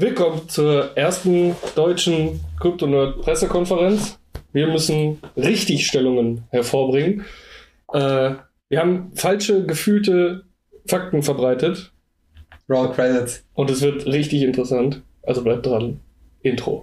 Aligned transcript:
Willkommen 0.00 0.48
zur 0.48 0.96
ersten 0.96 1.54
deutschen 1.74 2.40
Kryptonerd-Pressekonferenz. 2.58 4.18
Wir 4.50 4.66
müssen 4.66 5.20
Richtigstellungen 5.36 6.44
hervorbringen. 6.48 7.26
Äh, 7.92 8.30
wir 8.70 8.80
haben 8.80 9.12
falsche, 9.14 9.66
gefühlte 9.66 10.44
Fakten 10.86 11.22
verbreitet. 11.22 11.92
Roll 12.66 12.92
Credits. 12.92 13.44
Und 13.52 13.70
es 13.70 13.82
wird 13.82 14.06
richtig 14.06 14.40
interessant. 14.40 15.02
Also 15.22 15.44
bleibt 15.44 15.66
dran. 15.66 16.00
Intro. 16.40 16.80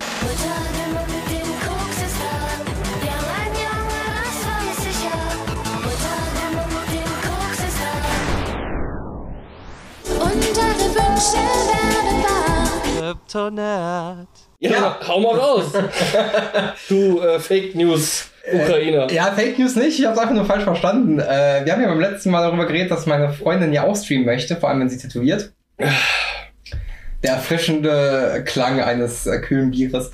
Kryptonat. 13.37 14.27
Ja, 14.59 14.71
ja, 14.71 14.99
hau 15.07 15.19
mal 15.19 15.35
raus. 15.37 15.71
du 16.89 17.21
äh, 17.21 17.39
Fake 17.39 17.75
News. 17.75 18.31
Ukrainer. 18.51 19.09
Äh, 19.11 19.15
ja, 19.15 19.25
Fake 19.25 19.59
News 19.59 19.75
nicht. 19.75 19.99
Ich 19.99 20.05
habe 20.05 20.15
es 20.15 20.19
einfach 20.19 20.33
nur 20.33 20.45
falsch 20.45 20.63
verstanden. 20.63 21.19
Äh, 21.19 21.61
wir 21.63 21.73
haben 21.73 21.81
ja 21.81 21.87
beim 21.87 21.99
letzten 21.99 22.31
Mal 22.31 22.41
darüber 22.41 22.65
geredet, 22.65 22.89
dass 22.89 23.05
meine 23.05 23.31
Freundin 23.31 23.73
ja 23.73 23.83
auch 23.83 23.95
streamen 23.95 24.25
möchte, 24.25 24.55
vor 24.55 24.69
allem 24.69 24.79
wenn 24.79 24.89
sie 24.89 24.97
tätowiert. 24.97 25.53
Der 27.23 27.31
erfrischende 27.31 28.43
Klang 28.45 28.81
eines 28.81 29.27
äh, 29.27 29.39
kühlen 29.39 29.71
Bieres. 29.71 30.09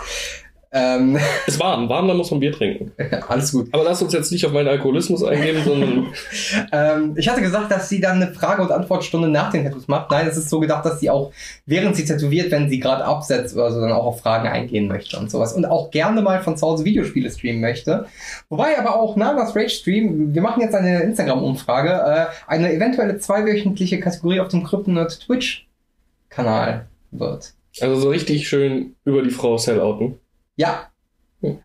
Ähm, 0.76 1.20
ist 1.45 1.59
warm, 1.59 1.88
warm, 1.88 2.08
dann 2.08 2.18
muss 2.18 2.32
man 2.32 2.40
Bier 2.40 2.52
trinken. 2.52 2.91
Alles 3.27 3.52
gut. 3.52 3.70
Aber 3.72 3.84
lass 3.84 4.02
uns 4.02 4.12
jetzt 4.12 4.31
nicht 4.31 4.44
auf 4.45 4.52
meinen 4.52 4.68
Alkoholismus 4.68 5.23
eingehen, 5.23 5.64
sondern. 5.64 6.08
ähm, 6.72 7.14
ich 7.16 7.30
hatte 7.30 7.41
gesagt, 7.41 7.72
dass 7.72 7.90
sie 7.90 8.02
dann 8.02 8.22
eine 8.22 8.34
Frage- 8.34 8.64
und 8.64 8.72
Antwortstunde 8.72 9.28
nach 9.28 9.52
den 9.52 9.64
Tattoos 9.64 9.88
macht. 9.88 10.09
Nein, 10.09 10.26
es 10.28 10.36
ist 10.36 10.50
so 10.50 10.59
gedacht, 10.59 10.84
dass 10.84 11.00
sie 11.00 11.12
auch, 11.12 11.31
während 11.67 11.95
sie 11.95 12.05
tätowiert, 12.05 12.50
wenn 12.52 12.70
sie 12.70 12.80
gerade 12.80 13.05
absetzt 13.05 13.55
oder 13.55 13.72
so, 13.72 13.80
dann 13.80 13.91
auch 13.91 14.05
auf 14.05 14.22
Fragen 14.22 14.48
eingehen 14.48 14.88
möchte 14.88 15.17
und 15.20 15.30
sowas. 15.30 15.54
Und 15.54 15.66
auch 15.66 15.91
gerne 15.91 16.23
mal 16.23 16.42
von 16.42 16.58
zu 16.58 16.66
Hause 16.66 16.86
Videospiele 16.86 17.30
streamen 17.30 17.61
möchte. 17.61 18.08
Wobei 18.50 18.80
aber 18.80 18.95
auch 18.95 19.16
nach 19.16 19.36
das 19.36 19.55
Rage 19.55 19.70
Stream, 19.70 20.33
wir 20.33 20.42
machen 20.42 20.61
jetzt 20.61 20.73
eine 20.73 21.03
Instagram-Umfrage, 21.03 21.89
äh, 21.89 22.26
eine 22.48 22.73
eventuelle 22.73 23.20
zweiwöchentliche 23.20 24.00
Kategorie 24.00 24.39
auf 24.39 24.48
dem 24.48 24.64
Kryptonerd 24.64 25.20
Twitch-Kanal 25.20 26.88
wird. 27.11 27.53
Also 27.80 28.00
so 28.00 28.09
richtig 28.09 28.48
schön 28.48 28.95
über 29.05 29.22
die 29.22 29.30
Frau 29.30 29.58
sellouten. 29.58 30.20
Ja. 30.58 30.92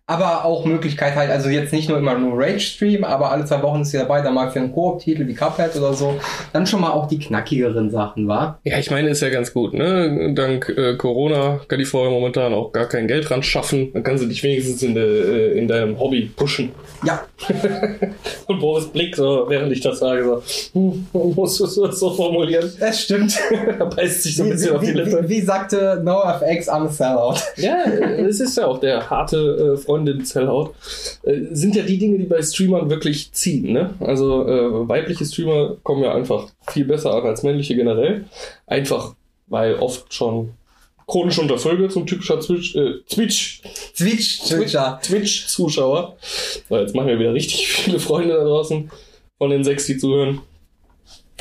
Aber 0.06 0.44
auch 0.44 0.64
Möglichkeit 0.64 1.14
halt, 1.14 1.30
also 1.30 1.48
jetzt 1.48 1.72
nicht 1.72 1.88
nur 1.88 1.98
immer 1.98 2.18
nur 2.18 2.38
Rage-Stream, 2.38 3.04
aber 3.04 3.30
alle 3.30 3.44
zwei 3.44 3.62
Wochen 3.62 3.82
ist 3.82 3.90
sie 3.90 3.98
dabei, 3.98 4.20
dann 4.20 4.34
mal 4.34 4.50
für 4.50 4.60
einen 4.60 4.72
Koop-Titel 4.72 5.26
wie 5.26 5.34
Cuphead 5.34 5.76
oder 5.76 5.94
so. 5.94 6.14
Dann 6.52 6.66
schon 6.66 6.80
mal 6.80 6.90
auch 6.90 7.08
die 7.08 7.18
knackigeren 7.18 7.90
Sachen, 7.90 8.28
war. 8.28 8.60
Ja, 8.64 8.78
ich 8.78 8.90
meine, 8.90 9.10
ist 9.10 9.22
ja 9.22 9.30
ganz 9.30 9.52
gut, 9.52 9.74
ne? 9.74 10.32
Dank 10.34 10.68
äh, 10.68 10.96
Corona 10.96 11.60
kann 11.68 11.78
die 11.78 11.84
Frau 11.84 12.10
momentan 12.10 12.52
auch 12.52 12.72
gar 12.72 12.86
kein 12.86 13.06
Geld 13.06 13.30
ran 13.30 13.42
schaffen. 13.42 13.92
Dann 13.92 14.02
kann 14.02 14.18
sie 14.18 14.28
dich 14.28 14.42
wenigstens 14.42 14.82
in, 14.82 14.94
de, 14.94 15.52
äh, 15.54 15.58
in 15.58 15.68
deinem 15.68 15.98
Hobby 15.98 16.30
pushen. 16.34 16.72
Ja. 17.04 17.22
Und 18.46 18.60
Boris 18.60 18.86
Blick 18.88 19.14
so, 19.16 19.46
während 19.48 19.72
ich 19.72 19.80
das 19.80 19.98
sage, 19.98 20.24
so, 20.24 20.42
hm, 20.72 21.06
musst 21.34 21.60
du 21.60 21.64
es 21.64 21.74
so 21.74 22.10
formulieren? 22.10 22.70
Das 22.78 23.00
stimmt. 23.00 23.38
er 23.78 23.86
beißt 23.86 24.22
sich 24.22 24.36
so 24.36 24.44
ein 24.44 24.50
bisschen 24.50 24.72
wie, 24.72 24.76
auf 24.76 24.84
die 24.84 24.92
Lippe. 24.92 25.24
Wie, 25.24 25.28
wie 25.28 25.40
sagte 25.40 26.00
NoFX, 26.04 26.68
I'm 26.68 26.86
a 26.86 26.88
sellout. 26.88 27.36
Ja, 27.56 27.84
es 27.84 28.40
ist 28.40 28.56
ja 28.56 28.66
auch 28.66 28.78
der 28.78 29.08
harte 29.08 29.67
äh, 29.67 29.67
Freundin 29.77 30.24
Sellout, 30.24 30.74
äh, 31.22 31.41
sind 31.50 31.77
ja 31.77 31.83
die 31.83 31.98
Dinge, 31.98 32.19
die 32.19 32.24
bei 32.24 32.41
Streamern 32.42 32.88
wirklich 32.91 33.33
ziehen. 33.33 33.72
Ne? 33.72 33.94
Also 34.00 34.47
äh, 34.47 34.88
weibliche 34.88 35.24
Streamer 35.24 35.77
kommen 35.83 36.02
ja 36.02 36.14
einfach 36.14 36.48
viel 36.69 36.84
besser 36.84 37.14
an 37.14 37.24
als 37.24 37.42
männliche 37.42 37.77
generell. 37.77 38.24
Einfach, 38.66 39.14
weil 39.48 39.74
oft 39.74 40.12
schon 40.14 40.55
chronisch 41.06 41.39
untervögelt, 41.39 41.91
so 41.91 42.00
ein 42.00 42.06
typischer 42.06 42.39
Twitch, 42.39 42.77
äh, 42.77 43.00
Twitch, 43.08 43.62
Twitch, 43.96 44.41
Twitcher. 44.41 45.00
Twitch-Zuschauer. 45.02 46.16
Weil 46.69 46.83
jetzt 46.83 46.94
machen 46.94 47.08
wir 47.08 47.19
wieder 47.19 47.34
richtig 47.34 47.66
viele 47.72 47.98
Freunde 47.98 48.34
da 48.34 48.44
draußen 48.44 48.90
von 49.39 49.50
den 49.50 49.64
sechs, 49.64 49.86
die 49.86 49.96
zuhören. 49.96 50.40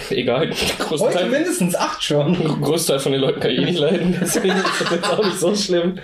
Egal. 0.10 0.52
Heute 0.90 1.26
mindestens 1.26 1.76
acht 1.76 2.04
schon. 2.04 2.36
Großteil 2.62 3.00
von 3.00 3.12
den 3.12 3.22
Leuten 3.22 3.40
kann 3.40 3.52
ich 3.52 3.60
eh 3.60 3.66
nicht 3.66 3.80
leiden, 3.80 4.16
deswegen 4.20 4.56
ist 4.56 4.82
das 4.82 4.92
jetzt 4.92 5.10
auch 5.10 5.26
nicht 5.26 5.40
so 5.40 5.56
schlimm. 5.56 6.00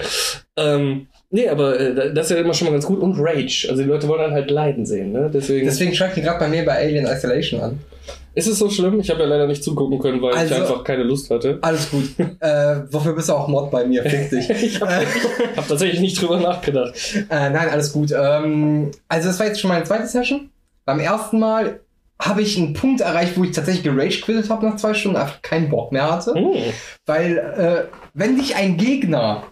Ähm, 0.58 1.08
Nee, 1.34 1.50
aber 1.50 1.80
äh, 1.80 2.14
das 2.14 2.28
ist 2.28 2.36
ja 2.36 2.44
immer 2.44 2.54
schon 2.54 2.68
mal 2.68 2.74
ganz 2.74 2.86
gut. 2.86 3.00
Und 3.00 3.20
Rage. 3.20 3.66
Also 3.68 3.82
die 3.82 3.90
Leute 3.90 4.08
wollen 4.08 4.22
dann 4.22 4.34
halt 4.34 4.52
Leiden 4.52 4.86
sehen. 4.86 5.12
Ne? 5.12 5.32
Deswegen, 5.34 5.66
Deswegen 5.66 5.96
schreibt 5.96 6.16
ihr 6.16 6.22
gerade 6.22 6.38
bei 6.38 6.48
mir 6.48 6.64
bei 6.64 6.78
Alien 6.78 7.08
Isolation 7.08 7.60
an. 7.60 7.80
Ist 8.36 8.48
es 8.48 8.60
so 8.60 8.70
schlimm? 8.70 9.00
Ich 9.00 9.10
habe 9.10 9.22
ja 9.22 9.26
leider 9.26 9.48
nicht 9.48 9.64
zugucken 9.64 9.98
können, 9.98 10.22
weil 10.22 10.36
also, 10.36 10.54
ich 10.54 10.62
einfach 10.62 10.84
keine 10.84 11.02
Lust 11.02 11.32
hatte. 11.32 11.58
Alles 11.62 11.90
gut. 11.90 12.04
äh, 12.40 12.82
wofür 12.88 13.14
bist 13.14 13.30
du 13.30 13.34
auch 13.34 13.48
Mod 13.48 13.72
bei 13.72 13.84
mir? 13.84 14.04
Fick 14.04 14.30
dich. 14.30 14.48
ich 14.64 14.80
habe 14.80 15.08
hab 15.56 15.68
tatsächlich 15.68 16.02
nicht 16.02 16.22
drüber 16.22 16.40
nachgedacht. 16.40 16.94
Äh, 17.16 17.50
nein, 17.50 17.68
alles 17.70 17.92
gut. 17.92 18.12
Ähm, 18.12 18.92
also 19.08 19.30
das 19.30 19.40
war 19.40 19.48
jetzt 19.48 19.60
schon 19.60 19.70
meine 19.70 19.86
zweite 19.86 20.06
Session. 20.06 20.52
Beim 20.86 21.00
ersten 21.00 21.40
Mal 21.40 21.80
habe 22.22 22.44
ich 22.44 22.60
einen 22.60 22.74
Punkt 22.74 23.02
erreicht, 23.02 23.38
wo 23.38 23.44
ich 23.44 23.52
tatsächlich 23.54 23.84
gerage 23.84 24.22
quittet 24.22 24.52
habe 24.52 24.68
nach 24.68 24.76
zwei 24.76 24.94
Stunden, 24.94 25.18
einfach 25.18 25.42
keinen 25.42 25.70
Bock 25.70 25.92
mehr 25.92 26.12
hatte. 26.12 26.40
Mm. 26.40 26.58
Weil 27.08 27.38
äh, 27.38 27.96
wenn 28.14 28.38
dich 28.38 28.56
ein 28.56 28.78
Gegner 28.78 29.44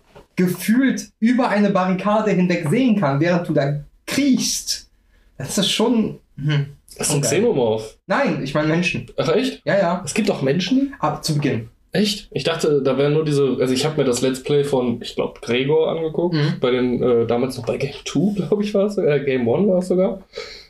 gefühlt 0.45 1.09
über 1.19 1.49
eine 1.49 1.69
Barrikade 1.69 2.31
hinweg 2.31 2.67
sehen 2.69 2.99
kann, 2.99 3.19
während 3.19 3.47
du 3.47 3.53
da 3.53 3.83
kriechst. 4.05 4.89
Das 5.37 5.57
ist 5.57 5.71
schon. 5.71 6.19
Hm, 6.37 6.67
das 6.97 7.09
ist 7.09 7.15
ein 7.15 7.21
Xenomorph. 7.21 7.97
Nein, 8.07 8.43
ich 8.43 8.53
meine 8.53 8.67
Menschen. 8.67 9.07
Ach 9.17 9.29
echt? 9.29 9.61
Ja, 9.65 9.77
ja. 9.77 10.01
Es 10.03 10.13
gibt 10.13 10.29
auch 10.29 10.41
Menschen? 10.41 10.93
Ab 10.99 11.23
zu 11.23 11.35
Beginn. 11.35 11.69
Echt? 11.93 12.29
Ich 12.31 12.43
dachte, 12.43 12.81
da 12.81 12.97
wären 12.97 13.13
nur 13.13 13.25
diese, 13.25 13.57
also 13.59 13.73
ich 13.73 13.85
habe 13.85 13.97
mir 13.97 14.05
das 14.05 14.21
Let's 14.21 14.43
Play 14.43 14.63
von, 14.63 15.01
ich 15.01 15.15
glaube, 15.15 15.39
Gregor 15.41 15.91
angeguckt, 15.91 16.35
mhm. 16.35 16.53
bei 16.61 16.71
den, 16.71 17.03
äh, 17.03 17.27
damals 17.27 17.57
noch 17.57 17.65
bei 17.65 17.77
Game 17.77 17.93
2, 18.05 18.35
glaube 18.47 18.63
ich, 18.63 18.73
war 18.73 18.85
es, 18.85 18.97
äh, 18.97 19.19
Game 19.25 19.41
1 19.41 19.67
war 19.67 19.79
es 19.79 19.87
sogar. 19.87 20.21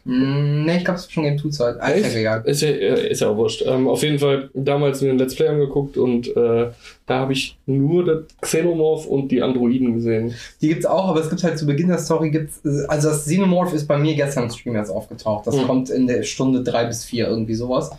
Ne, 0.04 0.78
ich 0.78 0.84
glaube, 0.84 0.98
es 0.98 1.06
ist 1.06 1.12
schon 1.12 1.24
Game 1.24 1.38
2 1.38 1.50
Zeit. 1.50 1.98
Ist, 1.98 2.16
ja, 2.16 2.38
ist, 2.38 2.62
ja, 2.62 2.70
ist 2.70 3.22
ja 3.22 3.30
auch 3.30 3.38
wurscht. 3.38 3.64
Ähm, 3.66 3.88
auf 3.88 4.02
jeden 4.02 4.18
Fall 4.18 4.50
damals 4.54 5.02
mir 5.02 5.12
ein 5.12 5.18
Let's 5.18 5.36
Play 5.36 5.48
angeguckt 5.48 5.98
und 5.98 6.36
äh, 6.36 6.70
da 7.06 7.20
habe 7.20 7.34
ich 7.34 7.58
nur 7.68 8.06
das 8.06 8.24
Xenomorph 8.42 9.06
und 9.06 9.30
die 9.30 9.44
Androiden 9.44 9.94
gesehen. 9.94 10.34
Die 10.62 10.70
gibt's 10.70 10.86
auch, 10.86 11.10
aber 11.10 11.20
es 11.20 11.30
gibt 11.30 11.44
halt 11.44 11.60
zu 11.60 11.66
Beginn 11.66 11.90
der 11.90 12.00
Story 12.00 12.32
gibt's, 12.32 12.62
also 12.88 13.10
das 13.10 13.26
Xenomorph 13.26 13.74
ist 13.74 13.88
bei 13.88 13.98
mir 13.98 14.16
gestern 14.16 14.46
im 14.46 14.50
Stream 14.50 14.76
erst 14.76 14.92
aufgetaucht. 14.92 15.46
Das 15.46 15.56
mhm. 15.56 15.64
kommt 15.68 15.90
in 15.90 16.08
der 16.08 16.24
Stunde 16.24 16.64
drei 16.64 16.86
bis 16.86 17.06
vier 17.06 17.28
irgendwie 17.28 17.56
sowas. 17.56 17.92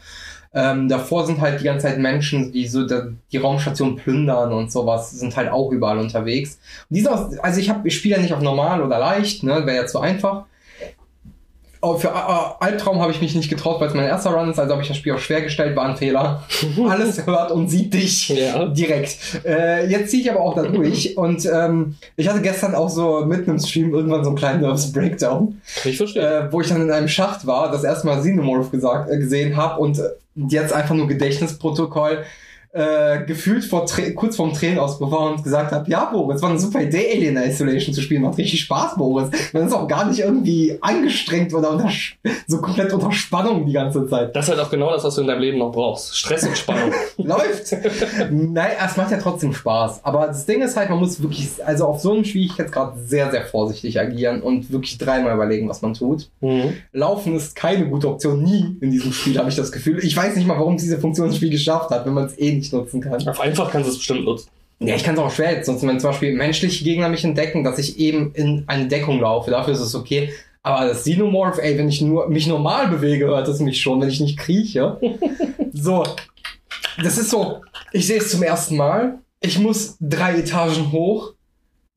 Ähm, 0.54 0.88
davor 0.88 1.24
sind 1.24 1.40
halt 1.40 1.60
die 1.60 1.64
ganze 1.64 1.86
Zeit 1.86 1.98
Menschen, 1.98 2.52
die 2.52 2.66
so 2.66 2.86
die 2.86 3.36
Raumstation 3.36 3.96
plündern 3.96 4.52
und 4.52 4.70
sowas, 4.70 5.10
sind 5.12 5.34
halt 5.36 5.50
auch 5.50 5.70
überall 5.70 5.98
unterwegs. 5.98 6.58
Und 6.90 6.96
die 6.96 7.00
sind 7.00 7.12
auch, 7.12 7.30
also 7.42 7.60
ich, 7.60 7.70
hab, 7.70 7.86
ich 7.86 7.96
spiele 7.96 8.16
ja 8.16 8.22
nicht 8.22 8.34
auf 8.34 8.42
normal 8.42 8.82
oder 8.82 8.98
leicht, 8.98 9.42
ne, 9.44 9.64
wäre 9.64 9.76
ja 9.76 9.86
zu 9.86 10.00
einfach. 10.00 10.44
Oh, 11.84 11.98
für 11.98 12.08
äh, 12.08 12.64
Albtraum 12.64 13.00
habe 13.00 13.10
ich 13.10 13.20
mich 13.20 13.34
nicht 13.34 13.50
getraut, 13.50 13.80
weil 13.80 13.88
es 13.88 13.94
mein 13.94 14.04
erster 14.04 14.30
Run 14.30 14.48
ist, 14.48 14.58
also 14.60 14.72
habe 14.72 14.82
ich 14.82 14.88
das 14.88 14.96
Spiel 14.96 15.14
auf 15.14 15.20
schwer 15.20 15.42
gestellt, 15.42 15.74
war 15.74 15.84
ein 15.86 15.96
Fehler. 15.96 16.44
Alles 16.88 17.26
hört 17.26 17.50
und 17.50 17.68
sieht 17.68 17.92
dich 17.92 18.28
ja. 18.28 18.66
direkt. 18.66 19.16
Äh, 19.44 19.88
jetzt 19.88 20.12
ziehe 20.12 20.22
ich 20.22 20.30
aber 20.30 20.40
auch 20.40 20.54
da 20.54 20.62
durch 20.62 21.16
und 21.16 21.44
ähm, 21.44 21.96
ich 22.16 22.28
hatte 22.28 22.40
gestern 22.40 22.76
auch 22.76 22.88
so 22.88 23.24
mitten 23.26 23.50
im 23.50 23.58
Stream 23.58 23.92
irgendwann 23.92 24.22
so 24.22 24.30
einen 24.30 24.38
kleinen 24.38 24.60
Nervous 24.60 24.92
Breakdown. 24.92 25.60
Ich 25.84 25.96
verstehe. 25.96 26.22
Äh, 26.22 26.52
wo 26.52 26.60
ich 26.60 26.68
dann 26.68 26.80
in 26.82 26.90
einem 26.92 27.08
Schacht 27.08 27.48
war, 27.48 27.72
das 27.72 27.82
erste 27.82 28.06
Mal 28.06 28.20
Xenomorph 28.20 28.70
gesagt, 28.70 29.10
äh, 29.10 29.18
gesehen 29.18 29.56
habe 29.56 29.80
und 29.80 30.00
jetzt 30.36 30.72
einfach 30.72 30.94
nur 30.94 31.08
Gedächtnisprotokoll 31.08 32.24
äh, 32.72 33.24
gefühlt 33.24 33.64
vor 33.64 33.86
kurz 34.14 34.36
vorm 34.36 34.54
Tränenausbruch 34.54 35.10
war 35.10 35.30
und 35.30 35.44
gesagt 35.44 35.72
habe, 35.72 35.90
ja, 35.90 36.06
Boris, 36.06 36.40
war 36.40 36.50
eine 36.50 36.58
super 36.58 36.80
Idee, 36.80 37.12
Alien 37.12 37.36
Isolation 37.36 37.94
zu 37.94 38.00
spielen, 38.00 38.22
macht 38.22 38.38
richtig 38.38 38.60
Spaß, 38.62 38.96
Boris. 38.96 39.28
Man 39.52 39.66
ist 39.66 39.74
auch 39.74 39.86
gar 39.86 40.08
nicht 40.08 40.20
irgendwie 40.20 40.78
angestrengt 40.80 41.52
oder 41.52 41.72
unter, 41.72 41.90
so 42.46 42.58
komplett 42.58 42.92
unter 42.92 43.12
Spannung 43.12 43.66
die 43.66 43.74
ganze 43.74 44.06
Zeit. 44.08 44.34
Das 44.34 44.46
ist 44.46 44.50
halt 44.50 44.60
auch 44.60 44.70
genau 44.70 44.90
das, 44.90 45.04
was 45.04 45.14
du 45.14 45.20
in 45.20 45.26
deinem 45.26 45.42
Leben 45.42 45.58
noch 45.58 45.70
brauchst. 45.70 46.16
Stress 46.16 46.46
und 46.46 46.56
Spannung. 46.56 46.92
Läuft. 47.18 47.76
Nein, 48.30 48.70
es 48.82 48.96
macht 48.96 49.10
ja 49.10 49.18
trotzdem 49.18 49.52
Spaß. 49.52 50.04
Aber 50.04 50.26
das 50.28 50.46
Ding 50.46 50.62
ist 50.62 50.76
halt, 50.76 50.88
man 50.88 50.98
muss 50.98 51.22
wirklich, 51.22 51.50
also 51.64 51.86
auf 51.86 52.00
so 52.00 52.12
einem 52.12 52.24
Schwierigkeitsgrad 52.24 52.94
sehr, 53.04 53.30
sehr 53.30 53.44
vorsichtig 53.44 54.00
agieren 54.00 54.40
und 54.40 54.72
wirklich 54.72 54.96
dreimal 54.96 55.34
überlegen, 55.34 55.68
was 55.68 55.82
man 55.82 55.92
tut. 55.92 56.30
Mhm. 56.40 56.72
Laufen 56.92 57.36
ist 57.36 57.54
keine 57.54 57.86
gute 57.86 58.08
Option, 58.08 58.42
nie 58.42 58.78
in 58.80 58.90
diesem 58.90 59.12
Spiel, 59.12 59.38
habe 59.38 59.50
ich 59.50 59.56
das 59.56 59.72
Gefühl. 59.72 60.02
Ich 60.02 60.16
weiß 60.16 60.36
nicht 60.36 60.46
mal, 60.46 60.58
warum 60.58 60.78
diese 60.78 60.98
Funktion 60.98 61.26
das 61.26 61.36
Spiel 61.36 61.50
geschafft 61.50 61.90
hat, 61.90 62.06
wenn 62.06 62.14
man 62.14 62.24
es 62.24 62.38
eh 62.38 62.61
nicht 62.62 62.72
nutzen 62.72 63.00
kann. 63.00 63.28
Auf 63.28 63.40
einfach 63.40 63.70
kannst 63.70 63.88
du 63.88 63.92
es 63.92 63.98
bestimmt 63.98 64.24
nutzen. 64.24 64.48
Ja, 64.80 64.96
ich 64.96 65.04
kann 65.04 65.14
es 65.14 65.20
auch 65.20 65.30
schwer 65.30 65.52
jetzt 65.52 65.68
nutzen, 65.68 65.88
wenn 65.88 66.00
zum 66.00 66.10
Beispiel 66.10 66.34
menschliche 66.34 66.82
Gegner 66.84 67.08
mich 67.08 67.24
entdecken, 67.24 67.62
dass 67.62 67.78
ich 67.78 67.98
eben 67.98 68.32
in 68.34 68.64
eine 68.66 68.88
Deckung 68.88 69.20
laufe. 69.20 69.50
Dafür 69.50 69.74
ist 69.74 69.80
es 69.80 69.94
okay. 69.94 70.32
Aber 70.64 70.86
das 70.86 71.02
Xenomorph, 71.02 71.58
ey, 71.58 71.76
wenn 71.76 71.88
ich 71.88 72.00
nur 72.00 72.28
mich 72.28 72.46
normal 72.46 72.88
bewege, 72.88 73.26
hört 73.26 73.48
es 73.48 73.60
mich 73.60 73.80
schon, 73.80 74.00
wenn 74.00 74.08
ich 74.08 74.20
nicht 74.20 74.38
krieche. 74.38 74.98
so. 75.72 76.04
Das 77.02 77.16
ist 77.16 77.30
so, 77.30 77.62
ich 77.92 78.06
sehe 78.06 78.18
es 78.18 78.30
zum 78.30 78.42
ersten 78.42 78.76
Mal. 78.76 79.18
Ich 79.40 79.58
muss 79.58 79.96
drei 80.00 80.38
Etagen 80.38 80.92
hoch. 80.92 81.32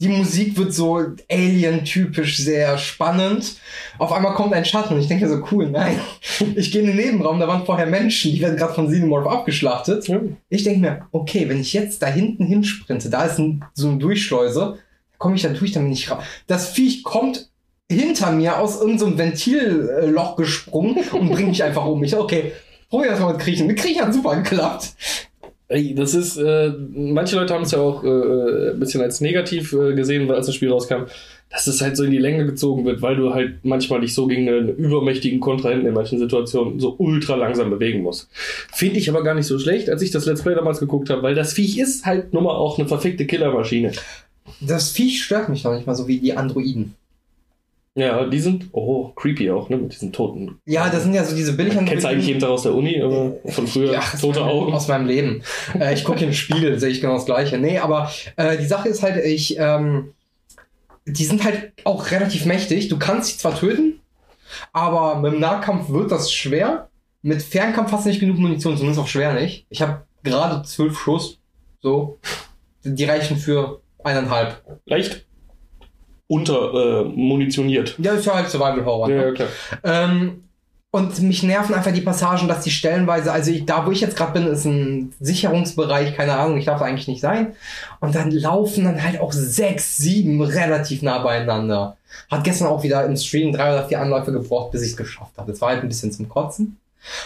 Die 0.02 0.10
Musik 0.10 0.58
wird 0.58 0.74
so 0.74 1.00
Alien-typisch 1.32 2.38
sehr 2.38 2.78
spannend. 2.78 3.56
Auf 3.98 4.12
einmal 4.12 4.34
kommt 4.34 4.54
ein 4.54 4.66
Schatten 4.66 4.94
und 4.94 5.00
ich 5.00 5.08
denke 5.08 5.30
so, 5.30 5.42
cool, 5.52 5.70
nein. 5.70 6.02
Ich 6.56 6.72
gehe 6.72 6.82
in 6.82 6.88
den 6.88 6.98
Nebenraum, 6.98 7.40
da 7.40 7.48
waren 7.48 7.66
vorher 7.66 7.86
Menschen, 7.86 8.32
die 8.32 8.42
werden 8.42 8.58
gerade 8.58 8.74
von 8.74 8.88
Xenomorph 8.88 9.26
abgeschlachtet. 9.26 10.08
Ja. 10.10 10.20
Ich 10.50 10.64
denke 10.64 10.82
mir, 10.82 11.08
okay, 11.14 11.48
wenn 11.48 11.62
ich 11.62 11.72
jetzt 11.72 12.02
da 12.02 12.08
hinten 12.08 12.46
hinsprinte, 12.46 13.10
da 13.10 13.24
ist 13.24 13.40
ein, 13.40 13.64
so 13.74 13.88
eine 13.88 13.98
Durchschleuse, 13.98 14.80
komme 15.18 15.36
ich 15.36 15.44
da 15.44 15.50
durch, 15.50 15.72
dann 15.72 15.84
bin 15.84 15.94
ich 15.94 16.12
raus. 16.12 16.24
Das 16.46 16.72
Viech 16.72 17.04
kommt 17.04 17.50
hinter 17.90 18.34
mir 18.34 18.60
aus 18.60 18.82
irgendeinem 18.82 19.12
so 19.12 19.18
Ventilloch 19.18 20.36
gesprungen 20.36 20.98
und 21.14 21.30
bringt 21.30 21.50
mich 21.50 21.64
einfach 21.64 21.86
um. 21.86 22.04
Ich 22.04 22.12
so, 22.12 22.20
okay, 22.20 22.52
probier 22.90 23.12
das 23.12 23.22
mal 23.22 23.32
mit 23.32 23.42
Kriechen. 23.42 23.68
Mit 23.68 23.80
Kriechen 23.80 24.02
hat 24.02 24.14
super 24.14 24.36
geklappt. 24.36 24.94
Das 25.68 26.14
ist, 26.14 26.38
äh, 26.38 26.74
manche 26.94 27.38
Leute 27.38 27.54
haben 27.54 27.64
es 27.64 27.72
ja 27.72 27.80
auch 27.80 28.04
äh, 28.04 28.72
ein 28.72 28.80
bisschen 28.80 29.02
als 29.02 29.20
negativ 29.20 29.74
äh, 29.74 29.96
gesehen, 29.96 30.28
weil 30.28 30.36
als 30.36 30.46
das 30.46 30.54
Spiel 30.54 30.72
rauskam, 30.72 31.06
dass 31.50 31.66
es 31.66 31.82
halt 31.82 31.98
so 31.98 32.04
in 32.04 32.12
die 32.12 32.20
Länge 32.20 32.46
gezogen 32.46 32.86
wird, 32.86 33.02
weil 33.02 33.16
du 33.16 33.34
halt 33.34 33.64
manchmal 33.64 34.02
dich 34.02 34.14
so 34.14 34.28
gegen 34.28 34.48
einen 34.48 34.76
übermächtigen 34.76 35.40
Kontrahenten 35.40 35.88
in 35.88 35.94
manchen 35.94 36.20
Situationen 36.20 36.80
so 36.80 36.96
ultra 37.00 37.36
langsam 37.36 37.72
bewegen 37.72 38.04
musst. 38.04 38.30
Finde 38.74 39.00
ich 39.00 39.10
aber 39.10 39.24
gar 39.24 39.34
nicht 39.34 39.48
so 39.48 39.58
schlecht, 39.58 39.90
als 39.90 40.04
ich 40.04 40.12
das 40.12 40.28
Let's 40.28 40.44
Play 40.44 40.54
damals 40.54 40.80
geguckt 40.80 41.10
habe, 41.10 41.24
weil 41.24 41.34
das 41.34 41.54
Viech 41.54 41.80
ist 41.80 42.06
halt 42.06 42.32
nun 42.34 42.44
mal 42.44 42.56
auch 42.56 42.78
eine 42.78 42.88
verfickte 42.88 43.26
Killermaschine. 43.26 43.92
Das 44.62 44.92
Viech 44.92 45.24
stört 45.24 45.50
mich 45.50 45.64
noch 45.64 45.74
nicht 45.74 45.88
mal 45.88 45.96
so 45.96 46.08
wie 46.08 46.20
die 46.20 46.38
Androiden. 46.38 46.94
Ja, 47.98 48.26
die 48.26 48.40
sind, 48.42 48.68
oh, 48.74 49.10
creepy 49.16 49.50
auch, 49.52 49.70
ne, 49.70 49.78
mit 49.78 49.94
diesen 49.94 50.12
toten. 50.12 50.60
Ja, 50.66 50.90
das 50.90 51.04
sind 51.04 51.14
ja 51.14 51.24
so 51.24 51.34
diese 51.34 51.54
billigen 51.54 51.78
Man 51.78 51.86
kennt 51.86 52.04
eigentlich 52.04 52.28
jeden 52.28 52.42
Tag 52.42 52.50
aus 52.50 52.64
der 52.64 52.74
Uni, 52.76 53.02
aber 53.02 53.38
von 53.46 53.68
früher 53.68 53.94
Ja, 53.94 54.00
aus 54.00 54.20
tote 54.20 54.42
meinem- 54.42 54.50
Augen. 54.50 54.74
Aus 54.74 54.88
meinem 54.90 55.06
Leben. 55.08 55.44
äh, 55.80 55.94
ich 55.94 56.04
gucke 56.04 56.26
im 56.26 56.34
Spiegel, 56.34 56.78
sehe 56.78 56.90
ich 56.90 57.00
genau 57.00 57.14
das 57.14 57.26
Gleiche. 57.26 57.58
Nee, 57.58 57.80
aber 57.80 58.12
äh, 58.36 58.58
die 58.58 58.66
Sache 58.66 58.90
ist 58.90 59.02
halt, 59.02 59.24
ich, 59.26 59.58
ähm, 59.58 60.14
die 61.06 61.24
sind 61.24 61.46
halt 61.46 61.72
auch 61.86 62.12
relativ 62.12 62.46
mächtig. 62.46 62.90
Du 62.90 62.98
kannst 63.00 63.30
sie 63.32 63.38
zwar 63.38 63.58
töten, 63.58 64.02
aber 64.74 65.16
mit 65.20 65.32
dem 65.34 65.40
Nahkampf 65.40 65.90
wird 65.90 66.12
das 66.12 66.34
schwer. 66.34 66.90
Mit 67.22 67.42
Fernkampf 67.42 67.92
hast 67.94 68.04
du 68.06 68.10
nicht 68.10 68.20
genug 68.20 68.38
Munition, 68.38 68.76
zumindest 68.76 69.00
auch 69.00 69.08
schwer 69.08 69.34
nicht. 69.34 69.66
Ich 69.70 69.82
habe 69.82 70.04
gerade 70.24 70.64
zwölf 70.68 71.00
Schuss. 71.00 71.40
So. 71.82 72.20
Die 72.84 73.06
reichen 73.06 73.38
für 73.38 73.80
eineinhalb. 74.04 74.62
Leicht 74.86 75.26
unter 76.28 76.74
äh, 76.74 77.04
munitioniert. 77.04 77.96
Ja, 78.00 78.14
ist 78.14 78.26
ja 78.26 78.36
halt 78.36 78.50
Survival 78.50 78.86
Horror. 78.86 79.10
Ja, 79.10 79.16
ne? 79.16 79.26
ja, 79.26 79.32
klar. 79.32 79.48
Ähm, 79.84 80.46
und 80.96 81.22
mich 81.22 81.44
nerven 81.44 81.76
einfach 81.76 81.92
die 81.92 82.00
Passagen, 82.00 82.48
dass 82.48 82.64
die 82.64 82.72
stellenweise, 82.72 83.30
also 83.30 83.52
ich, 83.52 83.66
da 83.66 83.86
wo 83.86 83.92
ich 83.92 84.00
jetzt 84.00 84.16
gerade 84.16 84.32
bin, 84.32 84.48
ist 84.48 84.64
ein 84.64 85.14
Sicherungsbereich, 85.20 86.16
keine 86.16 86.38
Ahnung, 86.38 86.58
ich 86.58 86.64
darf 86.64 86.80
da 86.80 86.86
eigentlich 86.86 87.10
nicht 87.10 87.20
sein. 87.20 87.54
Und 88.00 88.16
dann 88.16 88.32
laufen 88.32 88.86
dann 88.86 89.04
halt 89.04 89.20
auch 89.20 89.34
sechs, 89.34 89.98
sieben 89.98 90.42
relativ 90.42 91.02
nah 91.02 91.20
beieinander. 91.20 91.98
Hat 92.32 92.46
gestern 92.46 92.70
auch 92.70 92.84
wieder 92.84 93.04
im 93.04 93.18
Stream 93.18 93.52
drei 93.52 93.74
oder 93.74 93.86
vier 93.90 94.00
Anläufe 94.00 94.32
gebraucht, 94.32 94.72
bis 94.72 94.84
ich 94.84 94.92
es 94.92 94.98
geschafft 94.98 95.34
habe. 95.38 95.52
Das 95.52 95.60
war 95.60 95.72
halt 95.72 95.82
ein 95.82 95.90
bisschen 95.90 96.14
zum 96.14 96.30
Kotzen. 96.30 96.78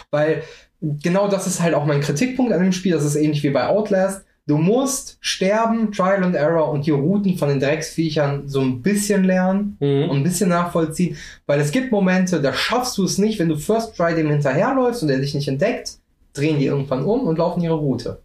Weil 0.09 0.41
genau 0.81 1.27
das 1.27 1.45
ist 1.45 1.61
halt 1.61 1.75
auch 1.75 1.85
mein 1.85 2.01
Kritikpunkt 2.01 2.51
an 2.51 2.63
dem 2.63 2.71
Spiel. 2.71 2.93
Das 2.93 3.05
ist 3.05 3.17
ähnlich 3.17 3.43
wie 3.43 3.51
bei 3.51 3.67
Outlast. 3.67 4.23
Du 4.49 4.57
musst 4.57 5.17
sterben, 5.21 5.91
Trial 5.91 6.23
and 6.23 6.35
Error 6.35 6.69
und 6.69 6.87
die 6.87 6.91
Routen 6.91 7.37
von 7.37 7.49
den 7.49 7.59
Drecksviechern 7.59 8.47
so 8.47 8.61
ein 8.61 8.81
bisschen 8.81 9.23
lernen 9.23 9.77
Mhm. 9.79 10.09
und 10.09 10.17
ein 10.17 10.23
bisschen 10.23 10.49
nachvollziehen, 10.49 11.15
weil 11.45 11.59
es 11.59 11.69
gibt 11.71 11.91
Momente, 11.91 12.41
da 12.41 12.51
schaffst 12.51 12.97
du 12.97 13.03
es 13.03 13.19
nicht, 13.19 13.37
wenn 13.37 13.47
du 13.49 13.55
First 13.57 13.95
Try 13.95 14.15
dem 14.15 14.29
hinterherläufst 14.31 15.03
und 15.03 15.09
er 15.09 15.19
dich 15.19 15.35
nicht 15.35 15.47
entdeckt, 15.47 15.97
drehen 16.33 16.57
die 16.57 16.65
irgendwann 16.65 17.05
um 17.05 17.27
und 17.27 17.37
laufen 17.37 17.61
ihre 17.61 17.75
Route. 17.75 18.21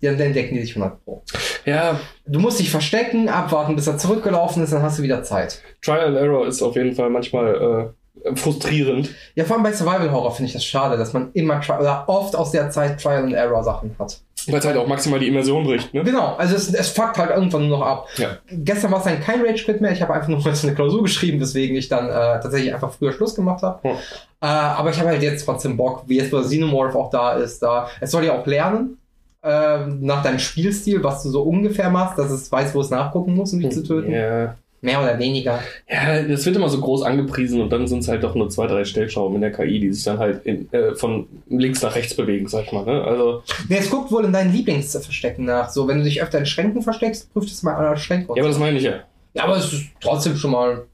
Dann 0.00 0.18
entdecken 0.20 0.54
die 0.54 0.60
dich 0.62 0.76
100 0.76 1.04
Pro. 1.04 1.22
Ja, 1.66 2.00
Du 2.26 2.38
musst 2.40 2.58
dich 2.60 2.70
verstecken, 2.70 3.28
abwarten, 3.28 3.76
bis 3.76 3.86
er 3.86 3.98
zurückgelaufen 3.98 4.62
ist, 4.62 4.72
dann 4.72 4.82
hast 4.82 4.98
du 4.98 5.02
wieder 5.02 5.22
Zeit. 5.24 5.60
Trial 5.82 6.06
and 6.08 6.16
Error 6.16 6.46
ist 6.46 6.62
auf 6.62 6.74
jeden 6.76 6.94
Fall 6.94 7.10
manchmal 7.10 7.92
äh, 8.24 8.34
frustrierend. 8.36 9.10
Ja, 9.34 9.44
vor 9.44 9.56
allem 9.56 9.62
bei 9.62 9.72
Survival 9.72 10.10
Horror 10.10 10.32
finde 10.32 10.46
ich 10.48 10.52
das 10.54 10.64
schade, 10.64 10.96
dass 10.96 11.12
man 11.12 11.30
immer 11.34 11.60
oder 11.78 12.04
oft 12.08 12.34
aus 12.36 12.50
der 12.52 12.70
Zeit 12.70 13.00
Trial 13.02 13.24
and 13.24 13.34
Error 13.34 13.62
Sachen 13.64 13.94
hat. 13.98 14.20
Weil 14.48 14.60
es 14.60 14.66
halt 14.66 14.76
auch 14.76 14.86
maximal 14.86 15.18
die 15.18 15.28
Immersion 15.28 15.64
bricht, 15.64 15.92
ne? 15.94 16.02
Genau, 16.04 16.34
also 16.36 16.54
es, 16.54 16.72
es 16.72 16.88
fuckt 16.88 17.18
halt 17.18 17.30
irgendwann 17.30 17.68
nur 17.68 17.78
noch 17.78 17.86
ab. 17.86 18.08
Ja. 18.16 18.38
Gestern 18.50 18.90
war 18.92 18.98
es 18.98 19.04
dann 19.04 19.20
kein 19.20 19.44
Rage 19.44 19.64
Quit 19.64 19.80
mehr, 19.80 19.92
ich 19.92 20.02
habe 20.02 20.14
einfach 20.14 20.28
nur 20.28 20.40
jetzt 20.40 20.64
eine 20.64 20.74
Klausur 20.74 21.02
geschrieben, 21.02 21.40
weswegen 21.40 21.76
ich 21.76 21.88
dann 21.88 22.08
äh, 22.08 22.40
tatsächlich 22.40 22.72
einfach 22.72 22.92
früher 22.92 23.12
Schluss 23.12 23.34
gemacht 23.34 23.62
habe. 23.62 23.88
Hm. 23.88 23.96
Äh, 24.40 24.46
aber 24.46 24.90
ich 24.90 24.98
habe 24.98 25.08
halt 25.08 25.22
jetzt 25.22 25.44
trotzdem 25.44 25.76
Bock, 25.76 26.04
wie 26.06 26.18
jetzt 26.18 26.32
wo 26.32 26.40
Xenomorph 26.40 26.94
auch 26.94 27.10
da 27.10 27.32
ist, 27.32 27.62
da. 27.62 27.88
Es 28.00 28.10
soll 28.10 28.24
ja 28.24 28.38
auch 28.38 28.46
lernen, 28.46 28.98
äh, 29.42 29.86
nach 29.86 30.22
deinem 30.22 30.38
Spielstil, 30.38 31.02
was 31.02 31.22
du 31.22 31.30
so 31.30 31.42
ungefähr 31.42 31.90
machst, 31.90 32.18
dass 32.18 32.30
es 32.30 32.50
weiß, 32.50 32.74
wo 32.74 32.80
es 32.80 32.90
nachgucken 32.90 33.34
muss, 33.34 33.52
um 33.52 33.60
dich 33.60 33.72
zu 33.72 33.82
töten. 33.82 34.12
Ja. 34.12 34.56
Mehr 34.86 35.02
oder 35.02 35.18
weniger. 35.18 35.58
Ja, 35.90 36.22
das 36.22 36.46
wird 36.46 36.54
immer 36.54 36.68
so 36.68 36.80
groß 36.80 37.02
angepriesen 37.02 37.60
und 37.60 37.72
dann 37.72 37.88
sind 37.88 38.04
es 38.04 38.08
halt 38.08 38.22
doch 38.22 38.36
nur 38.36 38.48
zwei, 38.50 38.68
drei 38.68 38.84
Stellschrauben 38.84 39.34
in 39.34 39.40
der 39.40 39.50
KI, 39.50 39.80
die 39.80 39.92
sich 39.92 40.04
dann 40.04 40.18
halt 40.20 40.46
in, 40.46 40.72
äh, 40.72 40.94
von 40.94 41.26
links 41.48 41.82
nach 41.82 41.96
rechts 41.96 42.14
bewegen, 42.14 42.46
sag 42.46 42.66
ich 42.66 42.72
mal. 42.72 42.84
Ne? 42.84 43.02
Also, 43.02 43.42
Nee, 43.68 43.78
es 43.78 43.90
guckt 43.90 44.12
wohl 44.12 44.24
in 44.24 44.32
deinen 44.32 44.52
Lieblingsverstecken 44.52 45.44
nach. 45.44 45.70
So, 45.70 45.88
wenn 45.88 45.98
du 45.98 46.04
dich 46.04 46.22
öfter 46.22 46.38
in 46.38 46.46
Schränken 46.46 46.82
versteckst, 46.82 47.32
prüft 47.32 47.48
es 47.48 47.64
mal 47.64 47.74
alle 47.74 47.96
Schränke. 47.96 48.30
und 48.30 48.36
ja, 48.36 48.44
aber 48.44 48.50
das 48.50 48.60
meine 48.60 48.78
ich 48.78 48.84
ja. 48.84 49.00
ja, 49.34 49.42
aber 49.42 49.56
es 49.56 49.72
ist 49.72 49.86
trotzdem 50.00 50.36
schon 50.36 50.52
mal 50.52 50.86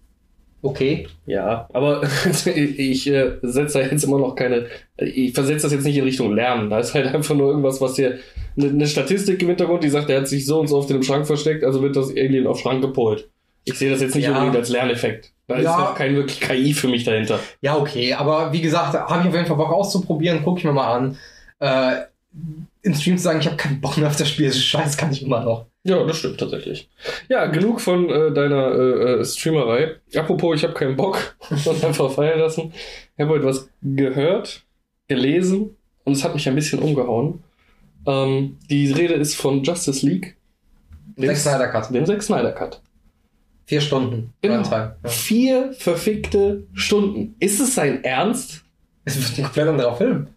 okay. 0.63 1.07
Ja, 1.27 1.69
aber 1.75 2.03
ich 2.57 3.07
äh, 3.09 3.33
setze 3.43 3.79
da 3.79 3.85
jetzt 3.85 4.05
immer 4.05 4.19
noch 4.19 4.35
keine, 4.35 4.69
ich 4.97 5.35
versetze 5.35 5.65
das 5.65 5.73
jetzt 5.73 5.85
nicht 5.85 5.99
in 5.99 6.05
Richtung 6.05 6.35
Lernen. 6.35 6.71
Da 6.71 6.79
ist 6.79 6.95
halt 6.95 7.15
einfach 7.15 7.35
nur 7.35 7.51
irgendwas, 7.51 7.79
was 7.83 7.93
dir 7.93 8.21
eine, 8.57 8.71
eine 8.71 8.87
Statistik 8.87 9.43
im 9.43 9.49
Hintergrund, 9.49 9.85
die 9.85 9.91
sagt, 9.91 10.09
der 10.09 10.21
hat 10.21 10.29
sich 10.29 10.47
so 10.47 10.61
und 10.61 10.69
so 10.69 10.79
oft 10.79 10.89
in 10.89 10.97
dem 10.97 11.03
Schrank 11.03 11.27
versteckt, 11.27 11.63
also 11.63 11.83
wird 11.83 11.95
das 11.95 12.09
Alien 12.09 12.47
auf 12.47 12.59
Schrank 12.59 12.81
gepolt. 12.81 13.29
Ich 13.65 13.75
sehe 13.79 13.91
das 13.91 14.01
jetzt 14.01 14.15
nicht 14.15 14.25
Ja. 14.25 14.33
unbedingt 14.33 14.57
als 14.57 14.69
Lerneffekt. 14.69 15.33
Da 15.47 15.57
ist 15.57 15.65
Ja. 15.65 15.79
noch 15.79 15.95
kein 15.95 16.15
wirklich 16.17 16.41
KI 16.41 16.73
für 16.75 16.89
mich 16.89 17.05
dahinter. 17.05 17.39
Ja, 17.61 17.77
okay, 17.77 18.15
aber 18.15 18.53
wie 18.53 18.61
gesagt, 18.61 18.95
habe 18.95 19.21
ich 19.23 19.29
auf 19.29 19.35
jeden 19.35 19.47
Fall 19.47 19.57
Bock 19.57 19.73
auszuprobieren, 19.73 20.43
gucke 20.43 20.59
ich 20.59 20.65
mir 20.65 20.73
mal 20.73 20.93
an. 20.95 21.19
Äh, 21.61 22.03
Im 22.85 22.95
Stream 22.95 23.17
zu 23.19 23.23
sagen, 23.25 23.39
ich 23.39 23.47
habe 23.47 23.57
keinen 23.57 23.81
Bock 23.81 23.97
mehr 23.99 24.09
auf 24.09 24.17
das 24.17 24.29
Spiel, 24.29 24.47
ist 24.47 24.65
scheiße, 24.65 24.97
kann 24.97 25.13
ich 25.13 25.23
immer 25.23 25.45
noch. 25.45 25.67
Ja, 25.85 26.03
das 26.05 26.17
stimmt 26.17 26.39
tatsächlich. 26.41 26.89
Ja, 27.29 27.47
genug 27.47 27.81
von 27.81 28.09
äh, 28.11 28.33
deiner 28.33 28.73
äh, 28.73 29.21
äh, 29.21 29.25
Streamerei. 29.25 29.97
Apropos, 30.17 30.57
ich 30.57 30.65
habe 30.65 30.75
keinen 30.75 30.97
Bock 30.97 31.37
und 31.51 31.85
einfach 31.85 32.11
feiern 32.11 32.41
lassen. 32.41 32.73
Ich 33.17 33.23
habe 33.23 33.31
heute 33.35 33.45
was 33.45 33.69
gehört, 33.83 34.63
gelesen 35.07 35.77
und 36.05 36.15
es 36.15 36.25
hat 36.25 36.35
mich 36.35 36.49
ein 36.49 36.55
bisschen 36.57 36.81
umgehauen. 36.81 37.45
Ähm, 38.07 38.59
die 38.69 38.91
Rede 38.91 39.15
ist 39.15 39.37
von 39.37 39.63
Justice 39.63 40.05
League. 40.05 40.37
Dem- 41.17 41.27
Zack 41.29 41.37
Snyder 41.37 41.69
Cut. 41.69 41.95
Dem 41.95 42.07
Zack 42.07 42.23
Snyder 42.23 42.53
Cut. 42.53 42.81
Vier 43.67 43.81
Stunden. 43.81 44.33
Genau. 44.43 44.57
Runtime. 44.57 44.97
Ja. 45.03 45.09
Vier 45.09 45.73
verfickte 45.73 46.65
Stunden. 46.75 47.35
Ist 47.39 47.61
es 47.61 47.75
sein 47.75 48.05
Ernst? 48.05 48.63
Es 49.05 49.17
wird 49.17 49.39
ein 49.39 49.45
komplett 49.45 49.69
anderer 49.69 49.97
Film. 49.97 50.29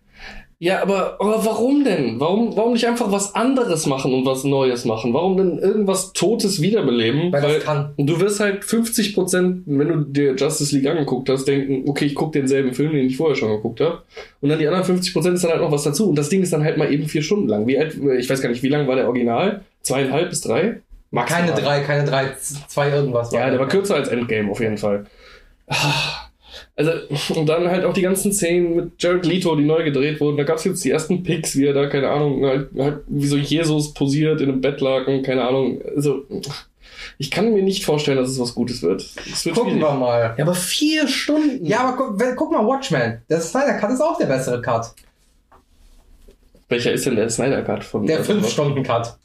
Ja, 0.57 0.81
aber, 0.81 1.17
aber 1.19 1.43
warum 1.45 1.83
denn? 1.83 2.17
Warum, 2.19 2.55
warum 2.55 2.73
nicht 2.73 2.87
einfach 2.87 3.11
was 3.11 3.35
anderes 3.35 3.85
machen 3.87 4.13
und 4.13 4.25
was 4.25 4.45
Neues 4.45 4.85
machen? 4.85 5.13
Warum 5.13 5.35
denn 5.35 5.59
irgendwas 5.59 6.13
Totes 6.13 6.61
wiederbeleben? 6.61 7.33
Weil 7.33 7.41
das 7.41 7.63
kann. 7.63 7.93
du 7.97 8.19
wirst 8.21 8.39
halt 8.39 8.63
50%, 8.63 9.63
wenn 9.65 9.87
du 9.87 9.95
dir 10.05 10.33
Justice 10.35 10.73
League 10.73 10.87
angeguckt 10.87 11.29
hast, 11.29 11.45
denken, 11.45 11.89
okay, 11.89 12.05
ich 12.05 12.15
gucke 12.15 12.39
denselben 12.39 12.73
Film, 12.73 12.93
den 12.93 13.05
ich 13.05 13.17
vorher 13.17 13.35
schon 13.35 13.49
geguckt 13.49 13.81
habe. 13.81 14.03
Und 14.39 14.47
dann 14.47 14.57
die 14.57 14.67
anderen 14.67 14.97
50% 14.97 15.33
ist 15.33 15.43
dann 15.43 15.51
halt 15.51 15.61
noch 15.61 15.71
was 15.71 15.83
dazu. 15.83 16.09
Und 16.09 16.17
das 16.17 16.29
Ding 16.29 16.41
ist 16.41 16.53
dann 16.53 16.63
halt 16.63 16.77
mal 16.77 16.91
eben 16.91 17.05
vier 17.05 17.21
Stunden 17.21 17.49
lang. 17.49 17.67
Wie 17.67 17.77
alt, 17.77 17.99
ich 18.17 18.29
weiß 18.29 18.41
gar 18.41 18.49
nicht, 18.49 18.63
wie 18.63 18.69
lang 18.69 18.87
war 18.87 18.95
der 18.95 19.07
Original? 19.07 19.65
Zweieinhalb 19.81 20.29
bis 20.29 20.41
drei? 20.41 20.81
Keine 21.13 21.53
drei, 21.53 21.79
keine 21.81 22.03
drei, 22.09 22.33
zwei 22.67 22.89
irgendwas. 22.89 23.31
Ja, 23.31 23.49
der 23.49 23.59
war 23.59 23.67
kürzer 23.67 23.95
als 23.95 24.09
Endgame 24.09 24.51
auf 24.51 24.59
jeden 24.59 24.77
Fall. 24.77 25.05
Ah, 25.67 26.27
Also, 26.77 26.91
und 27.35 27.47
dann 27.47 27.69
halt 27.69 27.85
auch 27.85 27.93
die 27.93 28.01
ganzen 28.01 28.33
Szenen 28.33 28.75
mit 28.75 29.01
Jared 29.01 29.25
Leto, 29.25 29.55
die 29.55 29.63
neu 29.65 29.83
gedreht 29.83 30.19
wurden. 30.19 30.35
Da 30.37 30.43
gab 30.43 30.57
es 30.57 30.63
jetzt 30.65 30.83
die 30.83 30.91
ersten 30.91 31.23
Pics, 31.23 31.55
wie 31.55 31.65
er 31.67 31.73
da, 31.73 31.87
keine 31.87 32.09
Ahnung, 32.09 32.45
halt, 32.45 32.69
halt 32.77 32.99
wie 33.07 33.27
so 33.27 33.37
Jesus 33.37 33.93
posiert 33.93 34.41
in 34.41 34.49
einem 34.49 34.61
Bettlaken, 34.61 35.23
keine 35.23 35.47
Ahnung. 35.47 35.81
Also, 35.95 36.25
ich 37.17 37.31
kann 37.31 37.53
mir 37.53 37.63
nicht 37.63 37.85
vorstellen, 37.85 38.17
dass 38.17 38.29
es 38.29 38.39
was 38.39 38.55
Gutes 38.55 38.81
wird. 38.81 39.01
Wird 39.45 39.55
Gucken 39.55 39.73
schwierig. 39.73 39.81
wir 39.89 39.93
mal. 39.93 40.35
Ja, 40.37 40.43
aber 40.43 40.53
vier 40.55 41.07
Stunden. 41.07 41.65
Ja, 41.65 41.81
aber 41.85 41.97
guck, 41.97 42.19
wenn- 42.19 42.35
guck 42.35 42.51
mal, 42.51 42.65
Watchmen. 42.65 43.21
Der 43.29 43.39
Snyder 43.41 43.73
Cut 43.75 43.91
ist 43.91 44.01
auch 44.01 44.17
der 44.17 44.25
bessere 44.27 44.61
Cut. 44.61 44.87
Welcher 46.67 46.91
ist 46.93 47.05
denn 47.05 47.15
der 47.15 47.29
Snyder 47.29 47.61
Cut 47.61 47.83
von 47.83 48.05
Der 48.05 48.17
also, 48.17 48.33
5-Stunden-Cut. 48.33 49.15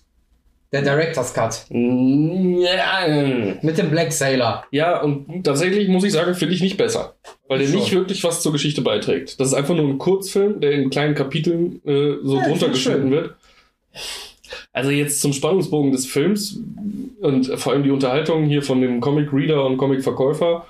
Der 0.73 0.83
Director's 0.83 1.35
Cut. 1.35 1.67
Ja, 1.71 3.57
Mit 3.61 3.77
dem 3.79 3.91
Black 3.91 4.13
Sailor. 4.13 4.65
ja, 4.71 5.01
und 5.03 5.43
tatsächlich 5.45 5.89
muss 5.89 6.05
ich 6.05 6.13
sagen, 6.13 6.35
finde 6.35 6.55
ich 6.55 6.61
nicht 6.63 6.77
besser. 6.77 7.17
Weil 7.49 7.59
der 7.59 7.67
Schon. 7.67 7.77
nicht 7.81 7.93
wirklich 7.93 8.23
was 8.23 8.41
zur 8.41 8.53
Geschichte 8.53 8.81
beiträgt. 8.83 9.41
Das 9.41 9.49
ist 9.49 9.55
einfach 9.55 9.75
nur 9.75 9.89
ein 9.89 9.99
Kurzfilm, 9.99 10.61
der 10.61 10.73
in 10.73 10.91
kleinen 10.91 11.15
Kapiteln 11.17 11.81
äh, 11.85 12.17
so 12.23 12.37
Ja, 12.37 12.47
drunter 12.47 12.69
geschnitten 12.69 13.11
wird. 13.11 13.35
Also 14.73 14.91
jetzt 14.91 15.21
zum 15.21 15.33
Spannungsbogen 15.33 15.91
des 15.91 16.07
Films 16.07 16.61
und 17.21 17.47
vor 17.59 17.73
allem 17.73 17.83
die 17.83 17.91
Unterhaltung 17.91 18.45
hier 18.45 18.63
von 18.63 18.81
dem 18.81 19.01
Comic 19.01 19.33
Reader 19.33 19.65
und 19.67 19.77
Comic 19.77 20.03
Verkäufer 20.03 20.67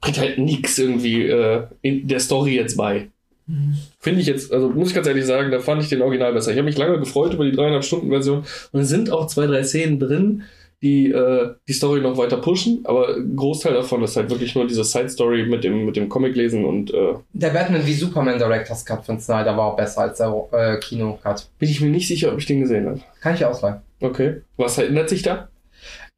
bringt 0.00 0.18
halt 0.18 0.38
nichts 0.38 0.78
irgendwie 0.78 1.22
äh, 1.26 1.64
in 1.82 2.06
der 2.06 2.20
Story 2.20 2.54
jetzt 2.54 2.76
bei. 2.76 3.08
Finde 3.98 4.20
ich 4.20 4.26
jetzt, 4.26 4.52
also 4.52 4.68
muss 4.68 4.88
ich 4.88 4.94
ganz 4.94 5.06
ehrlich 5.06 5.26
sagen, 5.26 5.50
da 5.50 5.60
fand 5.60 5.82
ich 5.82 5.88
den 5.88 6.02
Original 6.02 6.32
besser. 6.32 6.52
Ich 6.52 6.58
habe 6.58 6.66
mich 6.66 6.78
lange 6.78 6.98
gefreut 6.98 7.34
über 7.34 7.44
die 7.44 7.52
dreieinhalb 7.52 7.84
Stunden 7.84 8.08
Version 8.08 8.44
und 8.72 8.80
es 8.80 8.88
sind 8.88 9.10
auch 9.10 9.26
zwei, 9.26 9.46
drei 9.46 9.62
Szenen 9.62 9.98
drin, 9.98 10.42
die 10.82 11.10
äh, 11.10 11.50
die 11.68 11.72
Story 11.72 12.00
noch 12.00 12.16
weiter 12.16 12.38
pushen, 12.38 12.80
aber 12.84 13.16
ein 13.16 13.36
Großteil 13.36 13.74
davon 13.74 14.02
ist 14.02 14.16
halt 14.16 14.30
wirklich 14.30 14.54
nur 14.54 14.66
diese 14.66 14.84
Side-Story 14.84 15.44
mit 15.44 15.62
dem, 15.62 15.84
mit 15.84 15.96
dem 15.96 16.08
Comic 16.08 16.34
lesen 16.36 16.64
und 16.64 16.92
äh, 16.94 17.14
Der 17.34 17.50
Batman 17.50 17.86
wie 17.86 17.92
Superman 17.92 18.38
Director's 18.38 18.84
Cut 18.84 19.04
von 19.04 19.20
Snyder 19.20 19.56
war 19.56 19.72
auch 19.72 19.76
besser 19.76 20.02
als 20.02 20.18
der 20.18 20.34
äh, 20.52 20.78
Kino-Cut. 20.78 21.48
bin 21.58 21.68
ich 21.68 21.80
mir 21.80 21.90
nicht 21.90 22.08
sicher, 22.08 22.32
ob 22.32 22.38
ich 22.38 22.46
den 22.46 22.60
gesehen 22.60 22.86
habe. 22.86 23.00
Kann 23.20 23.34
ich 23.34 23.44
ausleihen. 23.44 23.80
Okay. 24.00 24.40
Was 24.56 24.78
ändert 24.78 25.10
sich 25.10 25.22
da? 25.22 25.48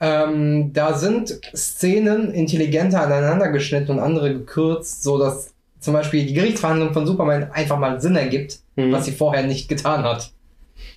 Ähm, 0.00 0.72
da 0.72 0.94
sind 0.94 1.38
Szenen 1.54 2.32
intelligenter 2.32 3.02
aneinander 3.02 3.48
geschnitten 3.50 3.92
und 3.92 3.98
andere 4.00 4.32
gekürzt, 4.32 5.02
so 5.02 5.18
dass 5.18 5.51
zum 5.82 5.92
Beispiel 5.94 6.24
die 6.26 6.34
Gerichtsverhandlung 6.34 6.92
von 6.92 7.06
Superman 7.06 7.50
einfach 7.52 7.78
mal 7.78 8.00
Sinn 8.00 8.16
ergibt, 8.16 8.58
Mhm. 8.76 8.92
was 8.92 9.04
sie 9.04 9.12
vorher 9.12 9.42
nicht 9.42 9.68
getan 9.68 10.02
hat. 10.04 10.30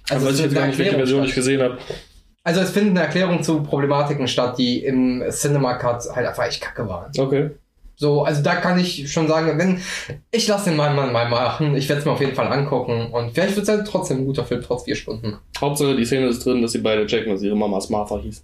Also, 0.10 0.28
weiß 0.28 0.36
ich 0.36 0.42
jetzt 0.46 0.54
gar 0.54 0.62
eine 0.64 0.70
nicht, 0.70 0.80
welche 0.80 0.92
Erklärung 0.92 1.08
Version 1.08 1.26
ich 1.26 1.36
gesehen 1.36 1.62
habe. 1.62 1.78
Also 2.44 2.62
es 2.62 2.70
finden 2.70 2.92
eine 2.92 3.02
Erklärung 3.08 3.42
zu 3.42 3.64
Problematiken 3.64 4.28
statt, 4.28 4.58
die 4.60 4.84
im 4.86 5.24
Cinema 5.32 5.74
Cut 5.76 6.04
halt 6.16 6.28
einfach 6.28 6.46
echt 6.46 6.62
kacke 6.62 6.88
waren. 6.88 7.12
Okay. 7.18 7.50
So, 7.96 8.24
also 8.24 8.44
da 8.44 8.56
kann 8.58 8.78
ich 8.78 9.12
schon 9.12 9.28
sagen, 9.28 9.58
wenn 9.58 9.80
ich 10.30 10.48
lasse 10.48 10.70
den 10.70 10.78
Mann 10.78 10.96
mal, 10.96 11.12
mal 11.12 11.28
machen, 11.30 11.76
ich 11.76 11.88
werde 11.90 12.02
es 12.02 12.06
mir 12.06 12.12
auf 12.12 12.20
jeden 12.20 12.36
Fall 12.36 12.48
angucken 12.48 13.08
und 13.12 13.32
vielleicht 13.34 13.56
wird 13.56 13.68
es 13.68 13.74
halt 13.74 13.88
trotzdem 13.88 14.20
ein 14.20 14.26
guter 14.26 14.44
Film, 14.46 14.62
trotz 14.62 14.84
vier 14.84 14.96
Stunden. 14.96 15.38
Hauptsache 15.60 15.96
die 15.96 16.06
Szene 16.06 16.28
ist 16.28 16.46
drin, 16.46 16.62
dass 16.62 16.74
sie 16.74 16.80
beide 16.80 17.08
checken, 17.08 17.32
dass 17.34 17.42
ihre 17.42 17.56
Mamas 17.56 17.90
Martha 17.90 18.20
hieß. 18.20 18.44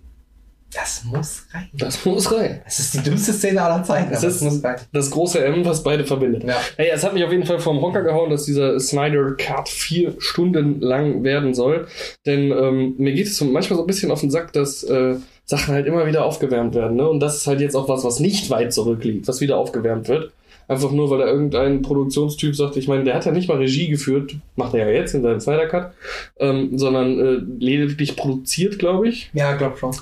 Das 0.73 1.03
muss 1.03 1.43
rein. 1.53 1.67
Das 1.73 2.05
muss 2.05 2.31
rein. 2.31 2.61
Das 2.63 2.79
ist 2.79 2.93
die 2.93 2.99
dümmste 3.03 3.33
Szene 3.33 3.61
aller 3.61 3.83
Zeiten, 3.83 4.11
Das 4.11 4.23
ist- 4.23 4.41
muss 4.41 4.63
rein. 4.63 4.77
Das 4.93 5.11
große 5.11 5.43
M, 5.43 5.65
was 5.65 5.83
beide 5.83 6.05
verbindet. 6.05 6.43
Ja. 6.45 6.55
Hey, 6.77 6.89
es 6.93 7.03
hat 7.03 7.13
mich 7.13 7.23
auf 7.23 7.31
jeden 7.31 7.45
Fall 7.45 7.59
vom 7.59 7.81
Hocker 7.81 8.03
gehauen, 8.03 8.29
dass 8.29 8.45
dieser 8.45 8.79
Snyder 8.79 9.31
Cut 9.37 9.67
vier 9.67 10.15
Stunden 10.19 10.79
lang 10.79 11.23
werden 11.23 11.53
soll. 11.53 11.87
Denn 12.25 12.51
ähm, 12.51 12.95
mir 12.97 13.11
geht 13.13 13.27
es 13.27 13.41
manchmal 13.41 13.77
so 13.77 13.83
ein 13.83 13.87
bisschen 13.87 14.11
auf 14.11 14.21
den 14.21 14.31
Sack, 14.31 14.53
dass 14.53 14.83
äh, 14.83 15.15
Sachen 15.43 15.73
halt 15.73 15.87
immer 15.87 16.05
wieder 16.07 16.23
aufgewärmt 16.23 16.73
werden. 16.75 16.95
Ne? 16.95 17.09
Und 17.09 17.19
das 17.19 17.35
ist 17.37 17.47
halt 17.47 17.59
jetzt 17.59 17.75
auch 17.75 17.89
was, 17.89 18.03
was 18.05 18.19
nicht 18.21 18.49
weit 18.49 18.71
zurückliegt, 18.73 19.27
was 19.27 19.41
wieder 19.41 19.57
aufgewärmt 19.57 20.07
wird. 20.07 20.31
Einfach 20.69 20.91
nur, 20.91 21.09
weil 21.09 21.17
da 21.19 21.25
irgendein 21.25 21.81
Produktionstyp 21.81 22.55
sagt, 22.55 22.77
ich 22.77 22.87
meine, 22.87 23.03
der 23.03 23.15
hat 23.15 23.25
ja 23.25 23.33
nicht 23.33 23.49
mal 23.49 23.57
Regie 23.57 23.89
geführt, 23.89 24.35
macht 24.55 24.73
er 24.73 24.87
ja 24.89 24.93
jetzt 25.01 25.13
in 25.13 25.21
seinem 25.21 25.41
Snyder 25.41 25.67
Cut, 25.67 25.91
ähm, 26.39 26.77
sondern 26.77 27.19
äh, 27.19 27.41
lediglich 27.59 28.15
produziert, 28.15 28.79
glaube 28.79 29.09
ich. 29.09 29.29
Ja, 29.33 29.53
glaub 29.55 29.77
schon. 29.77 29.93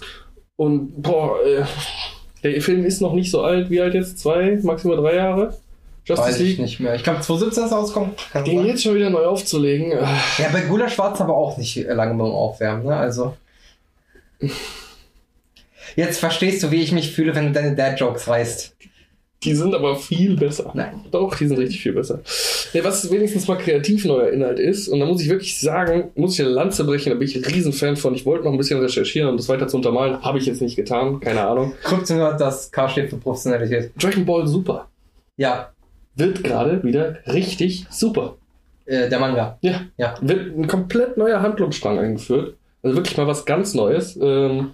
Und 0.59 1.01
boah, 1.01 1.39
äh, 1.45 1.63
der 2.43 2.61
Film 2.61 2.83
ist 2.83 2.99
noch 2.99 3.13
nicht 3.13 3.31
so 3.31 3.43
alt, 3.43 3.69
wie 3.69 3.79
alt 3.79 3.93
jetzt? 3.93 4.19
Zwei, 4.19 4.59
maximal 4.61 4.97
drei 4.97 5.15
Jahre? 5.15 5.47
Weiß 5.47 5.57
Justice 6.03 6.43
ich 6.43 6.49
League? 6.49 6.59
nicht 6.59 6.79
mehr. 6.81 6.95
Ich 6.95 7.03
glaube 7.03 7.21
2017 7.21 7.63
ist 7.63 7.71
rausgekommen. 7.71 8.11
Kann 8.33 8.43
Den 8.43 8.57
sein. 8.57 8.65
jetzt 8.65 8.83
schon 8.83 8.93
wieder 8.93 9.09
neu 9.09 9.23
aufzulegen. 9.23 9.91
Ja, 9.91 10.49
bei 10.51 10.59
Gula 10.63 10.89
Schwarz 10.89 11.21
aber 11.21 11.37
auch 11.37 11.57
nicht 11.57 11.77
lange 11.77 12.11
beim 12.11 12.31
Aufwärmen, 12.31 12.83
ne? 12.85 12.93
Also. 12.93 13.37
Jetzt 15.95 16.19
verstehst 16.19 16.61
du, 16.61 16.71
wie 16.71 16.81
ich 16.81 16.91
mich 16.91 17.13
fühle, 17.13 17.33
wenn 17.35 17.47
du 17.47 17.51
deine 17.53 17.73
Dad-Jokes 17.73 18.27
reißt. 18.27 18.75
Die 19.43 19.55
sind 19.55 19.74
aber 19.74 19.96
viel 19.96 20.36
besser. 20.36 20.72
Nein. 20.74 21.00
Doch, 21.12 21.34
die 21.36 21.48
sind 21.48 21.58
richtig 21.58 21.81
viel 21.81 21.93
besser. 21.93 22.19
Ja, 22.74 22.84
was 22.84 23.10
wenigstens 23.10 23.48
mal 23.48 23.58
kreativ 23.58 24.03
neuer 24.03 24.29
Inhalt 24.29 24.60
ist, 24.60 24.89
und 24.89 25.00
da 25.00 25.05
muss 25.05 25.22
ich 25.22 25.29
wirklich 25.29 25.60
sagen, 25.60 26.12
muss 26.15 26.34
ich 26.38 26.41
eine 26.46 26.50
Lanze 26.53 26.84
brechen, 26.84 27.12
da 27.12 27.15
bin 27.15 27.27
ich 27.27 27.38
ein 27.38 27.46
Riesenfan 27.46 27.96
von. 27.96 28.13
Ich 28.15 28.25
wollte 28.25 28.43
noch 28.43 28.51
ein 28.51 28.58
bisschen 28.58 28.81
recherchieren, 28.81 29.29
um 29.29 29.38
das 29.38 29.48
weiter 29.48 29.67
zu 29.69 29.77
untermalen. 29.77 30.22
Habe 30.22 30.39
ich 30.39 30.46
jetzt 30.46 30.62
nicht 30.62 30.75
getan, 30.75 31.22
keine 31.22 31.41
Ahnung. 31.48 31.74
Kryptonit, 31.84 32.39
das 32.39 32.69
K 32.72 32.89
steht 32.89 33.10
für 33.12 33.17
Professionalität. 33.17 33.91
Dragon 34.01 34.25
Ball 34.25 34.46
Super 34.46 34.89
Ja, 35.38 35.69
wird 36.15 36.43
gerade 36.43 36.84
wieder 36.84 37.19
richtig 37.25 37.86
super. 37.89 38.36
äh, 38.86 39.08
der 39.08 39.19
Manga. 39.19 39.58
Ja. 39.62 39.81
Ja. 39.98 40.15
Wird 40.19 40.58
ein 40.58 40.67
komplett 40.67 41.15
neuer 41.15 41.41
Handlungsstrang 41.41 41.98
eingeführt. 41.98 42.55
Also 42.84 42.98
wirklich 42.98 43.15
mal 43.17 43.27
was 43.27 43.46
ganz 43.46 43.74
Neues. 43.74 44.17
Ähm, 44.22 44.72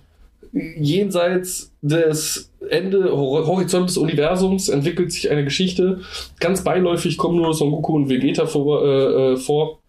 jenseits 0.55 1.71
des 1.81 2.51
Ende 2.69 3.11
Hor- 3.11 3.45
Horizont 3.45 3.89
des 3.89 3.97
Universums 3.97 4.69
entwickelt 4.69 5.11
sich 5.11 5.29
eine 5.29 5.43
Geschichte. 5.43 6.01
Ganz 6.39 6.63
beiläufig 6.63 7.17
kommen 7.17 7.35
nur 7.37 7.53
Son 7.53 7.71
Goku 7.71 7.95
und 7.95 8.09
Vegeta 8.09 8.45
vor, 8.47 8.83
äh, 8.85 9.33
äh, 9.33 9.37
vor 9.37 9.79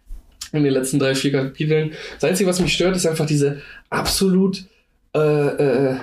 in 0.53 0.63
den 0.63 0.73
letzten 0.73 0.99
drei, 0.99 1.15
vier 1.15 1.31
Kapiteln. 1.31 1.91
Das 2.19 2.29
Einzige, 2.29 2.49
was 2.49 2.59
mich 2.59 2.73
stört, 2.73 2.95
ist 2.95 3.05
einfach 3.05 3.25
diese 3.25 3.61
absolut 3.89 4.65
äh, 5.15 5.19
äh, 5.19 5.97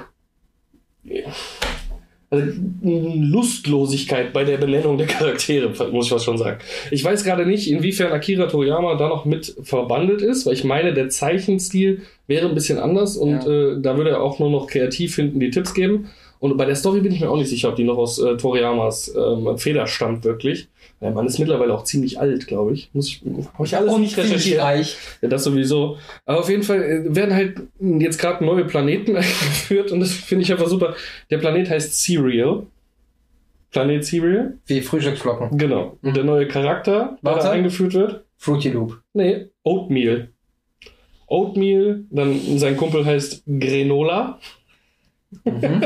also, 2.34 2.52
Lustlosigkeit 2.82 4.32
bei 4.32 4.44
der 4.44 4.58
Benennung 4.58 4.98
der 4.98 5.06
Charaktere, 5.06 5.72
muss 5.92 6.06
ich 6.06 6.12
was 6.12 6.24
schon 6.24 6.38
sagen. 6.38 6.58
Ich 6.90 7.04
weiß 7.04 7.24
gerade 7.24 7.46
nicht, 7.46 7.70
inwiefern 7.70 8.12
Akira 8.12 8.46
Toriyama 8.46 8.96
da 8.96 9.08
noch 9.08 9.24
mit 9.24 9.54
verbandelt 9.62 10.22
ist, 10.22 10.46
weil 10.46 10.54
ich 10.54 10.64
meine, 10.64 10.94
der 10.94 11.08
Zeichenstil 11.08 12.02
wäre 12.26 12.48
ein 12.48 12.54
bisschen 12.54 12.78
anders 12.78 13.16
und 13.16 13.46
äh, 13.46 13.80
da 13.80 13.96
würde 13.96 14.10
er 14.10 14.22
auch 14.22 14.38
nur 14.38 14.50
noch 14.50 14.66
kreativ 14.66 15.16
hinten 15.16 15.40
die 15.40 15.50
Tipps 15.50 15.74
geben. 15.74 16.08
Und 16.38 16.56
bei 16.56 16.64
der 16.66 16.74
Story 16.76 17.00
bin 17.00 17.12
ich 17.12 17.20
mir 17.20 17.30
auch 17.30 17.36
nicht 17.36 17.48
sicher, 17.48 17.70
ob 17.70 17.76
die 17.76 17.84
noch 17.84 17.96
aus 17.96 18.18
äh, 18.18 18.36
Toriyamas 18.36 19.14
ähm, 19.16 19.56
Feder 19.58 19.86
stammt, 19.86 20.24
wirklich. 20.24 20.68
Der 21.00 21.10
Mann 21.10 21.26
ist 21.26 21.38
mittlerweile 21.38 21.74
auch 21.74 21.84
ziemlich 21.84 22.20
alt, 22.20 22.46
glaube 22.46 22.72
ich. 22.72 22.90
Muss 22.92 23.08
ich, 23.08 23.22
habe 23.54 23.66
ich 23.66 23.76
alles 23.76 23.92
Und 23.92 24.00
nicht 24.02 24.16
recherchiert. 24.16 24.62
reich. 24.62 24.96
Ja, 25.22 25.28
das 25.28 25.44
sowieso. 25.44 25.98
Aber 26.24 26.40
auf 26.40 26.48
jeden 26.48 26.62
Fall 26.62 26.82
äh, 26.82 27.14
werden 27.14 27.34
halt 27.34 27.60
jetzt 27.80 28.18
gerade 28.18 28.44
neue 28.44 28.64
Planeten 28.64 29.10
eingeführt 29.16 29.92
und 29.92 30.00
das 30.00 30.12
finde 30.12 30.44
ich 30.44 30.52
einfach 30.52 30.68
super. 30.68 30.94
Der 31.30 31.38
Planet 31.38 31.70
heißt 31.70 32.02
Serial. 32.02 32.66
Planet 33.70 34.04
Serial. 34.04 34.54
Wie 34.66 34.80
Frühstücksflocken. 34.80 35.58
Genau. 35.58 35.98
Und 36.02 36.16
der 36.16 36.24
neue 36.24 36.46
Charakter, 36.46 37.18
der 37.22 37.32
Warte. 37.32 37.44
da 37.46 37.50
eingeführt 37.52 37.94
wird? 37.94 38.24
Fruity 38.36 38.68
Loop. 38.70 39.00
Nee, 39.14 39.46
Oatmeal. 39.62 40.28
Oatmeal, 41.26 42.04
dann 42.10 42.58
sein 42.58 42.76
Kumpel 42.76 43.04
heißt 43.04 43.44
Grenola. 43.46 44.38
Mhm. 45.44 45.82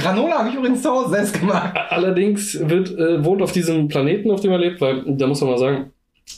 Granola 0.00 0.38
habe 0.38 0.48
ich 0.48 0.54
übrigens 0.54 0.82
zu 0.82 0.90
Hause 0.90 1.10
selbst 1.10 1.40
gemacht. 1.40 1.76
Allerdings 1.90 2.58
wird, 2.68 2.96
äh, 2.98 3.24
wohnt 3.24 3.42
auf 3.42 3.52
diesem 3.52 3.88
Planeten, 3.88 4.30
auf 4.30 4.40
dem 4.40 4.52
er 4.52 4.58
lebt, 4.58 4.80
weil 4.80 5.02
da 5.06 5.26
muss 5.26 5.40
man 5.40 5.50
mal 5.50 5.58
sagen, 5.58 5.90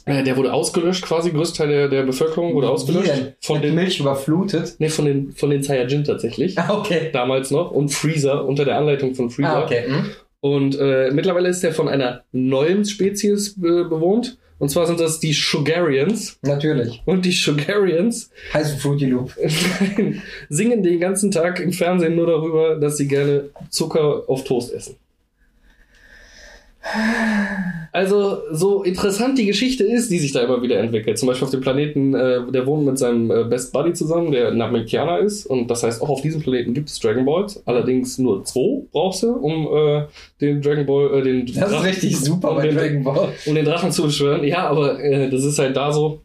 äh, 0.04 0.22
der 0.22 0.36
wurde 0.36 0.52
ausgelöscht, 0.52 1.04
quasi 1.04 1.30
Großteil 1.30 1.68
der, 1.68 1.88
der 1.88 2.02
Bevölkerung 2.02 2.54
wurde 2.54 2.68
ausgelöscht. 2.68 3.12
Wie 3.12 3.20
denn? 3.20 3.32
Von 3.40 3.62
den, 3.62 3.74
Milch 3.74 4.00
überflutet. 4.00 4.76
nee, 4.78 4.88
von 4.88 5.04
den, 5.04 5.32
von 5.32 5.50
den 5.50 5.62
Saiyajin 5.62 6.04
tatsächlich. 6.04 6.58
Ah, 6.58 6.78
okay. 6.78 7.10
damals 7.12 7.50
noch 7.50 7.70
und 7.70 7.90
Freezer 7.90 8.44
unter 8.44 8.64
der 8.64 8.78
Anleitung 8.78 9.14
von 9.14 9.30
Freezer. 9.30 9.56
Ah, 9.56 9.64
okay. 9.64 9.84
Hm? 9.86 10.06
Und 10.40 10.78
äh, 10.78 11.10
mittlerweile 11.12 11.48
ist 11.48 11.64
er 11.64 11.72
von 11.72 11.88
einer 11.88 12.22
neuen 12.32 12.84
Spezies 12.84 13.56
äh, 13.56 13.84
bewohnt. 13.84 14.38
Und 14.58 14.70
zwar 14.70 14.86
sind 14.86 15.00
das 15.00 15.20
die 15.20 15.32
Sugarians. 15.32 16.38
Natürlich. 16.42 17.02
Und 17.04 17.24
die 17.24 17.32
Sugarians 17.32 18.30
Heißt 18.54 18.80
Fruity 18.80 19.06
Loop. 19.06 19.32
singen 20.48 20.82
den 20.82 21.00
ganzen 21.00 21.30
Tag 21.30 21.60
im 21.60 21.72
Fernsehen 21.72 22.16
nur 22.16 22.26
darüber, 22.26 22.76
dass 22.76 22.96
sie 22.96 23.06
gerne 23.06 23.50
Zucker 23.70 24.24
auf 24.26 24.44
Toast 24.44 24.72
essen. 24.72 24.96
Also, 27.92 28.42
so 28.52 28.82
interessant 28.82 29.38
die 29.38 29.46
Geschichte 29.46 29.82
ist, 29.82 30.10
die 30.10 30.18
sich 30.18 30.32
da 30.32 30.40
immer 30.42 30.60
wieder 30.60 30.78
entwickelt. 30.78 31.18
Zum 31.18 31.28
Beispiel 31.28 31.46
auf 31.46 31.50
dem 31.50 31.62
Planeten, 31.62 32.14
äh, 32.14 32.40
der 32.52 32.66
wohnt 32.66 32.84
mit 32.84 32.98
seinem 32.98 33.30
äh, 33.30 33.44
Best 33.44 33.72
Buddy 33.72 33.94
zusammen, 33.94 34.32
der 34.32 34.50
Namekianer 34.52 35.20
ist. 35.20 35.46
Und 35.46 35.70
das 35.70 35.82
heißt, 35.82 36.02
auch 36.02 36.10
auf 36.10 36.20
diesem 36.20 36.42
Planeten 36.42 36.74
gibt 36.74 36.90
es 36.90 37.00
Dragon 37.00 37.24
Balls. 37.24 37.62
Allerdings 37.66 38.18
nur 38.18 38.44
zwei 38.44 38.82
brauchst 38.92 39.22
du, 39.22 39.32
um 39.32 39.66
äh, 39.74 40.04
den 40.42 40.60
Dragon 40.60 40.84
Ball, 40.84 41.18
äh, 41.18 41.22
den 41.22 41.46
Das 41.46 41.72
ist 41.72 41.84
richtig 41.84 42.20
super 42.20 42.50
um 42.50 42.56
bei 42.56 42.66
den, 42.66 42.76
Dragon 42.76 43.02
Ball. 43.02 43.28
um 43.46 43.54
den 43.54 43.64
Drachen 43.64 43.90
zu 43.90 44.02
beschwören. 44.02 44.44
Ja, 44.44 44.68
aber 44.68 45.02
äh, 45.02 45.30
das 45.30 45.44
ist 45.44 45.58
halt 45.58 45.74
da 45.74 45.90
so. 45.90 46.20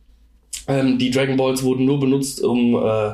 Ähm, 0.67 0.97
die 0.97 1.09
Dragon 1.11 1.37
Balls 1.37 1.63
wurden 1.63 1.85
nur 1.85 1.99
benutzt, 1.99 2.43
um 2.43 2.75
äh, 2.75 3.11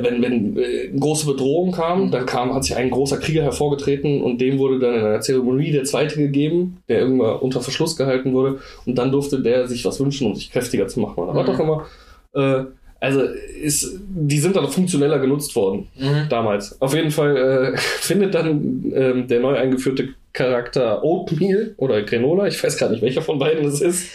wenn, 0.00 0.20
wenn 0.22 0.56
äh, 0.58 0.88
große 0.98 1.26
Bedrohung 1.26 1.72
kam, 1.72 2.10
dann 2.10 2.26
kam, 2.26 2.52
hat 2.54 2.64
sich 2.64 2.76
ein 2.76 2.90
großer 2.90 3.18
Krieger 3.18 3.42
hervorgetreten 3.42 4.20
und 4.22 4.40
dem 4.40 4.58
wurde 4.58 4.78
dann 4.78 4.94
in 4.94 5.00
einer 5.00 5.20
Zeremonie 5.20 5.72
der 5.72 5.84
zweite 5.84 6.16
gegeben, 6.16 6.78
der 6.88 7.00
irgendwann 7.00 7.36
unter 7.38 7.60
Verschluss 7.60 7.96
gehalten 7.96 8.32
wurde 8.34 8.58
und 8.84 8.96
dann 8.96 9.10
durfte 9.12 9.40
der 9.40 9.66
sich 9.68 9.84
was 9.84 9.98
wünschen, 10.00 10.26
um 10.26 10.34
sich 10.34 10.50
kräftiger 10.50 10.86
zu 10.88 11.00
machen. 11.00 11.22
Aber 11.28 11.42
Mhm. 11.42 11.46
doch 11.46 11.58
immer, 11.60 11.86
äh, 12.34 12.64
also 13.00 13.20
ist, 13.62 14.00
die 14.08 14.38
sind 14.38 14.56
dann 14.56 14.68
funktioneller 14.68 15.18
genutzt 15.18 15.54
worden 15.54 15.86
Mhm. 15.98 16.28
damals. 16.28 16.80
Auf 16.80 16.94
jeden 16.94 17.10
Fall 17.10 17.36
äh, 17.36 17.76
findet 18.00 18.34
dann 18.34 18.92
ähm, 18.94 19.28
der 19.28 19.40
neu 19.40 19.54
eingeführte 19.54 20.08
Charakter 20.36 21.02
Oatmeal 21.02 21.74
oder 21.78 22.02
Granola, 22.02 22.46
ich 22.46 22.62
weiß 22.62 22.76
gar 22.76 22.90
nicht, 22.90 23.02
welcher 23.02 23.22
von 23.22 23.38
beiden 23.38 23.64
es 23.66 23.80
ist, 23.80 24.10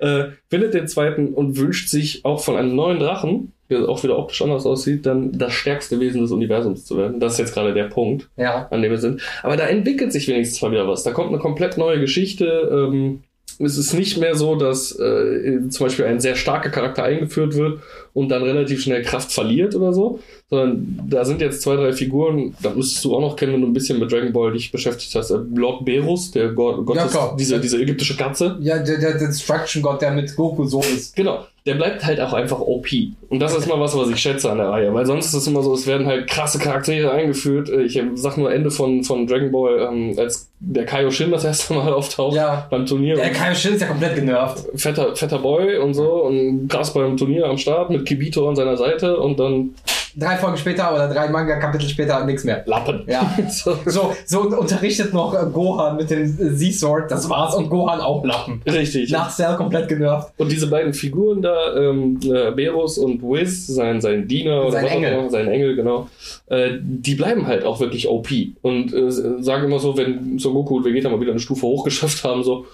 äh, 0.00 0.24
findet 0.48 0.74
den 0.74 0.88
zweiten 0.88 1.34
und 1.34 1.56
wünscht 1.58 1.88
sich 1.90 2.24
auch 2.24 2.40
von 2.42 2.56
einem 2.56 2.74
neuen 2.74 2.98
Drachen, 2.98 3.52
der 3.68 3.88
auch 3.88 4.02
wieder 4.02 4.18
optisch 4.18 4.40
anders 4.42 4.64
aussieht, 4.64 5.04
dann 5.06 5.32
das 5.38 5.52
stärkste 5.52 6.00
Wesen 6.00 6.22
des 6.22 6.30
Universums 6.32 6.84
zu 6.86 6.96
werden. 6.96 7.20
Das 7.20 7.34
ist 7.34 7.38
jetzt 7.40 7.54
gerade 7.54 7.74
der 7.74 7.84
Punkt, 7.84 8.28
Ja. 8.36 8.68
an 8.70 8.80
dem 8.80 8.90
wir 8.90 8.98
sind. 8.98 9.20
Aber 9.42 9.56
da 9.56 9.66
entwickelt 9.66 10.12
sich 10.12 10.26
wenigstens 10.28 10.62
mal 10.62 10.70
wieder 10.70 10.88
was. 10.88 11.02
Da 11.02 11.12
kommt 11.12 11.28
eine 11.28 11.38
komplett 11.38 11.76
neue 11.76 12.00
Geschichte. 12.00 12.46
Ähm, 12.72 13.22
es 13.58 13.78
ist 13.78 13.94
nicht 13.94 14.18
mehr 14.18 14.34
so, 14.34 14.54
dass 14.54 14.92
äh, 14.98 15.68
zum 15.68 15.86
Beispiel 15.86 16.04
ein 16.04 16.20
sehr 16.20 16.36
starker 16.36 16.70
Charakter 16.70 17.04
eingeführt 17.04 17.54
wird 17.54 17.80
und 18.12 18.28
dann 18.28 18.42
relativ 18.42 18.82
schnell 18.82 19.02
Kraft 19.02 19.32
verliert 19.32 19.74
oder 19.74 19.92
so, 19.92 20.20
sondern 20.50 21.00
da 21.08 21.24
sind 21.24 21.40
jetzt 21.40 21.62
zwei, 21.62 21.76
drei 21.76 21.92
Figuren, 21.92 22.54
da 22.62 22.70
müsstest 22.70 23.04
du 23.04 23.14
auch 23.14 23.20
noch 23.20 23.36
kennen, 23.36 23.54
wenn 23.54 23.62
du 23.62 23.66
ein 23.68 23.72
bisschen 23.72 23.98
mit 23.98 24.12
Dragon 24.12 24.32
Ball 24.32 24.52
dich 24.52 24.70
beschäftigt 24.72 25.14
hast. 25.14 25.30
Äh, 25.30 25.38
Lord 25.54 25.84
Berus, 25.84 26.30
der 26.30 26.50
Gott, 26.50 26.84
Gottes, 26.84 27.10
klar. 27.10 27.36
diese, 27.38 27.60
diese 27.60 27.80
ägyptische 27.80 28.16
Katze. 28.16 28.58
Ja, 28.60 28.78
der, 28.78 28.98
der, 28.98 29.18
der 29.18 29.28
Destruction 29.28 29.82
Gott, 29.82 30.02
der 30.02 30.12
mit 30.12 30.34
Goku 30.36 30.64
so 30.66 30.80
ist. 30.80 31.16
Genau. 31.16 31.46
Der 31.66 31.74
bleibt 31.74 32.04
halt 32.06 32.20
auch 32.20 32.32
einfach 32.32 32.60
OP. 32.60 32.86
Und 33.28 33.40
das 33.40 33.56
ist 33.56 33.66
mal 33.66 33.78
was, 33.80 33.96
was 33.98 34.08
ich 34.08 34.18
schätze 34.18 34.50
an 34.50 34.58
der 34.58 34.68
Reihe. 34.68 34.94
Weil 34.94 35.04
sonst 35.04 35.26
ist 35.26 35.34
es 35.34 35.46
immer 35.48 35.62
so, 35.62 35.74
es 35.74 35.86
werden 35.86 36.06
halt 36.06 36.28
krasse 36.28 36.58
Charaktere 36.60 37.10
eingeführt. 37.10 37.68
Ich 37.68 38.00
sag 38.14 38.36
nur 38.38 38.52
Ende 38.52 38.70
von, 38.70 39.02
von 39.02 39.26
Dragon 39.26 39.50
Ball, 39.50 39.80
ähm, 39.90 40.14
als 40.16 40.48
der 40.60 40.84
Kaioshin 40.84 41.32
das 41.32 41.44
erste 41.44 41.74
Mal 41.74 41.92
auftaucht 41.92 42.36
Ja. 42.36 42.66
beim 42.70 42.86
Turnier. 42.86 43.16
Der 43.16 43.30
Kaioshin 43.32 43.74
ist 43.74 43.80
ja 43.80 43.88
komplett 43.88 44.14
genervt. 44.14 44.64
fetter, 44.76 45.16
fetter 45.16 45.38
Boy 45.40 45.78
und 45.78 45.94
so 45.94 46.22
und 46.24 46.68
krass 46.68 46.94
beim 46.94 47.16
Turnier 47.16 47.46
am 47.46 47.58
Start 47.58 47.90
mit 47.90 48.06
Kibito 48.06 48.48
an 48.48 48.54
seiner 48.56 48.76
Seite 48.76 49.16
und 49.18 49.38
dann 49.40 49.74
Drei 50.18 50.36
Folgen 50.36 50.56
später 50.56 50.94
oder 50.94 51.08
drei 51.08 51.28
Manga-Kapitel 51.28 51.88
später 51.88 52.24
nichts 52.24 52.44
mehr. 52.44 52.62
Lappen. 52.66 53.02
Ja. 53.06 53.30
so, 53.50 53.76
So, 53.84 54.12
so 54.24 54.40
unterrichtet 54.40 55.12
noch 55.12 55.34
äh, 55.34 55.46
Gohan 55.52 55.96
mit 55.96 56.10
dem 56.10 56.26
Z-Sword, 56.58 57.10
das 57.10 57.28
war's, 57.28 57.54
und 57.54 57.68
Gohan 57.68 58.00
auch 58.00 58.24
Lappen. 58.24 58.62
richtig. 58.66 59.10
Nach 59.10 59.30
Cell 59.30 59.56
komplett 59.56 59.88
genervt. 59.88 60.32
Und 60.38 60.50
diese 60.50 60.68
beiden 60.68 60.94
Figuren 60.94 61.42
da, 61.42 61.76
ähm, 61.76 62.18
äh, 62.24 62.50
Berus 62.52 62.96
und 62.98 63.22
Wiz, 63.22 63.66
sein, 63.66 64.00
sein 64.00 64.26
Diener 64.26 64.62
oder 64.62 64.72
Sein 64.72 64.84
was 64.84 64.90
auch 64.90 64.96
Engel. 64.96 65.12
immer, 65.12 65.30
sein 65.30 65.48
Engel, 65.48 65.76
genau, 65.76 66.08
äh, 66.46 66.70
die 66.80 67.14
bleiben 67.14 67.46
halt 67.46 67.64
auch 67.64 67.80
wirklich 67.80 68.08
OP. 68.08 68.28
Und 68.62 68.94
äh, 68.94 69.10
sagen 69.10 69.64
immer 69.64 69.78
so, 69.78 69.96
wenn 69.96 70.38
Son 70.38 70.54
Goku 70.54 70.76
und 70.78 70.84
Vegeta 70.84 71.08
mal 71.10 71.20
wieder 71.20 71.32
eine 71.32 71.40
Stufe 71.40 71.66
hochgeschafft 71.66 72.24
haben, 72.24 72.42
so, 72.42 72.66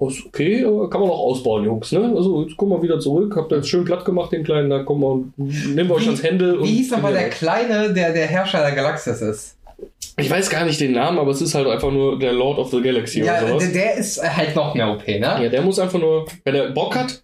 ist 0.00 0.26
okay, 0.26 0.64
aber 0.64 0.90
kann 0.90 1.00
man 1.00 1.10
auch 1.10 1.18
ausbauen, 1.20 1.64
Jungs, 1.64 1.92
ne? 1.92 2.12
Also 2.16 2.42
jetzt 2.42 2.56
kommen 2.56 2.72
wir 2.72 2.82
wieder 2.82 2.98
zurück, 2.98 3.34
habt 3.36 3.52
ihr 3.52 3.56
jetzt 3.56 3.68
schön 3.68 3.84
platt 3.84 4.04
gemacht, 4.04 4.32
den 4.32 4.44
Kleinen, 4.44 4.70
da 4.70 4.82
kommen 4.82 5.00
wir 5.02 5.08
und 5.10 5.38
nehmen 5.74 5.88
wir 5.88 5.96
euch 5.96 6.06
ans 6.06 6.22
Händel. 6.22 6.58
und 6.58 6.64
Wie 6.68 6.76
hieß 6.76 6.90
nochmal 6.92 7.12
der. 7.12 7.30
Kleine, 7.30 7.92
der 7.92 8.12
der 8.12 8.26
Herrscher 8.26 8.60
der 8.60 8.72
Galaxis 8.72 9.20
ist? 9.20 9.56
Ich 10.16 10.30
weiß 10.30 10.48
gar 10.50 10.64
nicht 10.64 10.80
den 10.80 10.92
Namen, 10.92 11.18
aber 11.18 11.32
es 11.32 11.42
ist 11.42 11.54
halt 11.56 11.66
einfach 11.66 11.90
nur 11.90 12.18
der 12.18 12.32
Lord 12.32 12.58
of 12.58 12.70
the 12.70 12.80
Galaxy 12.80 13.24
Ja, 13.24 13.38
oder 13.38 13.48
sowas. 13.48 13.64
der, 13.64 13.72
der 13.72 13.94
ist 13.96 14.22
halt 14.36 14.54
noch 14.54 14.74
mehr 14.74 14.88
OP, 14.92 15.06
ne? 15.08 15.18
Ja, 15.20 15.48
der 15.48 15.62
muss 15.62 15.78
einfach 15.80 15.98
nur, 15.98 16.26
wenn 16.44 16.54
er 16.54 16.70
Bock 16.70 16.94
hat, 16.96 17.23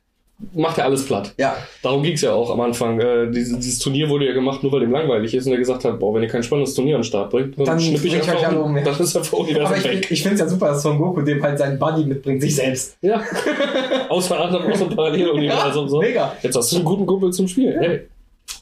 macht 0.54 0.78
er 0.78 0.84
alles 0.84 1.04
platt. 1.06 1.34
Ja. 1.38 1.56
Darum 1.82 2.02
ging's 2.02 2.22
ja 2.22 2.32
auch 2.32 2.50
am 2.50 2.60
Anfang. 2.60 2.98
Äh, 3.00 3.30
dieses, 3.30 3.58
dieses 3.58 3.78
Turnier 3.78 4.08
wurde 4.08 4.26
ja 4.26 4.32
gemacht, 4.32 4.62
nur 4.62 4.72
weil 4.72 4.80
dem 4.80 4.90
langweilig 4.90 5.34
ist 5.34 5.46
und 5.46 5.52
er 5.52 5.58
gesagt 5.58 5.84
hat, 5.84 5.98
boah, 5.98 6.14
wenn 6.14 6.22
ihr 6.22 6.28
kein 6.28 6.42
spannendes 6.42 6.74
Turnier 6.74 6.96
an 6.96 7.02
den 7.02 7.04
Start 7.06 7.30
bringt, 7.30 7.58
dann, 7.58 7.66
Dann 7.66 7.80
schnipp 7.80 8.04
ich 8.04 8.14
ich 8.14 8.28
einfach 8.28 8.56
um. 8.56 8.76
ja. 8.76 8.82
Dann 8.82 8.98
ist 8.98 9.16
einfach 9.16 9.32
Aber 9.32 9.42
Universum 9.42 9.76
ich, 9.76 9.84
weg. 9.84 10.10
ich 10.10 10.22
finde 10.22 10.34
es 10.34 10.40
ja 10.40 10.48
super, 10.48 10.68
dass 10.68 10.82
Son 10.82 10.98
Goku 10.98 11.22
dem 11.22 11.42
halt 11.42 11.58
seinen 11.58 11.78
Buddy 11.78 12.04
mitbringt, 12.04 12.40
sich 12.42 12.56
selbst. 12.56 12.96
Ja. 13.02 13.22
Außer 14.08 14.40
anderem 14.40 14.72
aus 14.72 14.78
dem 14.78 14.88
Paralleluniversum. 14.90 15.88
so. 15.88 16.00
mega. 16.00 16.34
Jetzt 16.42 16.56
hast 16.56 16.72
du 16.72 16.76
einen 16.76 16.84
guten 16.84 17.06
Kumpel 17.06 17.32
zum 17.32 17.46
Spielen. 17.46 17.78
Hey. 17.80 18.00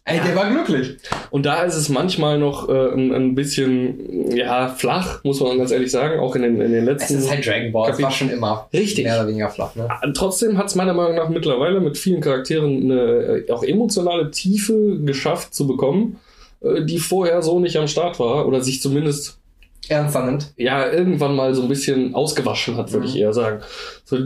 Ey, 0.09 0.21
der 0.27 0.35
war 0.37 0.51
glücklich. 0.51 0.97
Und 1.31 1.45
da 1.47 1.63
ist 1.63 1.75
es 1.77 1.89
manchmal 1.89 2.39
noch 2.39 2.69
äh, 2.69 2.73
ein, 2.93 3.13
ein 3.13 3.35
bisschen 3.35 4.35
ja, 4.35 4.69
flach, 4.69 5.23
muss 5.25 5.41
man 5.41 5.59
ganz 5.59 5.71
ehrlich 5.71 5.91
sagen, 5.91 6.19
auch 6.21 6.35
in 6.37 6.43
den, 6.43 6.61
in 6.61 6.73
den 6.73 6.89
Es 6.89 7.01
letzten. 7.01 7.19
ist 7.19 7.31
halt 7.31 7.47
Dragon 7.47 7.73
Ball, 7.73 7.85
es 7.85 7.97
Kapitel- 7.97 8.05
war 8.05 8.11
schon 8.13 8.31
immer 8.31 8.69
Richtig. 8.73 9.05
mehr 9.05 9.19
oder 9.21 9.29
weniger 9.29 9.51
flach, 9.51 9.75
ne? 9.77 9.89
Trotzdem 10.15 10.57
hat 10.59 10.67
es 10.69 10.75
meiner 10.75 10.95
Meinung 10.95 11.15
nach 11.17 11.29
mittlerweile 11.29 11.81
mit 11.81 11.99
vielen 11.99 12.21
Charakteren 12.21 12.85
eine 12.85 13.01
äh, 13.47 13.53
auch 13.53 13.63
emotionale 13.63 14.31
Tiefe 14.31 14.99
geschafft 15.05 15.55
zu 15.55 15.67
bekommen, 15.67 16.19
äh, 16.63 16.85
die 16.85 16.99
vorher 16.99 17.43
so 17.43 17.61
nicht 17.61 17.77
am 17.77 17.89
Start 17.89 18.19
war 18.19 18.47
oder 18.49 18.61
sich 18.63 18.81
zumindest 18.81 19.39
Ernster 19.91 20.25
nimmt. 20.27 20.53
ja 20.57 20.91
irgendwann 20.91 21.35
mal 21.35 21.55
so 21.55 21.63
ein 21.63 21.69
bisschen 21.69 22.15
ausgewaschen 22.15 22.77
hat, 22.77 22.93
würde 22.93 23.07
Mhm. 23.07 23.13
ich 23.15 23.19
eher 23.21 23.33
sagen. 23.33 23.61
So, 24.05 24.19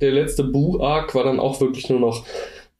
der 0.00 0.10
letzte 0.12 0.44
Boo-Arc 0.44 1.14
war 1.14 1.24
dann 1.24 1.38
auch 1.40 1.60
wirklich 1.60 1.88
nur 1.90 2.00
noch. 2.00 2.24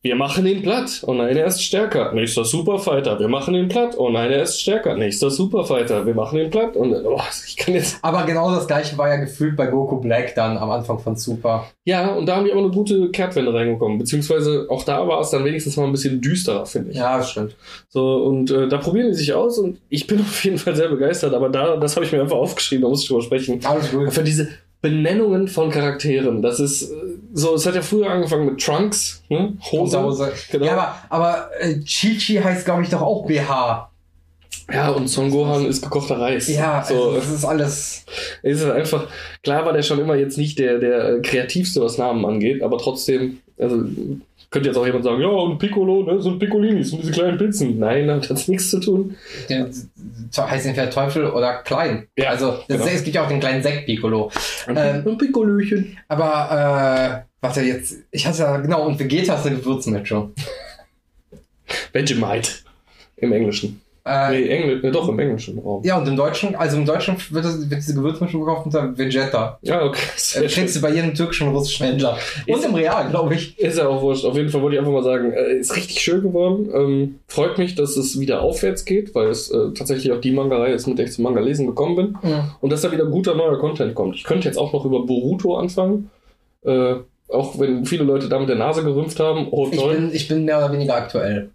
Wir 0.02 0.14
machen 0.14 0.46
ihn 0.46 0.62
platt. 0.62 1.02
Oh 1.06 1.14
nein, 1.14 1.36
er 1.36 1.46
ist 1.46 1.62
stärker. 1.62 2.12
Nächster 2.12 2.44
Superfighter. 2.44 3.18
Wir 3.18 3.26
machen 3.26 3.54
ihn 3.54 3.66
platt. 3.68 3.96
Oh 3.98 4.08
nein, 4.08 4.30
er 4.30 4.42
ist 4.42 4.60
stärker. 4.60 4.94
Nächster 4.94 5.30
Superfighter. 5.30 6.06
Wir 6.06 6.14
machen 6.14 6.38
ihn 6.38 6.50
platt. 6.50 6.76
Und 6.76 6.94
oh, 6.94 7.20
ich 7.44 7.56
kann 7.56 7.74
jetzt. 7.74 7.98
Aber 8.02 8.24
genau 8.24 8.54
das 8.54 8.68
gleiche 8.68 8.96
war 8.98 9.08
ja 9.08 9.16
gefühlt 9.16 9.56
bei 9.56 9.66
Goku 9.66 9.96
Black 9.96 10.34
dann 10.36 10.58
am 10.58 10.70
Anfang 10.70 11.00
von 11.00 11.16
Super. 11.16 11.66
Ja, 11.84 12.14
und 12.14 12.26
da 12.26 12.36
haben 12.36 12.44
die 12.44 12.52
aber 12.52 12.60
eine 12.60 12.70
gute 12.70 13.10
Kehrtwende 13.10 13.52
reingekommen. 13.52 13.98
Beziehungsweise 13.98 14.66
auch 14.68 14.84
da 14.84 15.08
war 15.08 15.20
es 15.20 15.30
dann 15.30 15.44
wenigstens 15.44 15.76
mal 15.76 15.86
ein 15.86 15.92
bisschen 15.92 16.20
düsterer, 16.20 16.66
finde 16.66 16.92
ich. 16.92 16.98
Ja, 16.98 17.16
das 17.16 17.30
stimmt. 17.30 17.56
So, 17.88 18.16
und 18.24 18.50
äh, 18.50 18.68
da 18.68 18.78
probieren 18.78 19.08
die 19.08 19.14
sich 19.14 19.34
aus 19.34 19.58
und 19.58 19.80
ich 19.88 20.06
bin 20.06 20.20
auf 20.20 20.44
jeden 20.44 20.58
Fall 20.58 20.76
sehr 20.76 20.88
begeistert, 20.88 21.34
aber 21.34 21.48
da, 21.48 21.76
das 21.78 21.96
habe 21.96 22.06
ich 22.06 22.12
mir 22.12 22.20
einfach 22.20 22.36
aufgeschrieben, 22.36 22.82
da 22.82 22.88
muss 22.88 23.02
ich 23.02 23.08
drüber 23.08 23.22
sprechen. 23.22 23.60
Alles 23.64 23.90
gut. 23.90 24.12
Für 24.12 24.22
diese 24.22 24.48
Benennungen 24.82 25.48
von 25.48 25.70
Charakteren, 25.70 26.42
das 26.42 26.60
ist 26.60 26.90
äh, 26.90 26.94
so, 27.32 27.54
es 27.54 27.66
hat 27.66 27.74
ja 27.74 27.82
früher 27.82 28.10
angefangen 28.10 28.46
mit 28.46 28.62
Trunks, 28.62 29.22
ne? 29.28 29.56
Hose. 29.72 30.02
Hose. 30.02 30.32
Genau. 30.50 30.66
Ja, 30.66 30.72
aber, 30.72 30.94
aber 31.08 31.50
äh, 31.60 31.80
Chi-Chi 31.80 32.36
heißt, 32.36 32.64
glaube 32.64 32.82
ich, 32.82 32.90
doch 32.90 33.02
auch 33.02 33.26
BH. 33.26 33.90
Ja, 34.72 34.88
und 34.90 35.08
Son 35.08 35.30
Gohan 35.30 35.66
ist 35.66 35.82
gekochter 35.82 36.18
Reis. 36.18 36.48
Ja, 36.48 36.82
so. 36.82 36.94
also, 36.94 37.14
das 37.14 37.30
ist 37.30 37.44
alles. 37.44 38.04
Es 38.42 38.60
ist 38.60 38.68
einfach, 38.68 39.08
klar 39.42 39.64
war 39.64 39.72
der 39.72 39.82
schon 39.82 40.00
immer 40.00 40.16
jetzt 40.16 40.38
nicht 40.38 40.58
der, 40.58 40.78
der 40.78 41.08
äh, 41.08 41.20
kreativste, 41.20 41.80
was 41.80 41.98
Namen 41.98 42.24
angeht, 42.24 42.62
aber 42.62 42.78
trotzdem, 42.78 43.38
also 43.58 43.84
könnte 44.50 44.68
jetzt 44.68 44.76
auch 44.76 44.86
jemand 44.86 45.04
sagen, 45.04 45.20
ja, 45.20 45.28
und 45.28 45.58
Piccolo, 45.58 46.02
ne, 46.02 46.20
so 46.20 46.30
ein 46.30 46.38
Piccolinis 46.38 46.92
und 46.92 47.02
diese 47.02 47.12
kleinen 47.12 47.38
Pizzen. 47.38 47.78
Nein, 47.78 48.06
damit 48.06 48.28
hat's 48.28 48.48
nichts 48.48 48.70
zu 48.70 48.80
tun. 48.80 49.16
Der, 49.48 49.68
heißt 50.36 50.66
entweder 50.66 50.90
Teufel 50.90 51.26
oder 51.30 51.62
klein. 51.62 52.06
Ja, 52.16 52.30
also, 52.30 52.58
genau. 52.68 52.84
es 52.84 53.04
gibt 53.04 53.16
ja 53.16 53.24
auch 53.24 53.28
den 53.28 53.40
kleinen 53.40 53.62
Sekt-Piccolo. 53.62 54.30
Ähm, 54.68 55.06
ein 55.06 55.18
Piccolöchen. 55.18 55.98
Aber, 56.08 57.24
äh, 57.24 57.26
warte, 57.40 57.62
jetzt, 57.62 57.96
ich 58.10 58.26
hatte 58.26 58.38
ja, 58.38 58.56
genau, 58.58 58.86
und 58.86 58.98
Vegeta 58.98 59.34
ist 59.34 59.46
eine 59.46 59.56
Gewürzmischung. 59.56 60.32
Vegemite. 61.92 62.50
Im 63.16 63.32
Englischen. 63.32 63.80
Äh, 64.08 64.30
Nee, 64.30 64.46
Englisch, 64.48 64.82
ne, 64.84 64.92
doch, 64.92 65.08
im 65.08 65.18
englischen 65.18 65.58
Raum. 65.58 65.82
Ja, 65.84 65.98
und 65.98 66.06
im 66.06 66.14
Deutschen, 66.16 66.54
also 66.54 66.76
im 66.76 66.86
Deutschen 66.86 67.16
wird, 67.30 67.44
das, 67.44 67.58
wird 67.68 67.80
diese 67.80 67.94
Gewürzmischung 67.94 68.40
gekauft 68.44 68.66
unter 68.66 68.96
Vegeta. 68.96 69.58
Ja, 69.62 69.82
okay. 69.84 69.98
Äh, 70.16 70.20
schön. 70.20 70.46
kriegst 70.48 70.76
du 70.76 70.80
bei 70.80 70.92
jedem 70.92 71.12
türkischen 71.12 71.48
russischen 71.48 71.86
Händler. 71.86 72.16
Und 72.46 72.54
Ist- 72.58 72.64
im 72.64 72.74
Real, 72.74 73.10
glaube 73.10 73.34
ich. 73.34 73.58
Ist 73.58 73.78
ja 73.78 73.88
auch 73.88 74.00
wurscht. 74.02 74.24
Auf 74.24 74.36
jeden 74.36 74.48
Fall 74.48 74.62
wollte 74.62 74.76
ich 74.76 74.80
einfach 74.80 74.92
mal 74.92 75.02
sagen, 75.02 75.32
äh, 75.32 75.54
ist 75.58 75.74
richtig 75.74 76.00
schön 76.00 76.22
geworden. 76.22 76.70
Ähm, 76.72 77.18
freut 77.26 77.58
mich, 77.58 77.74
dass 77.74 77.96
es 77.96 78.20
wieder 78.20 78.42
aufwärts 78.42 78.84
geht, 78.84 79.12
weil 79.16 79.28
es 79.28 79.50
äh, 79.50 79.72
tatsächlich 79.74 80.12
auch 80.12 80.20
die 80.20 80.30
Manga-Reihe 80.30 80.74
ist, 80.74 80.86
mit 80.86 80.98
der 80.98 81.06
ich 81.06 81.12
zum 81.12 81.24
Manga 81.24 81.40
lesen 81.40 81.66
gekommen 81.66 81.96
bin. 81.96 82.16
Und 82.60 82.70
dass 82.72 82.82
da 82.82 82.92
wieder 82.92 83.06
guter 83.06 83.34
neuer 83.34 83.58
Content 83.58 83.94
kommt. 83.96 84.14
Ich 84.14 84.22
könnte 84.24 84.46
jetzt 84.46 84.56
auch 84.56 84.72
noch 84.72 84.84
über 84.84 85.04
Boruto 85.04 85.56
anfangen. 85.56 86.10
Äh, 86.64 86.94
auch 87.28 87.58
wenn 87.58 87.84
viele 87.84 88.04
Leute 88.04 88.28
da 88.28 88.38
mit 88.38 88.48
der 88.48 88.54
Nase 88.56 88.84
gerümpft 88.84 89.18
haben. 89.18 89.48
Oh, 89.50 89.68
Ich 89.72 89.84
bin, 89.84 90.10
ich 90.12 90.28
bin 90.28 90.44
mehr 90.44 90.58
oder 90.58 90.72
weniger 90.72 90.94
aktuell. 90.94 91.50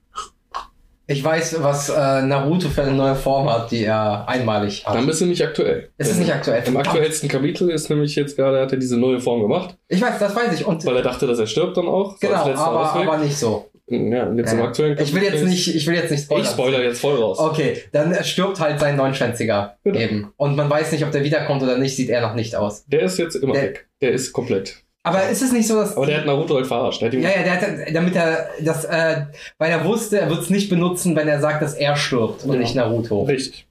Ich 1.11 1.23
weiß, 1.23 1.61
was 1.61 1.89
äh, 1.89 2.21
Naruto 2.21 2.69
für 2.69 2.83
eine 2.83 2.93
neue 2.93 3.15
Form 3.15 3.49
hat, 3.51 3.71
die 3.71 3.83
er 3.83 4.27
einmalig 4.27 4.85
hat. 4.85 4.95
Dann 4.95 5.05
bist 5.05 5.21
du 5.21 5.25
nicht 5.25 5.43
aktuell. 5.43 5.89
Es 5.97 6.09
ist 6.09 6.17
nicht 6.19 6.33
aktuell. 6.33 6.63
Im 6.65 6.77
aktuellsten 6.77 7.27
Kapitel 7.29 7.69
ist 7.69 7.89
nämlich 7.89 8.15
jetzt 8.15 8.35
gerade, 8.35 8.61
hat 8.61 8.71
er 8.71 8.77
diese 8.77 8.97
neue 8.97 9.19
Form 9.19 9.41
gemacht, 9.41 9.75
Ich 9.87 10.01
weiß, 10.01 10.19
das 10.19 10.35
weiß 10.35 10.53
ich. 10.59 10.65
Und 10.65 10.85
weil 10.85 10.95
er 10.97 11.01
dachte, 11.03 11.27
dass 11.27 11.39
er 11.39 11.47
stirbt 11.47 11.77
dann 11.77 11.87
auch. 11.87 12.11
so 12.13 12.27
genau, 12.27 12.47
letzter 12.47 12.65
aber, 12.65 12.91
Ausweg. 12.93 13.07
aber 13.07 13.17
nicht 13.17 13.37
so. 13.37 13.69
ja, 13.87 14.31
jetzt 14.33 14.53
im 14.53 14.59
Äh, 14.59 14.63
aktuellen 14.63 14.97
Ich 15.01 15.13
will 15.13 15.23
jetzt 15.23 15.43
nicht, 15.43 15.75
ich 15.75 15.85
will 15.87 15.95
jetzt 15.95 16.11
nicht 16.11 16.23
spoilern. 16.23 16.45
Ich 16.45 16.51
spoiler 16.51 16.81
jetzt 16.83 17.01
voll 17.01 17.15
raus. 17.21 17.39
Okay, 17.39 17.77
dann 17.91 18.15
stirbt 18.23 18.59
halt 18.59 18.79
sein 18.79 18.95
Neunschwänziger 18.95 19.75
Genau. 19.83 19.99
eben. 19.99 20.33
Und 20.37 20.55
man 20.55 20.69
weiß 20.69 20.91
nicht, 20.93 21.03
ob 21.03 21.11
der 21.11 21.23
wiederkommt 21.23 21.61
oder 21.61 21.77
nicht, 21.77 21.95
sieht 21.95 22.09
er 22.09 22.21
noch 22.21 22.35
nicht 22.35 22.55
aus. 22.55 22.85
Der 22.85 23.01
ist 23.01 23.17
jetzt 23.19 23.35
immer 23.35 23.53
Der- 23.53 23.63
weg. 23.63 23.87
Der 24.01 24.11
ist 24.13 24.31
komplett. 24.33 24.77
Aber 25.03 25.27
ist 25.29 25.41
es 25.41 25.51
nicht 25.51 25.67
so, 25.67 25.75
dass. 25.75 25.97
Aber 25.97 26.05
der 26.05 26.19
hat 26.19 26.25
Naruto 26.27 26.55
halt 26.55 26.67
verarscht. 26.67 27.01
Der 27.01 27.07
hat 27.09 27.13
ja, 27.15 27.21
ja, 27.21 27.43
der 27.43 27.61
hat, 27.61 27.95
damit 27.95 28.15
er 28.15 28.49
das, 28.61 28.85
äh, 28.85 29.21
weil 29.57 29.71
er 29.71 29.83
wusste, 29.83 30.19
er 30.19 30.29
wird 30.29 30.41
es 30.43 30.49
nicht 30.51 30.69
benutzen, 30.69 31.15
wenn 31.15 31.27
er 31.27 31.39
sagt, 31.41 31.61
dass 31.61 31.73
er 31.73 31.95
stirbt 31.95 32.43
und 32.43 32.51
Genau. 32.51 32.61
nicht 32.61 32.75
Naruto. 32.75 33.23
Richtig. 33.23 33.65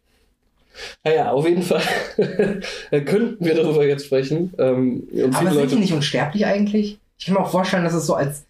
Naja, 1.04 1.30
auf 1.32 1.46
jeden 1.46 1.62
Fall 1.62 1.82
könnten 3.04 3.44
wir 3.44 3.54
darüber 3.54 3.84
jetzt 3.86 4.06
sprechen. 4.06 4.52
Ähm, 4.58 5.06
Aber 5.32 5.46
sind 5.50 5.54
Leute. 5.54 5.66
die 5.74 5.80
nicht 5.80 5.92
unsterblich 5.92 6.46
eigentlich? 6.46 6.98
Ich 7.18 7.26
kann 7.26 7.34
mir 7.34 7.40
auch 7.40 7.50
vorstellen, 7.50 7.84
dass 7.84 7.92
es 7.94 8.06
so 8.06 8.14
als, 8.14 8.44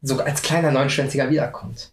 so 0.00 0.16
als 0.18 0.40
kleiner 0.42 0.70
Neunschwänziger 0.70 1.28
wiederkommt. 1.30 1.90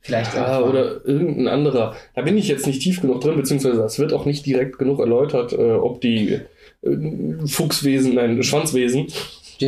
Vielleicht 0.00 0.34
Ja, 0.34 0.60
irgendwann. 0.60 0.70
oder 0.70 1.04
irgendein 1.06 1.48
anderer. 1.48 1.96
Da 2.14 2.22
bin 2.22 2.36
ich 2.38 2.46
jetzt 2.48 2.66
nicht 2.66 2.80
tief 2.82 3.00
genug 3.00 3.22
drin, 3.22 3.36
beziehungsweise 3.36 3.82
es 3.82 3.98
wird 3.98 4.12
auch 4.12 4.24
nicht 4.24 4.46
direkt 4.46 4.78
genug 4.78 5.00
erläutert, 5.00 5.52
äh, 5.52 5.72
ob 5.72 6.00
die 6.00 6.40
äh, 6.82 7.46
Fuchswesen, 7.46 8.14
nein, 8.14 8.42
Schwanzwesen, 8.42 9.08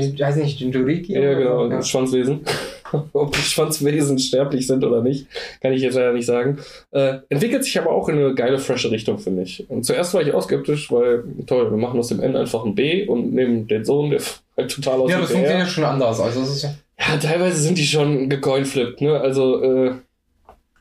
Den, 0.00 0.18
weiß 0.18 0.36
nicht, 0.36 0.60
Jinjuriki? 0.60 1.12
ja, 1.14 1.34
genau, 1.34 1.68
Ja. 1.70 1.82
Schwanzwesen, 1.82 2.40
ob 3.12 3.32
die 3.32 3.40
Schwanzwesen 3.40 4.18
sterblich 4.18 4.66
sind 4.66 4.84
oder 4.84 5.02
nicht, 5.02 5.26
kann 5.60 5.72
ich 5.72 5.82
jetzt 5.82 5.94
leider 5.94 6.12
nicht 6.12 6.26
sagen. 6.26 6.58
Äh, 6.92 7.18
entwickelt 7.28 7.64
sich 7.64 7.78
aber 7.78 7.90
auch 7.90 8.08
in 8.08 8.16
eine 8.18 8.34
geile, 8.34 8.58
frische 8.58 8.90
Richtung, 8.90 9.18
finde 9.18 9.42
ich. 9.42 9.68
Und 9.70 9.84
zuerst 9.84 10.14
war 10.14 10.22
ich 10.22 10.32
auch 10.32 10.42
skeptisch, 10.42 10.90
weil, 10.92 11.24
toll, 11.46 11.70
wir 11.70 11.76
machen 11.78 11.98
aus 11.98 12.08
dem 12.08 12.20
N 12.20 12.36
einfach 12.36 12.64
ein 12.64 12.74
B 12.74 13.06
und 13.06 13.32
nehmen 13.34 13.66
den 13.68 13.84
Sohn, 13.84 14.10
der 14.10 14.20
halt 14.56 14.70
total 14.70 15.00
aussieht 15.00 15.10
Ja, 15.16 15.20
das 15.20 15.30
er. 15.30 15.36
funktioniert 15.36 15.68
schon 15.68 15.84
anders. 15.84 16.20
Also, 16.20 16.42
ist, 16.42 16.62
Ja, 16.64 17.16
teilweise 17.18 17.56
sind 17.60 17.76
die 17.78 17.84
schon 17.86 18.28
gecoinflippt, 18.28 19.00
ne? 19.02 19.20
Also, 19.20 19.62
äh, 19.62 19.92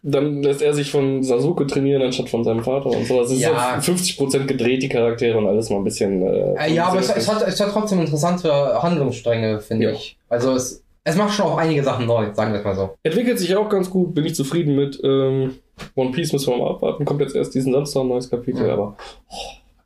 dann 0.08 0.44
lässt 0.44 0.62
er 0.62 0.74
sich 0.74 0.92
von 0.92 1.24
Sasuke 1.24 1.66
trainieren, 1.66 2.02
anstatt 2.04 2.30
von 2.30 2.44
seinem 2.44 2.64
Vater 2.64 2.88
und 2.92 3.06
so. 3.08 3.22
Es 3.22 3.32
ist 3.32 3.40
Ja. 3.42 3.82
so 3.82 3.92
50% 3.92 4.46
gedreht, 4.46 4.84
die 4.84 4.90
Charaktere 4.90 5.38
und 5.38 5.48
alles 5.48 5.70
mal 5.72 5.78
ein 5.78 5.84
bisschen. 5.84 6.22
Äh, 6.22 6.54
äh, 6.68 6.74
ja, 6.74 6.86
aber 6.88 7.00
es, 7.00 7.10
es, 7.10 7.28
hat, 7.32 7.46
es 7.48 7.60
hat 7.60 7.72
trotzdem 7.72 8.00
interessante 8.00 8.52
Handlungsstränge, 8.82 9.60
finde 9.62 9.86
Ja. 9.88 9.92
ich. 9.94 10.18
Also, 10.30 10.54
es, 10.54 10.84
es 11.04 11.16
macht 11.16 11.34
schon 11.34 11.46
auch 11.48 11.58
einige 11.58 11.84
Sachen 11.84 12.06
neu, 12.06 12.34
sagen 12.34 12.52
wir 12.54 12.60
es 12.60 12.66
mal 12.66 12.76
so. 12.76 12.92
Entwickelt 13.04 13.40
sich 13.40 13.56
auch 13.56 13.68
ganz 13.68 13.90
gut, 13.90 14.14
bin 14.14 14.26
ich 14.26 14.36
zufrieden 14.36 14.76
mit. 14.76 15.00
Ähm, 15.04 15.56
One 15.96 16.12
Piece 16.12 16.32
müssen 16.34 16.54
wir 16.54 16.58
mal 16.58 16.70
abwarten. 16.72 17.04
Kommt 17.04 17.22
jetzt 17.22 17.36
erst 17.36 17.54
diesen 17.56 17.74
Samstag 17.74 18.02
ein 18.02 18.08
neues 18.10 18.30
Kapitel, 18.30 18.68
Ja. 18.68 18.74
aber. 18.74 18.96
Oh, 19.30 19.36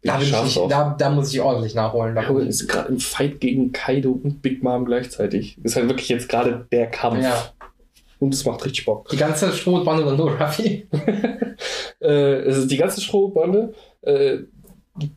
Da, 0.04 0.18
bin 0.18 0.28
ich, 0.28 0.32
drauf. 0.32 0.68
da, 0.70 0.96
da 0.98 1.10
muss 1.10 1.34
ich 1.34 1.42
ordentlich 1.42 1.76
nachholen. 1.76 2.14
Da 2.16 2.22
ist 2.40 2.68
gerade 2.68 2.90
im 2.90 3.00
Fight 3.00 3.40
gegen 3.42 3.72
Kaido 3.72 4.12
und 4.12 4.42
Big 4.42 4.64
Mom 4.64 4.86
gleichzeitig. 4.86 5.58
Ist 5.64 5.76
halt 5.76 5.90
wirklich 5.90 6.10
jetzt 6.10 6.30
gerade 6.30 6.68
der 6.72 6.88
Kampf. 6.88 7.24
ja. 7.24 7.36
Und 8.20 8.34
es 8.34 8.46
macht 8.46 8.66
richtig 8.66 8.86
Bock. 8.86 9.10
Die 9.10 9.18
ganze 9.18 9.52
Strohbande 9.52 10.04
oder 10.06 10.16
nur 10.16 10.40
Raffi? 10.40 10.88
Äh, 12.02 12.44
es 12.44 12.58
ist 12.58 12.72
die 12.72 12.78
ganze 12.78 13.02
Strohbande. 13.02 13.74
Äh, 14.04 14.38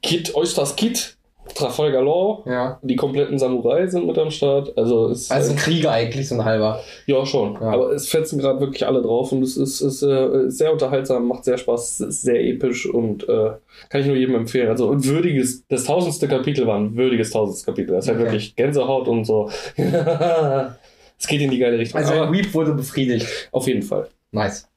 Kid, 0.02 0.34
Oysters 0.34 0.74
Kid, 0.74 1.16
Trafalgar 1.54 2.02
Law, 2.02 2.42
Ja. 2.46 2.80
die 2.82 2.96
kompletten 2.96 3.38
Samurai 3.38 3.86
sind 3.86 4.06
mit 4.06 4.18
am 4.18 4.32
Start. 4.32 4.76
Also 4.76 5.08
es 5.10 5.30
Also 5.30 5.50
äh, 5.50 5.52
ein 5.54 5.56
Krieger 5.58 5.92
eigentlich, 5.92 6.28
so 6.28 6.34
ein 6.34 6.44
halber. 6.44 6.80
ja 7.06 7.24
schon. 7.24 7.54
Ja. 7.54 7.60
Aber 7.70 7.92
es 7.92 8.08
fetzen 8.08 8.38
gerade 8.40 8.58
wirklich 8.58 8.84
alle 8.84 9.00
drauf 9.02 9.30
und 9.30 9.42
es 9.44 9.56
ist, 9.56 9.80
ist 9.80 10.02
äh, 10.02 10.50
sehr 10.50 10.72
unterhaltsam, 10.72 11.28
macht 11.28 11.44
sehr 11.44 11.56
Spaß, 11.58 12.00
ist 12.00 12.22
sehr 12.22 12.40
episch 12.44 12.86
und 12.86 13.28
äh, 13.28 13.50
kann 13.88 14.00
ich 14.00 14.06
nur 14.08 14.16
jedem 14.16 14.34
empfehlen. 14.34 14.68
Also 14.68 14.90
ein 14.90 15.04
würdiges, 15.04 15.64
das 15.68 15.84
tausendste 15.84 16.26
Kapitel 16.26 16.66
war 16.66 16.76
ein 16.78 16.96
würdiges 16.96 17.30
tausendstes 17.30 17.64
Kapitel. 17.66 17.92
Das 17.94 18.04
ist 18.04 18.08
halt 18.08 18.18
Okay. 18.20 18.26
wirklich 18.30 18.56
Gänsehaut 18.56 19.06
und 19.06 19.24
so. 19.24 19.48
es 21.22 21.28
geht 21.28 21.40
in 21.40 21.52
die 21.52 21.58
geile 21.58 21.78
Richtung. 21.78 22.00
Also 22.00 22.32
Weep 22.32 22.52
wurde 22.52 22.72
befriedigt. 22.74 23.48
auf 23.52 23.68
jeden 23.68 23.82
Fall. 23.82 24.08
Nice. 24.32 24.68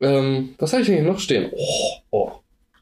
Ähm, 0.00 0.54
was 0.58 0.72
habe 0.72 0.80
ich 0.80 0.88
denn 0.88 0.96
hier 0.96 1.04
noch 1.04 1.18
stehen? 1.18 1.50
Oh, 2.10 2.30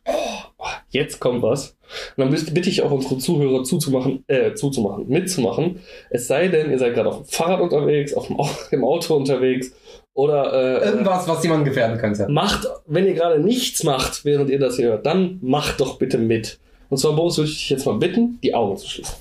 oh, 0.05 0.12
oh, 0.59 0.64
jetzt 0.90 1.18
kommt 1.18 1.42
was. 1.42 1.77
Und 2.16 2.31
dann 2.31 2.55
bitte 2.55 2.70
ich 2.70 2.83
auch 2.83 2.92
unsere 2.92 3.18
Zuhörer 3.18 3.64
zuzumachen, 3.64 4.23
äh, 4.29 4.55
zuzumachen, 4.55 5.09
mitzumachen. 5.09 5.81
Es 6.11 6.29
sei 6.29 6.46
denn, 6.46 6.70
ihr 6.70 6.79
seid 6.79 6.94
gerade 6.94 7.09
auf 7.09 7.16
dem 7.16 7.27
Fahrrad 7.27 7.61
unterwegs, 7.61 8.14
auf 8.14 8.29
dem 8.29 8.85
Auto 8.85 9.16
unterwegs 9.16 9.73
oder 10.14 10.53
äh, 10.83 10.87
Irgendwas, 10.87 11.27
was 11.27 11.42
jemanden 11.42 11.64
gefährden 11.64 11.99
könnte. 11.99 12.29
macht, 12.29 12.64
wenn 12.87 13.07
ihr 13.07 13.14
gerade 13.14 13.40
nichts 13.40 13.83
macht, 13.83 14.25
während 14.25 14.51
ihr 14.51 14.61
das 14.61 14.77
hier 14.77 14.90
hört, 14.90 15.07
dann 15.07 15.38
macht 15.42 15.81
doch 15.81 15.99
bitte 15.99 16.18
mit. 16.18 16.61
Und 16.90 16.99
zwar, 16.99 17.14
Boris, 17.16 17.38
würde 17.38 17.51
ich 17.51 17.57
dich 17.59 17.70
jetzt 17.70 17.87
mal 17.87 17.96
bitten, 17.96 18.38
die 18.42 18.55
Augen 18.55 18.77
zu 18.77 18.88
schließen. 18.88 19.14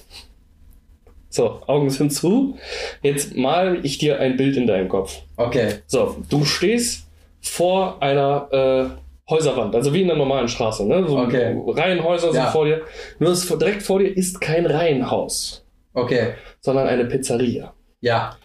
So, 1.29 1.61
Augen 1.67 1.89
sind 1.91 2.11
zu. 2.11 2.57
Jetzt 3.03 3.35
mal 3.37 3.79
ich 3.83 3.97
dir 3.99 4.19
ein 4.19 4.35
Bild 4.35 4.57
in 4.57 4.65
deinem 4.67 4.89
Kopf. 4.89 5.21
Okay. 5.37 5.75
So, 5.85 6.17
du 6.29 6.43
stehst 6.43 7.07
vor 7.41 8.01
einer 8.01 8.47
äh, 8.51 9.29
Häuserwand, 9.29 9.75
also 9.75 9.93
wie 9.93 10.01
in 10.01 10.09
einer 10.09 10.17
normalen 10.17 10.47
Straße, 10.47 10.87
ne? 10.87 11.07
So 11.07 11.19
Okay. 11.19 11.55
Reihenhäuser 11.67 12.31
sind 12.31 12.41
Ja. 12.41 12.49
vor 12.51 12.65
dir. 12.65 12.81
Nur 13.19 13.29
das, 13.29 13.45
direkt 13.47 13.83
vor 13.83 13.99
dir 13.99 14.07
ist 14.15 14.41
kein 14.41 14.65
Reihenhaus, 14.65 15.63
Okay. 15.93 16.33
sondern 16.61 16.87
eine 16.87 17.05
Pizzeria. 17.05 17.73
Ja. 18.01 18.35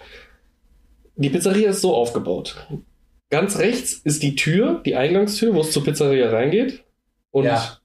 Die 1.16 1.30
Pizzeria 1.30 1.70
ist 1.70 1.80
so 1.80 1.94
aufgebaut. 1.94 2.66
Ganz 3.30 3.58
rechts 3.58 3.94
ist 3.94 4.22
die 4.22 4.36
Tür, 4.36 4.82
die 4.84 4.94
Eingangstür, 4.94 5.54
wo 5.54 5.60
es 5.60 5.70
zur 5.70 5.84
Pizzeria 5.84 6.28
reingeht. 6.30 6.84
Und, 7.30 7.44
Ja. 7.44 7.78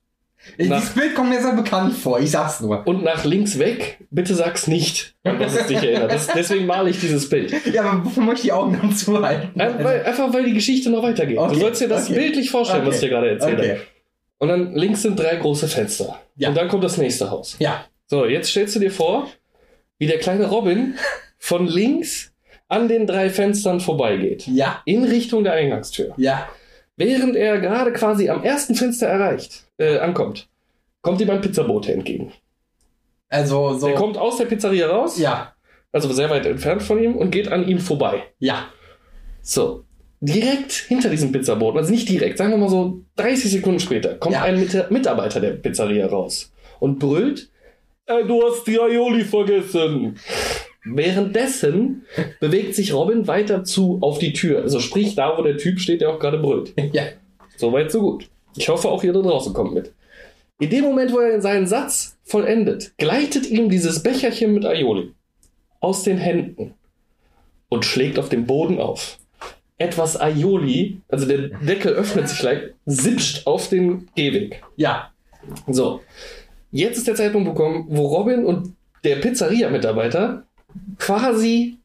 Dieses 0.58 0.90
Bild 0.90 1.14
kommt 1.14 1.28
mir 1.30 1.40
sehr 1.40 1.52
bekannt 1.54 1.94
vor, 1.94 2.18
ich 2.18 2.30
sag's 2.30 2.60
nur. 2.60 2.86
und 2.86 3.04
nach 3.04 3.24
links 3.24 3.58
weg, 3.58 3.98
bitte 4.10 4.34
sag's 4.34 4.66
nicht, 4.66 5.14
was 5.22 5.54
es 5.54 5.66
dich 5.66 5.78
erinnert. 5.82 6.12
Das, 6.12 6.26
deswegen 6.28 6.66
male 6.66 6.90
ich 6.90 6.98
dieses 6.98 7.28
Bild. 7.28 7.52
Ja, 7.72 7.82
aber 7.84 8.04
wofür 8.06 8.22
möchte 8.22 8.38
ich 8.40 8.44
die 8.44 8.52
Augen 8.52 8.78
dann 8.80 8.92
zuhalten? 8.94 9.60
Ein- 9.60 9.84
weil, 9.84 10.02
einfach 10.04 10.32
weil 10.32 10.44
die 10.44 10.54
Geschichte 10.54 10.90
noch 10.90 11.02
weitergeht. 11.02 11.38
Okay, 11.38 11.54
Du 11.54 11.60
sollst 11.60 11.80
dir 11.82 11.88
das 11.88 12.04
okay. 12.10 12.14
bildlich 12.18 12.50
vorstellen, 12.50 12.86
was 12.86 12.96
ich 12.96 13.00
dir 13.02 13.08
gerade 13.10 13.30
erzähle. 13.30 13.58
Okay. 13.58 13.76
Und 14.38 14.48
dann 14.48 14.74
links 14.74 15.02
sind 15.02 15.18
drei 15.20 15.36
große 15.36 15.68
Fenster. 15.68 16.18
Ja. 16.36 16.48
Und 16.48 16.56
dann 16.56 16.68
kommt 16.68 16.82
das 16.84 16.96
nächste 16.96 17.30
Haus. 17.30 17.56
Ja. 17.58 17.84
So, 18.06 18.24
jetzt 18.24 18.48
stellst 18.48 18.74
du 18.74 18.80
dir 18.80 18.90
vor, 18.90 19.28
wie 19.98 20.06
der 20.06 20.18
kleine 20.18 20.46
Robin 20.48 20.94
von 21.38 21.66
links 21.66 22.32
an 22.68 22.88
den 22.88 23.06
drei 23.06 23.28
Fenstern 23.28 23.80
vorbeigeht. 23.80 24.46
Ja. 24.46 24.80
In 24.86 25.04
Richtung 25.04 25.44
der 25.44 25.52
Eingangstür. 25.52 26.14
Ja. 26.16 26.48
Während 26.96 27.36
er 27.36 27.58
gerade 27.60 27.92
quasi 27.92 28.28
am 28.30 28.42
ersten 28.42 28.74
Fenster 28.74 29.06
erreicht, 29.06 29.64
äh, 29.80 29.98
ankommt, 29.98 30.48
kommt 31.02 31.20
ihm 31.20 31.30
ein 31.30 31.40
Pizzabote 31.40 31.92
entgegen. 31.92 32.32
Also 33.28 33.74
so. 33.78 33.86
Der 33.86 33.96
kommt 33.96 34.18
aus 34.18 34.36
der 34.36 34.44
Pizzeria 34.44 34.88
raus, 34.88 35.18
ja. 35.18 35.54
also 35.92 36.12
sehr 36.12 36.30
weit 36.30 36.46
entfernt 36.46 36.82
von 36.82 37.02
ihm, 37.02 37.16
und 37.16 37.30
geht 37.30 37.48
an 37.50 37.66
ihm 37.66 37.78
vorbei. 37.78 38.24
Ja. 38.38 38.66
So. 39.40 39.84
Direkt 40.20 40.72
hinter 40.72 41.08
diesem 41.08 41.32
Pizzaboten, 41.32 41.78
also 41.78 41.90
nicht 41.90 42.08
direkt, 42.08 42.36
sagen 42.36 42.50
wir 42.50 42.58
mal 42.58 42.68
so 42.68 43.00
30 43.16 43.50
Sekunden 43.52 43.80
später, 43.80 44.16
kommt 44.16 44.34
Ja. 44.34 44.42
ein 44.42 44.60
Mit 44.60 44.90
Mitarbeiter 44.90 45.40
der 45.40 45.52
Pizzeria 45.52 46.06
raus 46.08 46.52
und 46.78 46.98
brüllt, 46.98 47.48
äh, 48.04 48.24
du 48.24 48.42
hast 48.42 48.66
die 48.66 48.78
Aioli 48.78 49.24
vergessen. 49.24 50.18
Währenddessen 50.84 52.04
bewegt 52.40 52.74
sich 52.74 52.92
Robin 52.92 53.26
weiter 53.26 53.64
zu 53.64 53.98
auf 54.02 54.18
die 54.18 54.32
Tür. 54.34 54.60
Also 54.62 54.80
sprich 54.80 55.14
da, 55.14 55.38
wo 55.38 55.42
der 55.42 55.56
Typ 55.56 55.80
steht, 55.80 56.02
der 56.02 56.10
auch 56.10 56.18
gerade 56.18 56.38
brüllt. 56.38 56.74
Ja. 56.92 57.04
Soweit, 57.56 57.90
so 57.90 58.00
gut. 58.00 58.28
Ich 58.60 58.68
hoffe, 58.68 58.90
auch 58.90 59.02
ihr 59.02 59.14
da 59.14 59.22
draußen 59.22 59.54
kommt 59.54 59.72
mit. 59.72 59.94
In 60.58 60.68
dem 60.68 60.84
Moment, 60.84 61.12
wo 61.14 61.18
er 61.20 61.40
seinen 61.40 61.66
Satz 61.66 62.18
vollendet, 62.24 62.92
gleitet 62.98 63.46
ihm 63.48 63.70
dieses 63.70 64.02
Becherchen 64.02 64.52
mit 64.52 64.66
Aioli 64.66 65.12
aus 65.80 66.02
den 66.02 66.18
Händen 66.18 66.74
und 67.70 67.86
schlägt 67.86 68.18
auf 68.18 68.28
dem 68.28 68.44
Boden 68.44 68.78
auf. 68.78 69.16
Etwas 69.78 70.20
Aioli, 70.20 71.00
also 71.08 71.24
der 71.26 71.48
Deckel 71.60 71.94
öffnet 71.94 72.28
sich 72.28 72.42
leicht, 72.42 72.74
sipscht 72.84 73.46
auf 73.46 73.70
den 73.70 74.10
Gehweg. 74.14 74.62
Ja. 74.76 75.10
So, 75.66 76.02
jetzt 76.70 76.98
ist 76.98 77.08
der 77.08 77.14
Zeitpunkt 77.14 77.48
gekommen, 77.48 77.86
wo 77.88 78.08
Robin 78.08 78.44
und 78.44 78.76
der 79.04 79.16
Pizzeria-Mitarbeiter 79.16 80.44
quasi 80.98 81.78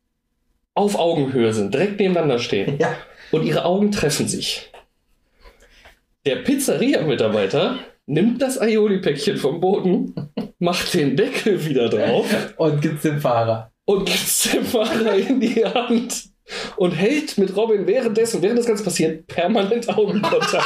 auf 0.74 1.00
Augenhöhe 1.00 1.54
sind, 1.54 1.74
direkt 1.74 2.02
nebeneinander 2.02 2.40
stehen 2.40 2.78
Ja. 2.80 2.98
und 3.32 3.46
ihre 3.46 3.64
Augen 3.64 3.92
treffen 3.94 4.28
sich. 4.28 4.70
Der 6.26 6.38
Pizzeria-Mitarbeiter 6.38 7.78
nimmt 8.08 8.42
das 8.42 8.60
Aioli-Päckchen 8.60 9.38
vom 9.38 9.60
Boden, 9.60 10.16
macht 10.58 10.92
den 10.96 11.16
Deckel 11.16 11.64
wieder 11.64 11.88
drauf 11.88 12.26
Und 12.58 12.82
gibt's 12.82 13.04
den 13.04 13.20
Fahrer. 13.22 13.72
und 13.86 14.08
gibt 14.08 14.54
dem 14.54 14.66
Fahrer 14.66 15.14
in 15.14 15.40
die 15.40 15.64
Hand 15.64 16.30
und 16.78 16.94
hält 16.94 17.38
mit 17.38 17.56
Robin 17.56 17.86
währenddessen, 17.86 18.42
während 18.42 18.58
das 18.58 18.66
Ganze 18.66 18.84
passiert, 18.84 19.28
permanent 19.28 19.88
Augenkontakt. 19.88 20.66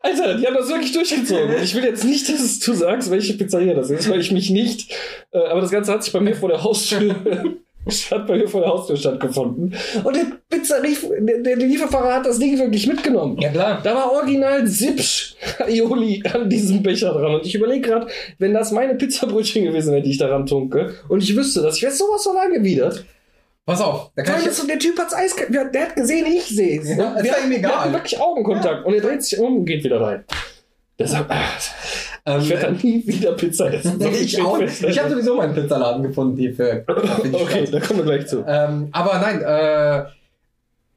Alter, 0.00 0.38
die 0.38 0.46
haben 0.46 0.54
das 0.54 0.68
wirklich 0.68 0.92
durchgezogen. 0.92 1.62
Ich 1.62 1.74
will 1.74 1.84
jetzt 1.84 2.04
nicht, 2.04 2.26
dass 2.30 2.60
du 2.60 2.72
sagst, 2.72 3.10
welche 3.10 3.34
Pizzeria 3.34 3.74
das 3.74 3.90
ist, 3.90 4.08
weil 4.08 4.20
ich 4.20 4.32
mich 4.32 4.48
nicht. 4.48 4.90
Äh, 5.32 5.48
aber 5.48 5.60
das 5.60 5.70
Ganze 5.70 5.92
hat 5.92 6.02
sich 6.02 6.14
bei 6.14 6.20
mir 6.20 6.34
vor 6.34 6.48
der 6.48 6.64
Haustür. 6.64 7.14
hat 8.10 8.26
bei 8.26 8.36
mir 8.36 8.48
vor 8.48 8.60
der 8.62 8.70
Haustür 8.70 8.96
stattgefunden. 8.96 9.74
Und 10.02 10.16
der 10.16 10.26
Pizzeria, 10.48 10.96
der, 11.18 11.56
der 11.56 11.56
Lieferfahrer 11.56 12.14
hat 12.14 12.26
das 12.26 12.38
Ding 12.38 12.58
wirklich 12.58 12.86
mitgenommen. 12.86 13.38
Ja, 13.40 13.50
klar. 13.50 13.80
Da 13.82 13.94
war 13.94 14.12
original 14.12 14.66
Sipsch 14.66 15.34
Aioli 15.58 16.22
an 16.32 16.48
diesem 16.48 16.82
Becher 16.82 17.12
dran. 17.12 17.34
Und 17.34 17.46
ich 17.46 17.54
überlege 17.54 17.88
gerade, 17.88 18.06
wenn 18.38 18.54
das 18.54 18.72
meine 18.72 18.94
Pizzabrötchen 18.94 19.64
gewesen 19.64 19.92
wäre, 19.92 20.02
die 20.02 20.10
ich 20.10 20.18
daran 20.18 20.46
tunke, 20.46 20.94
und 21.08 21.22
ich 21.22 21.36
wüsste 21.36 21.62
das, 21.62 21.76
ich 21.76 21.82
wäre 21.82 21.92
sowas 21.92 22.22
von 22.24 22.36
angewidert. 22.36 23.04
Pass 23.66 23.80
auf. 23.80 24.10
Da 24.14 24.22
kann 24.22 24.42
Weil 24.42 24.50
ich 24.50 24.66
der 24.66 24.78
Typ 24.78 24.98
hat's 24.98 25.14
Eis, 25.14 25.34
der 25.48 25.64
der 25.66 25.82
hat 25.82 25.96
gesehen, 25.96 26.26
ich 26.26 26.44
sehe 26.44 26.80
es. 26.80 26.96
Ja, 26.96 27.14
ist 27.14 27.24
wir, 27.24 27.30
ja 27.30 27.38
ihm 27.38 27.50
wir 27.50 27.58
egal. 27.58 27.80
hatten 27.80 27.92
wirklich 27.94 28.20
Augenkontakt. 28.20 28.84
Und 28.84 28.94
er 28.94 29.00
dreht 29.00 29.22
sich 29.22 29.38
um 29.38 29.58
und 29.58 29.64
geht 29.64 29.82
wieder 29.84 30.00
rein. 30.00 30.24
Deshalb, 30.98 31.30
ah, 31.30 31.48
Ähm, 32.26 32.40
ich 32.40 32.48
werde 32.48 32.62
dann 32.62 32.76
nie 32.76 33.06
wieder 33.06 33.32
Pizza 33.32 33.72
essen. 33.72 34.00
Ich 34.12 34.40
auch. 34.40 34.58
Ich 34.60 34.98
habe 34.98 35.10
sowieso 35.10 35.36
meinen 35.36 35.54
Pizzaladen 35.54 36.02
gefunden, 36.02 36.36
die 36.36 36.52
für. 36.52 36.84
Okay, 36.86 37.68
da 37.70 37.80
kommen 37.80 38.00
wir 38.00 38.04
gleich 38.04 38.26
zu. 38.26 38.44
Ähm, 38.46 38.88
aber 38.92 39.18
nein, 39.18 39.42
äh, 39.42 40.04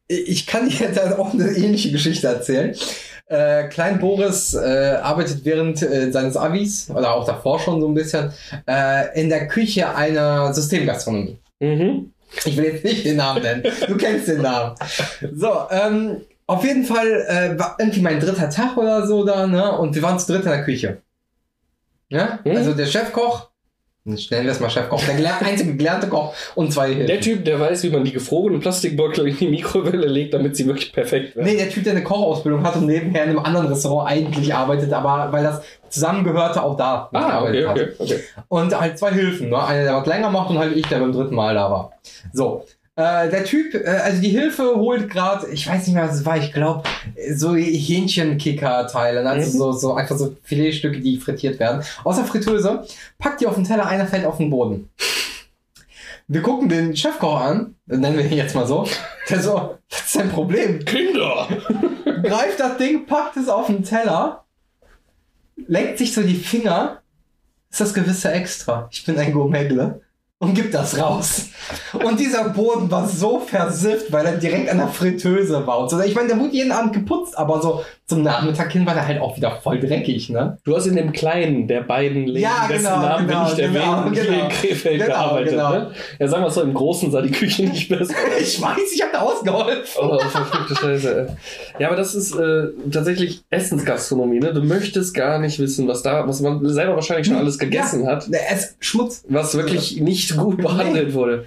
ich 0.07 0.47
kann 0.47 0.69
dir 0.69 0.89
dann 0.95 1.13
auch 1.13 1.33
eine 1.33 1.49
ähnliche 1.49 1.91
Geschichte 1.91 2.27
erzählen. 2.27 2.75
Äh, 3.25 3.67
Klein 3.67 3.99
Boris 3.99 4.53
äh, 4.53 4.97
arbeitet 5.01 5.43
während 5.43 5.81
äh, 5.81 6.11
seines 6.11 6.37
Abis 6.37 6.89
oder 6.89 7.13
auch 7.13 7.25
davor 7.25 7.59
schon 7.59 7.81
so 7.81 7.87
ein 7.89 7.93
bisschen 7.93 8.31
äh, 8.65 9.19
in 9.19 9.27
der 9.27 9.47
Küche 9.49 9.93
einer 9.93 10.53
Systemgastronomie. 10.53 11.37
Mhm. 11.59 12.13
Ich 12.45 12.55
will 12.55 12.65
jetzt 12.65 12.85
nicht 12.85 13.05
den 13.05 13.17
Namen 13.17 13.41
nennen. 13.41 13.63
Du 13.87 13.97
kennst 13.97 14.29
den 14.29 14.41
Namen. 14.41 14.75
So, 15.33 15.49
ähm, 15.71 16.21
auf 16.45 16.63
jeden 16.63 16.85
Fall 16.85 17.25
äh, 17.27 17.59
war 17.59 17.75
irgendwie 17.79 18.01
mein 18.01 18.19
dritter 18.21 18.49
Tag 18.49 18.77
oder 18.77 19.05
so 19.05 19.25
da, 19.25 19.45
ne? 19.47 19.77
Und 19.77 19.95
wir 19.95 20.01
waren 20.01 20.19
zu 20.19 20.31
dritt 20.31 20.43
in 20.43 20.49
der 20.49 20.63
Küche. 20.63 21.01
Ja? 22.09 22.39
Mhm. 22.43 22.55
Also 22.55 22.73
der 22.73 22.85
Chefkoch, 22.85 23.49
nennen 24.05 24.17
wir 24.29 24.51
es 24.51 24.59
mal 24.61 24.69
Chefkoch, 24.69 25.03
der 25.03 25.15
geler 25.15 25.41
einzige 25.41 25.75
gelernte 25.75 26.07
Koch 26.07 26.33
und 26.55 26.71
zwei 26.71 26.87
Hilfen. 26.87 27.07
Der 27.07 27.19
Typ, 27.19 27.43
der 27.43 27.59
weiß, 27.59 27.83
wie 27.83 27.89
man 27.89 28.05
die 28.05 28.13
gefrorenen 28.13 28.61
Plastikbeutel 28.61 29.27
in 29.27 29.37
die 29.37 29.49
Mikrowelle 29.49 30.07
legt, 30.07 30.33
damit 30.33 30.55
sie 30.55 30.65
wirklich 30.65 30.93
perfekt 30.93 31.35
werden. 31.35 31.45
Nee, 31.45 31.57
der 31.57 31.69
Typ, 31.69 31.83
der 31.83 31.93
eine 31.93 32.03
Kochausbildung 32.03 32.63
hat 32.63 32.77
und 32.77 32.85
nebenher 32.85 33.23
in 33.25 33.31
einem 33.31 33.39
anderen 33.39 33.67
Restaurant 33.67 34.09
eigentlich 34.09 34.53
arbeitet, 34.53 34.93
aber 34.93 35.31
weil 35.31 35.43
das 35.43 35.61
zusammengehörte, 35.89 36.63
auch 36.63 36.77
da 36.77 37.09
Ah, 37.11 37.41
okay, 37.43 37.65
okay, 37.65 37.87
okay. 37.99 38.23
hat. 38.35 38.45
Und 38.47 38.79
halt 38.79 38.97
zwei 38.97 39.11
Hilfen, 39.11 39.49
ne? 39.49 39.61
Einer, 39.61 39.83
der 39.83 39.95
was 39.95 40.05
länger 40.07 40.29
macht 40.29 40.49
und 40.49 40.57
halt 40.57 40.75
ich, 40.75 40.85
der 40.87 40.99
beim 40.99 41.11
dritten 41.11 41.35
Mal 41.35 41.53
da 41.55 41.69
war. 41.69 41.91
So. 42.33 42.63
Äh, 42.97 43.29
der 43.29 43.45
Typ, 43.45 43.75
äh, 43.75 43.87
also 43.87 44.19
die 44.19 44.29
Hilfe 44.29 44.75
holt 44.75 45.07
gerade, 45.07 45.47
ich 45.49 45.67
weiß 45.67 45.85
nicht 45.85 45.93
mehr, 45.93 46.07
was 46.07 46.15
es 46.15 46.25
war, 46.25 46.35
ich 46.37 46.51
glaube, 46.51 46.81
so 47.35 47.55
Hähnchenkicker-Teile, 47.55 49.23
ne? 49.23 49.29
also 49.29 49.51
Mhm. 49.53 49.57
so, 49.57 49.71
so 49.71 49.93
einfach 49.93 50.17
so 50.17 50.35
Filetstücke, 50.41 50.99
die 50.99 51.17
frittiert 51.19 51.59
werden. 51.59 51.83
Aus 52.03 52.15
der 52.15 52.25
Fritteuse, 52.25 52.87
packt 53.19 53.39
die 53.39 53.45
auf 53.45 53.53
den 53.53 53.65
Teller, 53.65 53.85
einer 53.85 54.07
fällt 54.07 54.25
auf 54.25 54.37
den 54.37 54.49
Boden. 54.49 54.89
Wir 56.27 56.41
gucken 56.41 56.69
den 56.69 56.97
Chefkoch 56.97 57.39
an, 57.39 57.75
nennen 57.85 58.17
wir 58.17 58.25
ihn 58.25 58.33
jetzt 58.33 58.55
mal 58.55 58.65
so, 58.65 58.87
der 59.29 59.41
so, 59.41 59.77
was 59.91 60.01
ist 60.01 60.15
dein 60.15 60.29
Problem? 60.29 60.83
Kinder! 60.83 61.47
greift 62.23 62.59
das 62.59 62.77
Ding, 62.77 63.05
packt 63.05 63.37
es 63.37 63.47
auf 63.47 63.67
den 63.67 63.83
Teller, 63.83 64.43
leckt 65.67 65.99
sich 65.99 66.13
so 66.15 66.23
die 66.23 66.33
Finger. 66.35 67.03
Ist 67.69 67.79
das 67.79 67.93
gewisse 67.93 68.31
extra? 68.31 68.89
Ich 68.91 69.05
bin 69.05 69.19
ein 69.19 69.33
Gourmetle. 69.33 70.01
Und 70.39 70.53
gibt 70.53 70.73
das 70.73 70.99
raus. 70.99 71.47
Und 71.93 72.19
dieser 72.19 72.49
Boden 72.49 72.91
war 72.91 73.07
so 73.07 73.39
versifft, 73.39 74.11
weil 74.11 74.25
er 74.25 74.37
direkt 74.37 74.69
an 74.69 74.77
der 74.77 74.87
Fritteuse 74.87 75.65
war. 75.65 75.79
Und 75.79 75.89
so. 75.89 75.99
Ich 76.01 76.15
meine, 76.15 76.27
der 76.29 76.39
wurde 76.39 76.53
jeden 76.53 76.71
Abend 76.71 76.93
geputzt, 76.93 77.37
aber 77.37 77.61
so 77.61 77.83
zum 78.09 78.23
Nachmittag 78.23 78.71
hin 78.71 78.85
war 78.85 78.93
der 78.93 79.05
halt 79.05 79.19
auch 79.19 79.35
wieder 79.35 79.51
voll 79.61 79.81
dreckig, 79.81 80.29
ne? 80.29 80.57
Du 80.63 80.73
hast 80.75 80.85
in 80.85 80.95
dem 80.95 81.11
kleinen 81.11 81.67
der 81.67 81.81
beiden 81.81 82.25
Läden, 82.25 82.41
Ja, 82.41 82.65
dessen 82.69 82.85
genau, 82.85 83.01
Namen 83.01 83.27
genau, 83.27 83.43
nicht 83.43 83.57
genau, 83.57 83.79
erwähnen, 84.01 84.13
hier 84.13 84.23
genau. 84.23 84.43
in 84.43 84.49
Krefeld 84.49 85.01
Genau, 85.01 85.07
gearbeitet. 85.13 85.49
genau. 85.51 85.71
Ne? 85.71 85.91
Ja, 86.17 86.27
sagen 86.29 86.43
wir 86.45 86.49
so, 86.49 86.61
im 86.61 86.73
Großen 86.73 87.11
sah 87.11 87.21
die 87.21 87.31
Küche 87.31 87.63
nicht 87.63 87.89
besser 87.89 88.13
aus. 88.13 88.39
Ich 88.41 88.61
weiß, 88.61 88.93
ich 88.95 89.01
habe 89.01 89.11
da 89.11 89.19
ausgeholfen. 89.19 89.83
Oh, 90.01 90.17
verfluchte 90.19 90.75
Scheiße. 90.75 91.37
Ja, 91.79 91.87
aber 91.87 91.97
das 91.97 92.15
ist 92.15 92.33
äh, 92.35 92.67
tatsächlich 92.91 93.43
Essensgastronomie, 93.49 94.39
ne? 94.39 94.53
Du 94.53 94.63
möchtest 94.63 95.13
gar 95.13 95.37
nicht 95.39 95.59
wissen, 95.59 95.87
was 95.89 96.01
da, 96.01 96.25
was 96.27 96.39
man 96.39 96.65
selber 96.69 96.95
wahrscheinlich 96.95 97.27
schon 97.27 97.35
alles 97.35 97.59
gegessen 97.59 98.07
hat, 98.07 98.29
Ne, 98.29 98.37
Es 98.49 98.77
Schmutz. 98.79 99.25
was 99.27 99.55
wirklich 99.57 99.99
nicht 99.99 100.37
gut 100.37 100.57
behandelt 100.61 101.13
wurde. 101.13 101.45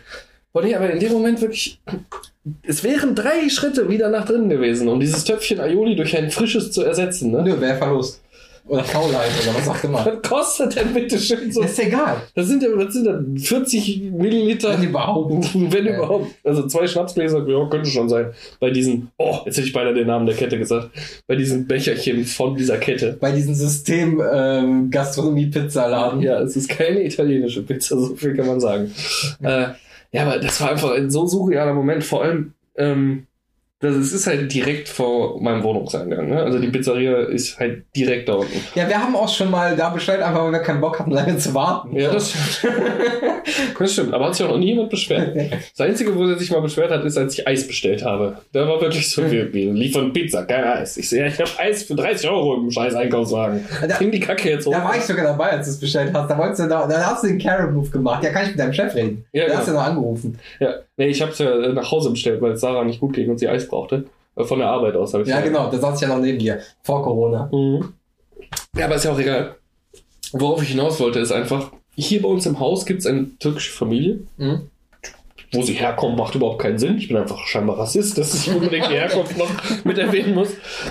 Boah, 0.52 0.62
nee, 0.62 0.74
aber 0.74 0.90
in 0.90 0.98
dem 0.98 1.12
Moment 1.12 1.40
wirklich, 1.40 1.80
es 2.62 2.82
wären 2.82 3.14
drei 3.14 3.48
Schritte 3.48 3.88
wieder 3.88 4.08
nach 4.08 4.24
drinnen 4.24 4.48
gewesen, 4.48 4.88
um 4.88 4.98
dieses 4.98 5.24
Töpfchen 5.24 5.60
Aioli 5.60 5.94
durch 5.94 6.16
ein 6.16 6.30
frisches 6.30 6.72
zu 6.72 6.82
ersetzen, 6.82 7.30
ne? 7.30 7.42
Nö, 7.42 7.60
wäre 7.60 7.76
Verlust. 7.78 8.20
Oder 8.66 8.84
Faulheit 8.84 9.30
oder 9.42 9.56
was 9.56 9.68
auch 9.68 9.84
immer. 9.84 10.04
Was 10.04 10.28
kostet 10.30 10.76
denn 10.76 10.92
bitte 10.92 11.18
schön 11.18 11.50
so? 11.50 11.62
ist 11.62 11.78
egal. 11.80 12.18
Das 12.34 12.46
sind 12.46 12.62
ja, 12.62 12.68
was 12.74 12.92
sind 12.92 13.06
da, 13.06 13.20
40 13.36 14.02
Milliliter? 14.12 14.74
Wenn 14.78 14.88
überhaupt. 14.90 15.50
Wenn 15.54 15.86
Ja. 15.86 15.96
überhaupt. 15.96 16.26
Also 16.44 16.66
zwei 16.66 16.86
Schnapsgläser, 16.86 17.44
ja, 17.48 17.68
könnte 17.68 17.88
schon 17.88 18.08
sein. 18.08 18.26
Bei 18.60 18.70
diesen, 18.70 19.10
oh, 19.16 19.38
jetzt 19.46 19.56
hätte 19.56 19.66
ich 19.66 19.72
beinahe 19.72 19.94
den 19.94 20.06
Namen 20.06 20.26
der 20.26 20.36
Kette 20.36 20.58
gesagt. 20.58 20.90
Bei 21.26 21.36
diesen 21.36 21.66
Becherchen 21.66 22.24
von 22.26 22.54
dieser 22.54 22.76
Kette. 22.76 23.16
Bei 23.18 23.32
diesem 23.32 23.54
System 23.54 24.22
ähm, 24.32 24.90
Gastronomie-Pizzaladen. 24.90 26.20
Ja, 26.22 26.40
es 26.40 26.54
ist 26.54 26.68
keine 26.68 27.02
italienische 27.04 27.62
Pizza, 27.62 27.98
so 27.98 28.14
viel 28.14 28.36
kann 28.36 28.46
man 28.46 28.60
sagen. 28.60 28.92
äh, 29.42 29.68
ja, 30.12 30.22
aber 30.22 30.38
das 30.38 30.60
war 30.60 30.70
einfach 30.70 30.92
ein 30.92 31.10
so 31.10 31.26
surrealer 31.26 31.74
Moment. 31.74 32.04
Vor 32.04 32.22
allem, 32.22 32.54
ähm, 32.76 33.26
das, 33.80 33.96
es 33.96 34.12
ist 34.12 34.26
halt 34.26 34.52
direkt 34.52 34.88
vor 34.90 35.40
meinem 35.40 35.62
Wohnungseingang. 35.62 36.28
Ne? 36.28 36.42
Also 36.42 36.58
die 36.58 36.68
Pizzeria 36.68 37.16
ist 37.20 37.58
halt 37.58 37.84
direkt 37.96 38.28
da 38.28 38.34
unten. 38.34 38.60
Ja, 38.74 38.86
wir 38.86 38.98
haben 39.02 39.16
auch 39.16 39.28
schon 39.28 39.50
mal 39.50 39.74
da 39.74 39.88
bestellt, 39.88 40.20
einfach 40.20 40.44
weil 40.44 40.52
wir 40.52 40.58
keinen 40.58 40.82
Bock 40.82 40.98
hatten, 40.98 41.10
lange 41.12 41.38
zu 41.38 41.54
warten. 41.54 41.96
Ja, 41.96 42.12
das, 42.12 42.34
das 43.78 43.92
stimmt. 43.92 44.12
Aber 44.12 44.26
hat 44.26 44.34
sich 44.34 44.44
auch 44.46 44.50
noch 44.50 44.58
nie 44.58 44.66
jemand 44.68 44.90
beschwert. 44.90 45.34
Das 45.76 45.86
Einzige, 45.88 46.14
wo 46.14 46.24
er 46.26 46.38
sich 46.38 46.50
mal 46.50 46.60
beschwert 46.60 46.90
hat, 46.90 47.04
ist, 47.04 47.16
als 47.16 47.38
ich 47.38 47.46
Eis 47.48 47.66
bestellt 47.66 48.04
habe. 48.04 48.36
Da 48.52 48.68
war 48.68 48.80
wirklich 48.80 49.08
so, 49.10 49.30
wir, 49.30 49.52
wir 49.52 49.72
liefern 49.72 50.12
Pizza, 50.12 50.44
kein 50.44 50.64
Eis. 50.64 50.96
Ich 50.98 51.08
sehe, 51.08 51.26
ich 51.26 51.38
habe 51.40 51.50
Eis 51.58 51.84
für 51.84 51.94
30 51.94 52.28
Euro 52.28 52.56
im 52.56 52.70
scheiß 52.70 52.94
Einkaufswagen. 52.94 53.64
Da- 53.88 53.96
Bring 53.96 54.10
die 54.10 54.20
Kacke 54.20 54.50
jetzt 54.50 54.66
hoch. 54.66 54.72
Da 54.72 54.84
war 54.84 54.96
ich 54.96 55.02
sogar 55.02 55.24
dabei, 55.24 55.50
als 55.52 55.66
du 55.66 55.72
es 55.72 55.80
bestellt 55.80 56.10
hast. 56.12 56.28
Da, 56.28 56.36
wolltest 56.36 56.60
du 56.60 56.68
da, 56.68 56.86
da 56.86 57.06
hast 57.06 57.22
du 57.24 57.28
den 57.28 57.38
Karen-Move 57.38 57.88
gemacht. 57.90 58.22
Ja, 58.22 58.30
kann 58.30 58.42
ich 58.44 58.50
mit 58.50 58.58
deinem 58.58 58.72
Chef 58.74 58.94
reden? 58.94 59.24
Ja, 59.32 59.42
da 59.42 59.46
genau. 59.48 59.58
hast 59.58 59.68
du 59.68 59.72
noch 59.72 59.82
angerufen. 59.84 60.38
Ja, 60.58 60.74
nee, 60.98 61.06
ich 61.06 61.22
habe 61.22 61.32
es 61.32 61.38
ja 61.38 61.56
nach 61.72 61.90
Hause 61.90 62.10
bestellt, 62.10 62.42
weil 62.42 62.52
es 62.52 62.60
Sarah 62.60 62.84
nicht 62.84 63.00
gut 63.00 63.14
ging 63.14 63.30
und 63.30 63.38
sie 63.38 63.48
Eis 63.48 63.68
brauchte. 63.70 64.04
Äh, 64.36 64.44
Von 64.44 64.58
der 64.58 64.68
Arbeit 64.68 64.96
aus 64.96 65.12
habe 65.14 65.22
ich 65.24 65.28
Ja, 65.28 65.40
genau. 65.40 65.70
Da 65.70 65.78
saß 65.78 65.94
ich 65.96 66.08
ja 66.08 66.14
noch 66.14 66.22
neben 66.22 66.38
dir. 66.38 66.60
Vor 66.82 67.02
Corona. 67.02 67.48
Mhm. 67.52 67.94
Ja, 68.76 68.86
aber 68.86 68.96
ist 68.96 69.04
ja 69.04 69.12
auch 69.12 69.18
egal. 69.18 69.56
Worauf 70.32 70.62
ich 70.62 70.68
hinaus 70.70 71.00
wollte, 71.00 71.18
ist 71.18 71.32
einfach, 71.32 71.72
hier 71.96 72.22
bei 72.22 72.28
uns 72.28 72.46
im 72.46 72.60
Haus 72.60 72.86
gibt 72.86 73.00
es 73.00 73.06
eine 73.06 73.26
türkische 73.38 73.72
Familie. 73.72 74.20
Mhm. 74.36 74.68
Wo 75.52 75.62
sie 75.62 75.72
herkommt, 75.72 76.16
macht 76.16 76.36
überhaupt 76.36 76.62
keinen 76.62 76.78
Sinn. 76.78 76.96
Ich 76.98 77.08
bin 77.08 77.16
einfach 77.16 77.44
scheinbar 77.44 77.76
Rassist, 77.76 78.16
dass 78.16 78.32
ich 78.34 78.54
unbedingt 78.54 78.86
die 78.88 78.94
Herkunft 78.94 79.36
noch 79.36 79.48
mit 79.84 79.98
erwähnen 79.98 80.32
muss. 80.32 80.50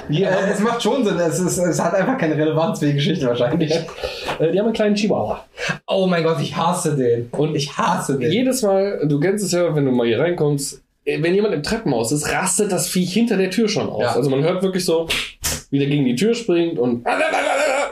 Die 0.09 0.23
Äh, 0.23 0.27
haben, 0.33 0.49
es 0.51 0.59
macht 0.59 0.83
schon 0.83 1.05
Sinn. 1.05 1.17
Es, 1.17 1.39
ist, 1.39 1.57
es 1.57 1.79
hat 1.81 1.93
einfach 1.93 2.17
keine 2.17 2.35
Relevanz 2.35 2.79
für 2.79 2.87
die 2.87 2.93
Geschichte 2.95 3.25
wahrscheinlich. 3.25 3.71
äh, 3.71 4.51
die 4.51 4.59
haben 4.59 4.65
einen 4.65 4.73
kleinen 4.73 4.95
Chihuahua. 4.95 5.45
Oh 5.87 6.07
mein 6.07 6.23
Gott, 6.25 6.41
ich 6.41 6.57
hasse 6.57 6.97
den. 6.97 7.29
Und 7.31 7.55
Ich 7.55 7.77
hasse 7.77 8.19
den. 8.19 8.29
jedes 8.33 8.61
Mal, 8.61 8.99
du 9.07 9.17
kennst 9.21 9.45
es 9.45 9.53
ja, 9.53 9.73
wenn 9.73 9.85
du 9.85 9.91
mal 9.91 10.05
hier 10.05 10.19
reinkommst, 10.19 10.81
wenn 11.19 11.35
jemand 11.35 11.53
im 11.53 11.63
Treppenhaus 11.63 12.11
ist, 12.11 12.31
rastet 12.31 12.71
das 12.71 12.87
Viech 12.87 13.13
hinter 13.13 13.37
der 13.37 13.49
Tür 13.49 13.67
schon 13.67 13.89
aus. 13.89 14.01
Ja. 14.01 14.15
Also 14.15 14.29
man 14.29 14.43
hört 14.43 14.63
wirklich 14.63 14.85
so, 14.85 15.07
wie 15.69 15.79
der 15.79 15.87
gegen 15.87 16.05
die 16.05 16.15
Tür 16.15 16.33
springt 16.33 16.79
und 16.79 17.05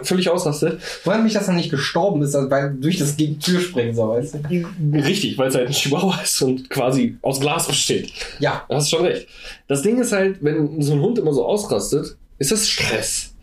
völlig 0.03 0.30
ausrastet. 0.30 0.80
Wundert 1.03 1.23
mich, 1.23 1.34
dass 1.34 1.47
er 1.47 1.53
nicht 1.53 1.71
gestorben 1.71 2.21
ist, 2.21 2.36
also 2.36 2.49
weil 2.49 2.75
durch 2.80 2.97
das 2.97 3.17
gegen 3.17 3.39
die 3.39 3.39
Tür 3.39 3.60
springen 3.60 3.95
soll, 3.95 4.17
weißt 4.17 4.36
du? 4.36 4.97
Richtig, 4.97 5.38
weil 5.38 5.49
es 5.49 5.56
halt 5.56 5.67
ein 5.67 5.73
Chihuahua 5.73 6.21
ist 6.21 6.41
und 6.41 6.69
quasi 6.69 7.17
aus 7.21 7.39
Glas 7.39 7.67
besteht. 7.67 8.12
Ja. 8.39 8.65
Da 8.69 8.75
hast 8.75 8.91
du 8.91 8.97
schon 8.97 9.06
recht. 9.06 9.27
Das 9.67 9.82
Ding 9.82 9.99
ist 9.99 10.12
halt, 10.12 10.38
wenn 10.41 10.82
so 10.82 10.93
ein 10.93 11.01
Hund 11.01 11.19
immer 11.19 11.34
so 11.34 11.45
ausrastet, 11.45 12.17
ist 12.38 12.51
das 12.51 12.67
Stress. 12.67 13.34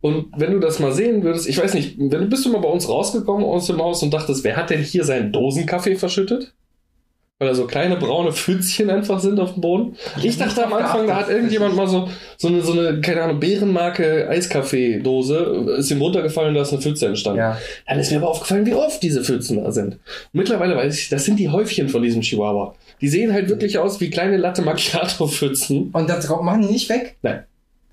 Und 0.00 0.26
wenn 0.36 0.52
du 0.52 0.60
das 0.60 0.78
mal 0.78 0.92
sehen 0.92 1.22
würdest, 1.22 1.48
ich 1.48 1.58
weiß 1.58 1.74
nicht, 1.74 1.96
wenn 1.98 2.10
du 2.10 2.26
bist 2.26 2.44
du 2.44 2.52
mal 2.52 2.60
bei 2.60 2.68
uns 2.68 2.88
rausgekommen 2.88 3.44
aus 3.44 3.66
dem 3.66 3.80
Haus 3.80 4.02
und 4.02 4.12
dachtest, 4.12 4.44
wer 4.44 4.56
hat 4.56 4.70
denn 4.70 4.82
hier 4.82 5.04
seinen 5.04 5.32
Dosenkaffee 5.32 5.96
verschüttet? 5.96 6.52
Weil 7.38 7.48
da 7.48 7.54
so 7.54 7.66
kleine 7.66 7.96
braune 7.96 8.32
Pfützchen 8.32 8.88
einfach 8.88 9.20
sind 9.20 9.38
auf 9.40 9.52
dem 9.52 9.60
Boden. 9.60 9.96
Ich 10.16 10.24
Ich, 10.24 10.38
dachte 10.38 10.64
am 10.64 10.72
Anfang, 10.72 11.06
da 11.06 11.16
hat 11.16 11.28
irgendjemand 11.28 11.76
mal 11.76 11.86
so, 11.86 12.08
so 12.38 12.48
eine, 12.48 12.62
so 12.62 12.72
eine, 12.72 13.02
keine 13.02 13.22
Ahnung, 13.22 13.40
Bärenmarke 13.40 14.26
Eiskaffee-Dose, 14.26 15.74
ist 15.78 15.90
ihm 15.90 16.00
runtergefallen, 16.00 16.54
da 16.54 16.62
ist 16.62 16.72
eine 16.72 16.80
Pfütze 16.80 17.08
entstanden. 17.08 17.40
Ja. 17.40 17.58
Dann 17.86 17.98
ist 17.98 18.10
mir 18.10 18.16
aber 18.18 18.30
aufgefallen, 18.30 18.64
wie 18.64 18.72
oft 18.72 19.02
diese 19.02 19.22
Pfützen 19.22 19.62
da 19.62 19.70
sind. 19.70 19.94
Und 19.96 20.00
mittlerweile 20.32 20.76
weiß 20.76 20.98
ich, 20.98 21.10
das 21.10 21.26
sind 21.26 21.38
die 21.38 21.50
Häufchen 21.50 21.90
von 21.90 22.02
diesem 22.02 22.22
Chihuahua. 22.22 22.74
Die 23.02 23.08
sehen 23.08 23.34
halt 23.34 23.50
wirklich 23.50 23.76
aus 23.76 24.00
wie 24.00 24.08
kleine 24.08 24.38
Latte 24.38 24.62
Macchiato-Pfützen. 24.62 25.90
Und 25.92 26.08
das 26.08 26.26
machen 26.30 26.62
die 26.62 26.72
nicht 26.72 26.88
weg? 26.88 27.16
Nein. 27.20 27.44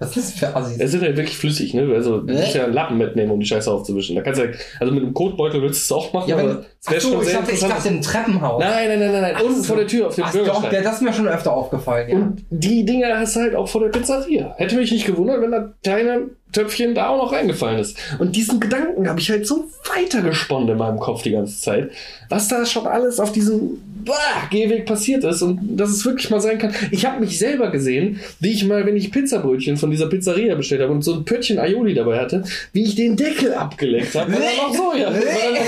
Was 0.04 0.18
ist 0.18 0.40
für 0.40 0.56
Assis? 0.56 0.78
Es 0.80 0.92
sind 0.92 1.02
halt 1.02 1.18
wirklich 1.18 1.38
flüssig, 1.38 1.74
ne? 1.74 1.92
Also, 1.94 2.20
du 2.20 2.34
musst 2.34 2.54
ja 2.54 2.66
einen 2.66 2.74
Lappen 2.74 2.98
mitnehmen, 2.98 3.32
um 3.32 3.40
die 3.40 3.46
Scheiße 3.46 3.72
aufzuwischen. 3.72 4.16
Da 4.16 4.22
kannst 4.22 4.40
du 4.40 4.46
ja, 4.46 4.52
also 4.80 4.94
mit 4.94 5.04
einem 5.04 5.14
Kotbeutel 5.14 5.62
willst 5.62 5.90
du 5.90 5.96
es 5.96 5.98
auch 5.98 6.14
machen, 6.14 6.30
Ja, 6.30 6.38
wenn, 6.38 6.50
aber 6.50 6.66
es 6.80 6.88
wäre 6.88 6.98
Achso, 6.98 7.10
schon 7.12 7.22
ich 7.22 7.28
sehr 7.28 7.40
dachte, 7.40 7.52
ich 7.52 7.60
dachte 7.60 7.88
im 7.88 8.02
Treppenhaus. 8.02 8.60
Nein, 8.60 8.88
nein, 8.90 9.00
nein, 9.00 9.12
nein, 9.12 9.22
nein. 9.22 9.46
Unten 9.46 9.62
so. 9.62 9.64
vor 9.64 9.78
der 9.78 9.88
Tür 9.88 10.08
auf 10.08 10.16
dem 10.16 10.24
Ach, 10.26 10.34
doch, 10.34 10.70
der, 10.70 10.82
das 10.82 10.96
ist 10.96 11.02
mir 11.02 11.14
schon 11.14 11.28
öfter 11.28 11.54
aufgefallen, 11.54 12.10
ja. 12.10 12.16
Und 12.16 12.46
die 12.50 12.86
Dinger 12.86 13.18
hast 13.18 13.36
du 13.36 13.42
halt 13.42 13.56
auch 13.56 13.68
vor 13.68 13.82
der 13.82 13.90
Pizzeria. 13.90 14.54
Hätte 14.58 14.76
mich 14.76 14.92
nicht 14.92 15.06
gewundert, 15.06 15.42
wenn 15.42 15.52
das 15.52 15.70
kleine 15.84 16.30
Töpfchen 16.52 16.94
da 16.96 17.10
auch 17.10 17.18
noch 17.18 17.32
reingefallen 17.34 17.80
ist. 17.80 17.98
Und 18.20 18.36
diesen 18.36 18.60
Gedanken 18.60 19.10
habe 19.10 19.20
ich 19.20 19.30
halt 19.30 19.48
so 19.48 19.66
weitergesponnen 19.96 20.70
in 20.70 20.78
meinem 20.78 21.00
Kopf 21.00 21.24
die 21.24 21.32
ganze 21.32 21.60
Zeit, 21.60 21.92
was 22.30 22.48
da 22.48 22.66
schon 22.66 22.88
alles 22.88 23.20
auf 23.20 23.32
diesem 23.32 23.82
bah, 24.06 24.48
Gehweg 24.50 24.86
passiert 24.86 25.24
ist 25.24 25.42
und 25.42 25.78
dass 25.78 25.90
es 25.90 26.06
wirklich 26.06 26.30
mal 26.30 26.42
sein 26.42 26.58
kann. 26.58 26.74
Ich 26.92 27.06
habe 27.06 27.20
mich 27.20 27.40
selber 27.40 27.70
gesehen, 27.72 28.20
wie 28.40 28.52
ich 28.52 28.66
mal, 28.66 28.86
wenn 28.86 28.96
ich 28.96 29.12
Pizzabrötchen 29.12 29.78
von 29.78 29.92
dieser 29.92 30.08
Pizzeria 30.08 30.56
bestellt 30.56 30.82
habe 30.82 30.92
und 30.92 31.04
so 31.04 31.16
ein 31.16 31.26
Pöttchen 31.26 31.60
Aioli 31.60 31.94
dabei 31.94 32.20
hatte, 32.20 32.44
wie 32.72 32.84
ich 32.84 32.96
den 32.96 33.16
Deckel 33.16 33.54
abgeleckt 33.54 34.16
habe. 34.16 34.32
Weil 34.34 34.42
er 34.42 34.68
noch 34.68 34.76
so, 34.76 34.94
ja. 34.98 35.08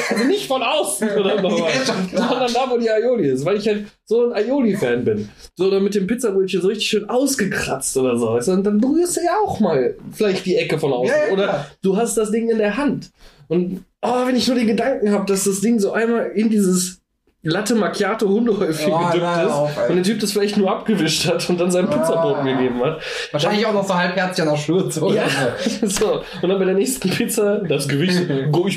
Also 0.09 0.23
nicht 0.25 0.47
von 0.47 0.61
außen 0.61 1.09
oder 1.09 1.41
noch 1.41 1.57
Ja, 1.65 1.65
was, 1.65 1.87
schon 1.87 2.09
klar. 2.09 2.29
sondern 2.29 2.53
da, 2.53 2.69
wo 2.69 2.77
die 2.77 2.89
Aioli 2.89 3.29
ist, 3.29 3.45
weil 3.45 3.57
ich 3.57 3.67
halt 3.67 3.85
so 4.05 4.29
ein 4.29 4.33
Aioli-Fan 4.33 5.03
bin. 5.05 5.29
So, 5.55 5.67
oder 5.67 5.79
mit 5.79 5.95
dem 5.95 6.07
Pizzabrötchen 6.07 6.61
so 6.61 6.67
richtig 6.67 6.87
schön 6.87 7.09
ausgekratzt 7.09 7.97
oder 7.97 8.17
so. 8.17 8.33
weißt 8.33 8.49
du? 8.49 8.51
Und 8.53 8.63
dann 8.63 8.79
berührst 8.79 9.17
du 9.17 9.21
ja 9.21 9.35
auch 9.43 9.59
mal 9.59 9.95
vielleicht 10.11 10.45
die 10.45 10.55
Ecke 10.55 10.77
von 10.77 10.93
außen. 10.93 11.13
Ja, 11.15 11.27
ja, 11.27 11.33
oder 11.33 11.67
du 11.81 11.97
hast 11.97 12.15
das 12.17 12.31
Ding 12.31 12.49
in 12.49 12.57
der 12.57 12.77
Hand. 12.77 13.11
Und 13.47 13.83
oh, 14.01 14.25
wenn 14.25 14.35
ich 14.35 14.47
nur 14.47 14.57
den 14.57 14.67
Gedanken 14.67 15.11
habe, 15.11 15.25
dass 15.25 15.43
das 15.45 15.61
Ding 15.61 15.79
so 15.79 15.91
einmal 15.91 16.31
in 16.35 16.49
dieses 16.49 17.01
Latte 17.47 17.75
Macchiato 17.75 18.27
Hundehäufchen 18.27 18.91
Oh, 18.91 18.97
gedippt 18.97 19.23
nein, 19.23 19.45
ist 19.45 19.53
auf, 19.53 19.89
und 19.89 19.95
der 19.97 20.03
Typ 20.03 20.19
das 20.19 20.31
vielleicht 20.31 20.57
nur 20.57 20.71
abgewischt 20.71 21.27
hat 21.27 21.47
und 21.47 21.59
dann 21.59 21.69
seinen 21.69 21.89
Ah. 21.89 21.95
Pizzaboten 21.97 22.43
gegeben 22.45 22.83
hat. 22.83 22.99
Wahrscheinlich 23.31 23.65
auch 23.67 23.73
noch 23.73 23.87
so 23.87 23.93
halbherzig 23.93 24.43
an 24.43 24.49
der 24.49 24.57
Schürze 24.57 25.01
oder 25.01 25.15
Ja. 25.15 25.23
so. 25.29 25.87
So, 25.87 26.21
und 26.41 26.49
dann 26.49 26.57
bei 26.57 26.65
der 26.65 26.73
nächsten 26.73 27.07
Pizza 27.09 27.59
das 27.59 27.87
Gewicht. 27.87 28.15
Ich 28.19 28.27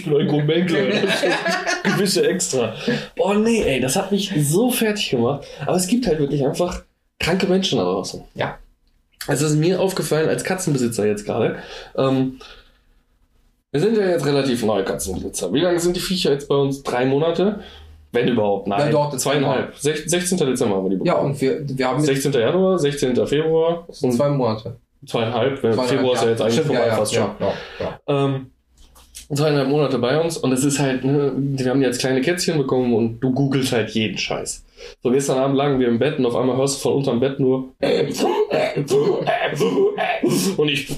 bin 0.04 0.16
ein 0.20 0.26
Gourmetler. 0.28 0.81
Gewische 1.83 2.28
extra. 2.28 2.74
Oh 3.18 3.33
nee, 3.33 3.62
ey, 3.62 3.81
das 3.81 3.96
hat 3.96 4.12
mich 4.12 4.33
so 4.38 4.70
fertig 4.70 5.11
gemacht. 5.11 5.46
Aber 5.66 5.76
es 5.76 5.87
gibt 5.87 6.07
halt 6.07 6.18
wirklich 6.18 6.44
einfach 6.44 6.83
kranke 7.18 7.46
Menschen 7.46 7.78
da 7.78 7.85
draußen. 7.85 8.22
Ja. 8.35 8.59
Also 9.26 9.46
es 9.46 9.52
ist 9.52 9.59
mir 9.59 9.81
aufgefallen 9.81 10.28
als 10.28 10.44
Katzenbesitzer 10.44 11.07
jetzt 11.07 11.24
gerade. 11.24 11.57
Ähm, 11.96 12.38
wir 13.72 13.81
sind 13.81 13.96
ja 13.96 14.07
jetzt 14.09 14.26
relativ 14.26 14.62
neue 14.64 14.85
Katzenbesitzer. 14.85 15.52
Wie 15.52 15.61
lange 15.61 15.81
sind 15.81 15.96
die 15.96 16.00
Viecher 16.00 16.33
jetzt 16.33 16.48
bei 16.48 16.54
uns? 16.54 16.83
Drei 16.83 17.04
Monate? 17.07 17.61
Wenn 18.20 18.28
überhaupt, 18.28 18.66
nein. 18.68 18.81
Ja, 18.87 18.90
doch, 18.90 19.16
Zweieinhalb. 19.16 19.74
Sech- 19.74 20.09
16. 20.09 20.38
Dezember 20.38 20.76
haben 20.76 20.85
wir 20.85 20.90
die 20.90 20.96
bekommen. 20.96 21.07
Ja, 21.07 21.22
und 21.22 21.40
wir, 21.40 21.61
wir 21.78 21.88
haben 21.88 21.98
jetzt 22.04 22.07
16. 22.22 22.33
Januar, 22.33 22.78
16. 22.78 23.26
Februar 23.26 23.87
und 23.88 24.12
zwei 24.12 24.28
Monate. 24.28 24.76
zweieinhalb. 25.07 25.62
Wenn 25.62 25.72
Zweieinhalb, 25.72 25.88
Februar 25.90 26.14
ist 26.14 26.22
ja 26.24 26.31
jetzt 26.31 26.40
eigentlich 26.42 26.54
Stimmt, 26.54 26.66
vorbei 26.68 26.81
ja, 26.83 26.87
ja, 26.88 26.96
fast 26.96 27.14
schon. 27.14 27.31
ja, 27.40 27.52
ja, 27.81 27.98
ja. 28.09 28.24
Ähm, 28.24 28.46
zweieinhalb 29.35 29.68
Monate 29.68 29.98
bei 29.98 30.20
uns 30.20 30.37
und 30.38 30.52
es 30.52 30.64
ist 30.64 30.78
halt, 30.78 31.04
ne, 31.04 31.33
wir 31.37 31.70
haben 31.70 31.83
jetzt 31.83 32.00
kleine 32.00 32.20
Kätzchen 32.22 32.57
bekommen 32.59 32.94
und 32.94 33.20
du 33.20 33.33
googelst 33.33 33.72
halt 33.72 33.90
jeden 33.90 34.16
Scheiß. 34.18 34.64
So 35.02 35.10
gestern 35.10 35.38
Abend 35.38 35.56
lagen 35.56 35.78
wir 35.78 35.88
im 35.88 35.98
Bett 35.98 36.18
und 36.18 36.26
auf 36.26 36.36
einmal 36.36 36.56
hörst 36.56 36.76
du 36.76 36.80
von 36.80 36.94
unterm 36.94 37.20
Bett 37.20 37.40
nur 37.40 37.74
und 40.56 40.68
ich 40.68 40.88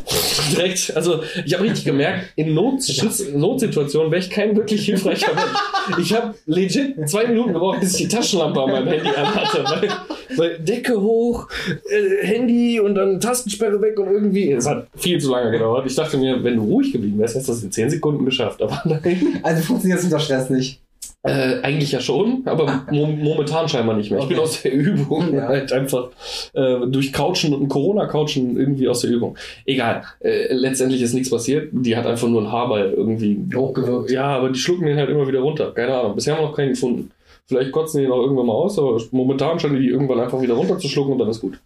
direkt, 0.53 0.93
also 0.95 1.21
ich 1.45 1.55
habe 1.55 1.65
richtig 1.65 1.85
gemerkt, 1.85 2.33
in 2.37 2.55
Notschutz, 2.55 3.29
Notsituationen 3.33 4.11
wäre 4.11 4.21
ich 4.21 4.31
kein 4.31 4.57
wirklich 4.57 4.85
hilfreicher 4.85 5.35
Mensch. 5.35 5.99
Ich 5.99 6.13
habe 6.13 6.35
legit 6.47 7.09
zwei 7.09 7.27
Minuten 7.27 7.53
gebraucht, 7.53 7.81
bis 7.81 7.95
ich 7.95 8.09
die 8.09 8.17
Taschenlampe 8.17 8.61
an 8.61 8.71
meinem 8.71 8.89
Handy 8.89 9.09
anhatte, 9.09 9.65
weil, 9.65 9.89
weil 10.37 10.59
Decke 10.59 11.01
hoch, 11.01 11.49
äh, 11.91 12.27
Handy 12.27 12.81
und 12.81 12.95
dann 12.95 13.21
Tastensperre 13.21 13.81
weg 13.81 13.99
und 13.99 14.09
irgendwie, 14.09 14.53
es 14.53 14.67
hat 14.69 14.87
viel 14.97 15.21
zu 15.21 15.31
lange 15.31 15.51
gedauert. 15.51 15.87
Ich 15.87 15.95
dachte 15.95 16.17
mir, 16.19 16.43
wenn 16.43 16.57
du 16.57 16.65
ruhig 16.65 16.93
geblieben 16.93 17.19
wärst, 17.19 17.35
hättest 17.35 17.49
du 17.49 17.53
das 17.53 17.63
in 17.63 17.73
10 17.73 17.91
Sekunden 17.91 18.25
geschafft, 18.25 18.63
aber 18.63 18.83
nein. 18.85 19.41
Also 19.43 19.63
funktioniert 19.63 20.01
es 20.01 20.05
unter 20.05 20.21
Stress 20.21 20.51
nicht. 20.51 20.81
Äh, 21.23 21.61
eigentlich 21.63 21.93
ja 21.93 22.01
schon, 22.01 22.43
aber 22.47 22.87
mo 22.91 23.07
momentan 23.07 23.69
scheinbar 23.69 23.95
nicht 23.95 24.11
mehr. 24.11 24.21
Ich 24.21 24.29
bin 24.29 24.39
Okay. 24.39 24.45
aus 24.47 24.63
der 24.63 24.73
Übung 24.73 25.35
Ja. 25.35 25.49
halt 25.49 25.71
einfach 25.71 26.09
äh, 26.55 26.87
durch 26.87 27.13
Couchen 27.13 27.53
und 27.53 27.69
Corona-Couchen 27.69 28.57
irgendwie 28.57 28.89
aus 28.89 29.01
der 29.01 29.11
Übung. 29.11 29.37
Egal, 29.67 30.03
äh, 30.21 30.51
letztendlich 30.55 31.03
ist 31.03 31.13
nichts 31.13 31.29
passiert. 31.29 31.69
Die 31.73 31.95
hat 31.95 32.07
einfach 32.07 32.27
nur 32.27 32.41
einen 32.41 32.51
Haarball 32.51 32.95
irgendwie 32.97 33.39
Hochgewirkt. 33.55 34.11
Ja, 34.11 34.29
aber 34.39 34.49
die 34.49 34.59
schlucken 34.59 34.87
den 34.87 34.97
halt 34.97 35.11
immer 35.11 35.29
wieder 35.29 35.41
runter. 35.41 35.73
Keine 35.73 35.95
Ahnung. 35.95 36.15
Bisher 36.15 36.35
haben 36.35 36.43
wir 36.43 36.49
noch 36.49 36.57
keinen 36.57 36.71
gefunden. 36.71 37.11
Vielleicht 37.47 37.73
kotzen 37.73 38.01
die 38.01 38.07
noch 38.09 38.23
irgendwann 38.23 38.47
mal 38.47 38.55
aus, 38.55 38.79
aber 38.79 38.99
momentan 39.11 39.59
scheinen 39.61 39.77
die 39.77 39.83
die 39.83 39.89
irgendwann 39.89 40.21
einfach 40.21 40.41
wieder 40.41 40.55
runterzuschlucken 40.55 41.13
und 41.13 41.19
dann 41.19 41.29
ist 41.29 41.41
gut. 41.43 41.59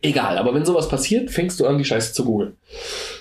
Egal, 0.00 0.38
aber 0.38 0.54
wenn 0.54 0.64
sowas 0.64 0.88
passiert, 0.88 1.30
fängst 1.30 1.60
du 1.60 1.66
an, 1.66 1.76
die 1.76 1.84
Scheiße 1.84 2.14
zu 2.14 2.24
googeln. 2.24 2.56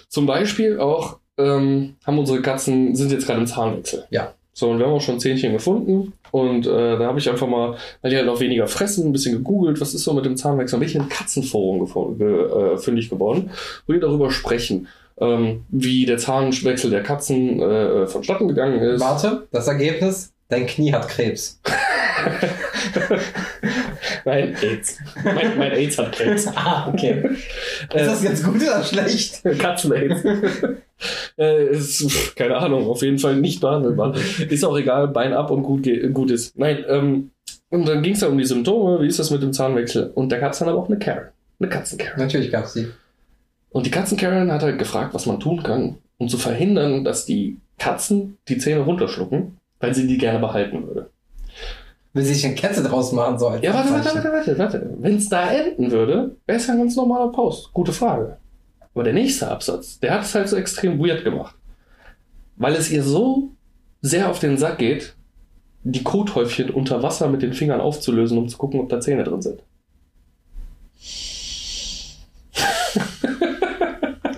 Zum 0.07 0.25
Beispiel 0.25 0.79
auch 0.79 1.17
ähm, 1.37 1.95
haben 2.05 2.19
unsere 2.19 2.41
Katzen, 2.41 2.95
sind 2.95 3.11
jetzt 3.11 3.25
gerade 3.27 3.41
im 3.41 3.47
Zahnwechsel. 3.47 4.05
Ja. 4.11 4.33
So, 4.53 4.69
und 4.69 4.79
wir 4.79 4.85
haben 4.85 4.93
auch 4.93 5.01
schon 5.01 5.19
Zähnchen 5.19 5.53
gefunden. 5.53 6.13
Und 6.31 6.67
äh, 6.67 6.97
da 6.97 7.05
habe 7.05 7.19
ich 7.19 7.29
einfach 7.29 7.47
mal, 7.47 7.77
weil 8.01 8.11
die 8.11 8.17
halt 8.17 8.27
auch 8.27 8.39
weniger 8.39 8.67
fressen, 8.67 9.07
ein 9.07 9.13
bisschen 9.13 9.33
gegoogelt, 9.33 9.79
was 9.79 9.93
ist 9.93 10.03
so 10.03 10.13
mit 10.13 10.25
dem 10.25 10.35
Zahnwechsel. 10.37 10.75
Und 10.75 10.81
bin 10.81 10.89
ich 10.89 10.95
in 10.95 11.01
ein 11.01 11.09
Katzenforum 11.09 12.17
ge, 12.17 12.73
äh, 12.73 12.77
fündig 12.77 13.09
geworden, 13.09 13.51
wo 13.87 13.93
die 13.93 13.99
darüber 13.99 14.29
sprechen, 14.31 14.87
ähm, 15.19 15.63
wie 15.69 16.05
der 16.05 16.17
Zahnwechsel 16.17 16.89
der 16.89 17.03
Katzen 17.03 17.61
äh, 17.61 18.07
vonstatten 18.07 18.47
gegangen 18.47 18.79
ist. 18.79 19.01
Warte, 19.01 19.47
das 19.51 19.67
Ergebnis, 19.67 20.33
dein 20.49 20.67
Knie 20.67 20.93
hat 20.93 21.07
Krebs. 21.07 21.61
Nein, 24.25 24.55
AIDS. 24.61 24.97
Mein, 25.23 25.57
mein 25.57 25.71
AIDS 25.71 25.97
hat 25.97 26.11
Krebs. 26.11 26.47
ah, 26.47 26.91
okay. 26.93 27.23
Ist 27.93 28.07
das 28.07 28.23
jetzt 28.23 28.43
gut 28.43 28.61
oder 28.61 28.83
schlecht? 28.83 29.41
Katzen-AIDS. 29.43 30.23
äh, 31.37 31.67
ist, 31.67 32.35
keine 32.35 32.57
Ahnung, 32.57 32.87
auf 32.87 33.01
jeden 33.01 33.19
Fall 33.19 33.35
nicht 33.35 33.61
behandelbar. 33.61 34.15
Ist 34.49 34.65
auch 34.65 34.77
egal, 34.77 35.07
Bein 35.07 35.33
ab 35.33 35.51
und 35.51 35.63
gut, 35.63 35.87
gut 36.13 36.31
ist. 36.31 36.57
Nein, 36.57 36.83
ähm, 36.87 37.31
und 37.69 37.87
dann 37.87 38.03
ging 38.03 38.13
es 38.13 38.21
ja 38.21 38.27
um 38.27 38.37
die 38.37 38.45
Symptome, 38.45 39.01
wie 39.01 39.07
ist 39.07 39.19
das 39.19 39.31
mit 39.31 39.41
dem 39.41 39.53
Zahnwechsel? 39.53 40.11
Und 40.13 40.31
da 40.31 40.37
gab 40.39 40.51
es 40.51 40.59
dann 40.59 40.67
aber 40.69 40.79
auch 40.79 40.89
eine 40.89 40.99
Karen. 40.99 41.29
Eine 41.59 41.69
Katzen-Karen. 41.69 42.19
Natürlich 42.19 42.51
gab's 42.51 42.73
die. 42.73 42.87
Und 43.69 43.85
die 43.85 43.91
Katzen-Karen 43.91 44.51
hat 44.51 44.63
halt 44.63 44.77
gefragt, 44.77 45.13
was 45.13 45.25
man 45.25 45.39
tun 45.39 45.63
kann, 45.63 45.97
um 46.17 46.27
zu 46.27 46.37
verhindern, 46.37 47.05
dass 47.05 47.25
die 47.25 47.57
Katzen 47.79 48.37
die 48.47 48.57
Zähne 48.57 48.81
runterschlucken, 48.81 49.57
weil 49.79 49.95
sie 49.95 50.05
die 50.05 50.17
gerne 50.17 50.39
behalten 50.39 50.85
würde. 50.85 51.09
Will 52.13 52.25
sich 52.25 52.45
eine 52.45 52.55
Kette 52.55 52.83
draus 52.83 53.13
machen 53.13 53.39
soll. 53.39 53.53
als 53.53 53.63
Ja, 53.63 53.73
warte, 53.73 53.93
warte, 53.93 54.15
warte, 54.15 54.31
warte, 54.31 54.57
warte. 54.57 54.93
Wenn 54.99 55.15
es 55.15 55.29
da 55.29 55.49
enden 55.49 55.91
würde, 55.91 56.35
wäre 56.45 56.57
es 56.57 56.67
ja 56.67 56.73
ein 56.73 56.79
ganz 56.79 56.95
normaler 56.97 57.31
Post. 57.31 57.71
Gute 57.73 57.93
Frage. 57.93 58.37
Aber 58.93 59.03
der 59.03 59.13
nächste 59.13 59.49
Absatz, 59.49 59.99
der 59.99 60.13
hat 60.13 60.23
es 60.23 60.35
halt 60.35 60.49
so 60.49 60.55
extrem 60.57 60.99
weird 60.99 61.23
gemacht. 61.23 61.55
Weil 62.57 62.75
es 62.75 62.91
ihr 62.91 63.03
so 63.03 63.51
sehr 64.01 64.29
auf 64.29 64.39
den 64.39 64.57
Sack 64.57 64.79
geht, 64.79 65.15
die 65.83 66.03
Kothäufchen 66.03 66.69
unter 66.69 67.01
Wasser 67.01 67.29
mit 67.29 67.41
den 67.41 67.53
Fingern 67.53 67.81
aufzulösen, 67.81 68.37
um 68.37 68.47
zu 68.47 68.57
gucken, 68.57 68.79
ob 68.79 68.89
da 68.89 68.99
Zähne 68.99 69.23
drin 69.23 69.41
sind. 69.41 69.63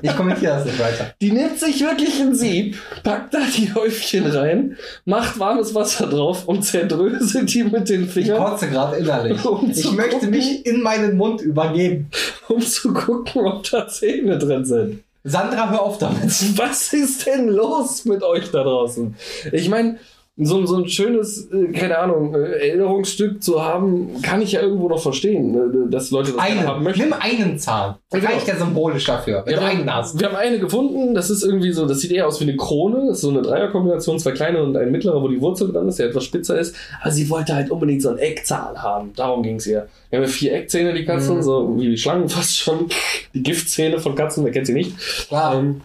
Ich 0.04 0.16
kommentiere 0.16 0.54
das 0.56 0.66
nicht 0.66 0.80
weiter. 0.80 1.14
Die 1.22 1.32
nimmt 1.32 1.58
sich 1.60 1.80
wirklich 1.82 2.20
ein 2.22 2.36
Sieb, 2.36 2.78
packt 3.04 3.34
da 3.34 3.40
die 3.58 3.74
Häufchen 3.74 4.28
rein, 4.28 4.78
macht 5.06 5.40
warmes 5.40 5.74
Wasser 5.74 6.08
drauf 6.08 6.46
und 6.48 6.64
zerdröselt 6.64 7.54
die 7.54 7.64
mit 7.64 7.88
den 7.90 8.04
Ich 8.04 8.12
Fingern, 8.12 8.38
kotze 8.44 8.70
gerade 8.70 8.98
innerlich. 8.98 9.44
Um 9.46 9.70
Ich 9.72 9.92
möchte 9.94 10.12
gucken. 10.16 10.30
mich 10.32 10.66
in 10.66 10.82
meinen 10.82 11.18
Mund 11.18 11.42
übergeben. 11.42 12.10
um 12.50 12.60
zu 12.62 12.94
gucken, 12.94 13.46
ob 13.46 13.64
da 13.72 13.88
Zähne 13.88 14.38
drin 14.38 14.66
sind. 14.66 15.04
Sandra, 15.24 15.70
hör 15.72 15.82
auf 15.84 15.98
damit. 16.00 16.20
Was 16.58 16.92
ist 16.92 17.26
denn 17.26 17.48
los 17.48 18.04
mit 18.04 18.24
euch 18.24 18.52
da 18.52 18.62
draußen? 18.64 19.16
Ich 19.54 19.70
meine, 19.70 19.98
so, 20.36 20.66
so 20.66 20.78
ein 20.78 20.88
schönes, 20.88 21.48
äh, 21.52 21.68
keine 21.74 22.00
Ahnung, 22.00 22.34
äh, 22.34 22.70
Erinnerungsstück 22.70 23.44
zu 23.44 23.64
haben, 23.64 24.20
kann 24.24 24.42
ich 24.42 24.54
ja 24.54 24.62
irgendwo 24.62 24.90
noch 24.90 25.02
verstehen, 25.02 25.54
äh, 25.56 25.92
dass 25.92 26.10
Leute 26.10 26.32
das 26.32 26.44
gerne 26.48 26.68
haben 26.68 26.84
möchten. 26.84 27.04
Nimm 27.04 27.14
einen 27.14 27.60
Zahn. 27.60 27.98
Ja, 28.12 28.20
genau. 28.20 28.32
reicht 28.32 28.48
ja 28.48 28.56
symbolisch 28.56 29.06
dafür, 29.06 29.44
wir, 29.46 29.62
einen 29.62 29.94
hast. 29.94 30.20
wir 30.20 30.28
haben 30.28 30.36
eine 30.36 30.58
gefunden, 30.58 31.14
das 31.14 31.30
ist 31.30 31.44
irgendwie 31.44 31.72
so, 31.72 31.86
das 31.86 32.00
sieht 32.00 32.12
eher 32.12 32.28
aus 32.28 32.40
wie 32.40 32.46
eine 32.46 32.58
Krone, 32.58 33.06
das 33.10 33.18
ist 33.18 33.22
so 33.22 33.30
eine 33.30 33.44
Dreierkombination, 33.44 34.18
zwei 34.18 34.32
kleine 34.32 34.64
und 34.64 34.76
ein 34.76 34.92
mittlerer, 34.92 35.22
wo 35.22 35.28
die 35.28 35.40
Wurzel 35.40 35.72
dran 35.72 35.88
ist, 35.88 36.00
der 36.00 36.08
etwas 36.08 36.24
spitzer 36.24 36.58
ist, 36.58 36.76
aber 37.02 37.12
sie 37.12 37.30
wollte 37.30 37.54
halt 37.54 37.70
unbedingt 37.70 38.02
so 38.02 38.10
einen 38.10 38.18
Eckzahn 38.18 38.82
haben, 38.82 39.14
darum 39.16 39.44
ging 39.44 39.58
es 39.58 39.68
ihr. 39.68 39.88
Wir 40.10 40.18
haben 40.18 40.26
ja 40.26 40.32
vier 40.32 40.54
Eckzähne, 40.54 40.94
die 40.94 41.06
Katzen, 41.06 41.38
Mhm. 41.38 41.42
so 41.44 41.76
wie 41.78 41.90
die 41.90 41.98
Schlangen 41.98 42.30
fast 42.30 42.58
schon, 42.58 42.88
die 43.36 43.44
Giftzähne 43.44 44.00
von 44.00 44.16
Katzen, 44.16 44.44
wer 44.46 44.52
kennt 44.52 44.68
sie 44.68 44.74
nicht. 44.74 44.96
Klar. 45.28 45.60
Ähm, 45.60 45.82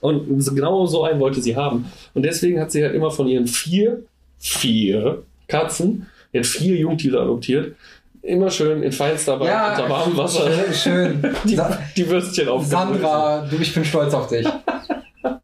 und 0.00 0.54
genau 0.54 0.84
so 0.84 1.04
einen 1.04 1.18
wollte 1.20 1.40
sie 1.40 1.56
haben. 1.56 1.86
Und 2.14 2.22
deswegen 2.22 2.60
hat 2.60 2.72
sie 2.72 2.82
halt 2.82 2.94
immer 2.94 3.10
von 3.10 3.26
ihren 3.26 3.46
vier, 3.46 4.02
vier 4.38 5.22
Katzen, 5.48 6.06
hat 6.34 6.46
vier 6.46 6.76
Jungtiere 6.76 7.20
adoptiert, 7.20 7.74
immer 8.22 8.50
schön 8.50 8.82
in 8.82 8.92
feinster 8.92 9.38
Weise 9.38 9.50
ja, 9.50 9.70
unter 9.70 9.90
warmem 9.90 10.16
Wasser 10.16 10.50
schön. 10.50 10.74
schön. 11.22 11.34
die, 11.44 11.60
die 11.96 12.08
Würstchen 12.08 12.48
aufgebröselt. 12.48 12.70
Sandra, 12.70 13.46
du, 13.50 13.56
ich 13.56 13.74
bin 13.74 13.84
stolz 13.84 14.14
auf 14.14 14.28
dich. 14.28 14.46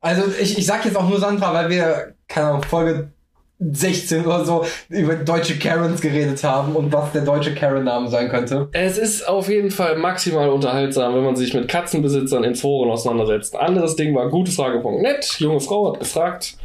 Also 0.00 0.22
ich, 0.40 0.56
ich 0.56 0.66
sag 0.66 0.85
jetzt 0.85 0.96
auch 0.96 1.09
nur 1.09 1.20
Sandra, 1.20 1.52
weil 1.52 1.68
wir, 1.68 2.14
keine 2.26 2.48
Ahnung, 2.48 2.62
Folge 2.62 3.11
16 3.61 4.25
oder 4.25 4.44
so 4.44 4.64
über 4.88 5.14
deutsche 5.14 5.59
Karens 5.59 6.01
geredet 6.01 6.42
haben 6.42 6.75
und 6.75 6.92
was 6.92 7.12
der 7.12 7.23
deutsche 7.23 7.55
Karen-Name 7.55 8.09
sein 8.09 8.29
könnte. 8.31 8.68
Es 8.73 8.96
ist 8.96 9.29
auf 9.29 9.49
jeden 9.49 9.70
Fall 9.70 9.99
maximal 9.99 10.49
unterhaltsam, 10.49 11.14
wenn 11.14 11.25
man 11.25 11.37
sich 11.37 11.53
mit 11.53 11.68
Katzenbesitzern 11.68 12.42
in 12.44 12.55
Foren 12.55 12.90
auseinandersetzt. 12.90 13.55
Anderes 13.57 13.96
Ding 13.96 14.14
war 14.14 14.29
gutefrage.net. 14.31 15.37
Junge 15.38 15.61
Frau 15.61 15.92
hat 15.92 16.01
gefragt, 16.01 16.57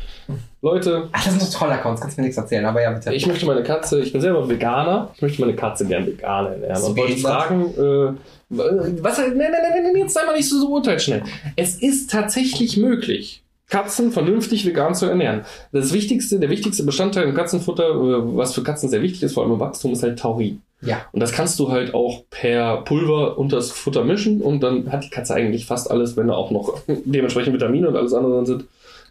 Leute, 0.61 1.09
Ach, 1.11 1.23
das 1.23 1.33
sind 1.33 1.43
doch 1.43 1.59
tolle 1.59 1.73
Accounts, 1.73 2.01
kannst 2.01 2.17
mir 2.17 2.23
nichts 2.23 2.37
erzählen, 2.37 2.65
aber 2.65 2.81
ja, 2.81 2.91
bitte. 2.91 3.13
ich 3.13 3.27
möchte 3.27 3.45
meine 3.45 3.61
Katze, 3.61 4.01
ich 4.01 4.11
bin 4.11 4.21
selber 4.21 4.49
Veganer, 4.49 5.11
ich 5.15 5.21
möchte 5.21 5.41
meine 5.41 5.55
Katze 5.55 5.85
gern 5.85 6.07
vegan 6.07 6.47
ernähren. 6.47 6.81
Und 6.81 6.97
wollte 6.97 7.17
fragen, 7.17 7.65
äh, 7.77 8.13
was, 8.49 9.17
nein, 9.19 9.37
nein, 9.37 9.51
nein, 9.51 9.83
nein, 9.83 9.95
jetzt 9.95 10.15
sei 10.15 10.25
mal 10.25 10.35
nicht 10.35 10.49
so, 10.49 10.59
so 10.59 10.69
urteilsschnell. 10.69 11.21
Es 11.55 11.75
ist 11.75 12.09
tatsächlich 12.09 12.77
möglich, 12.77 13.43
Katzen 13.69 14.11
vernünftig 14.11 14.65
vegan 14.65 14.93
zu 14.93 15.07
ernähren. 15.07 15.41
Das 15.71 15.91
wichtigste, 15.93 16.39
der 16.39 16.49
wichtigste 16.49 16.83
Bestandteil 16.83 17.27
im 17.27 17.33
Katzenfutter, 17.33 17.89
äh, 17.89 18.37
was 18.37 18.53
für 18.53 18.61
Katzen 18.63 18.89
sehr 18.89 19.01
wichtig 19.01 19.23
ist, 19.23 19.33
vor 19.33 19.43
allem 19.43 19.53
im 19.53 19.59
Wachstum, 19.59 19.91
ist 19.93 20.03
halt 20.03 20.19
Taurin. 20.19 20.61
ja. 20.81 21.01
Und 21.11 21.19
das 21.19 21.31
kannst 21.31 21.59
du 21.59 21.71
halt 21.71 21.93
auch 21.93 22.23
per 22.29 22.81
Pulver 22.83 23.37
unter 23.39 23.55
das 23.55 23.71
Futter 23.71 24.03
mischen 24.03 24.41
und 24.41 24.61
dann 24.61 24.91
hat 24.91 25.03
die 25.05 25.09
Katze 25.09 25.33
eigentlich 25.33 25.65
fast 25.65 25.89
alles, 25.89 26.15
wenn 26.15 26.27
da 26.27 26.33
auch 26.35 26.51
noch 26.51 26.79
dementsprechend 27.05 27.53
Vitamine 27.53 27.87
und 27.87 27.95
alles 27.95 28.13
andere 28.13 28.35
drin 28.35 28.45
sind, 28.45 28.65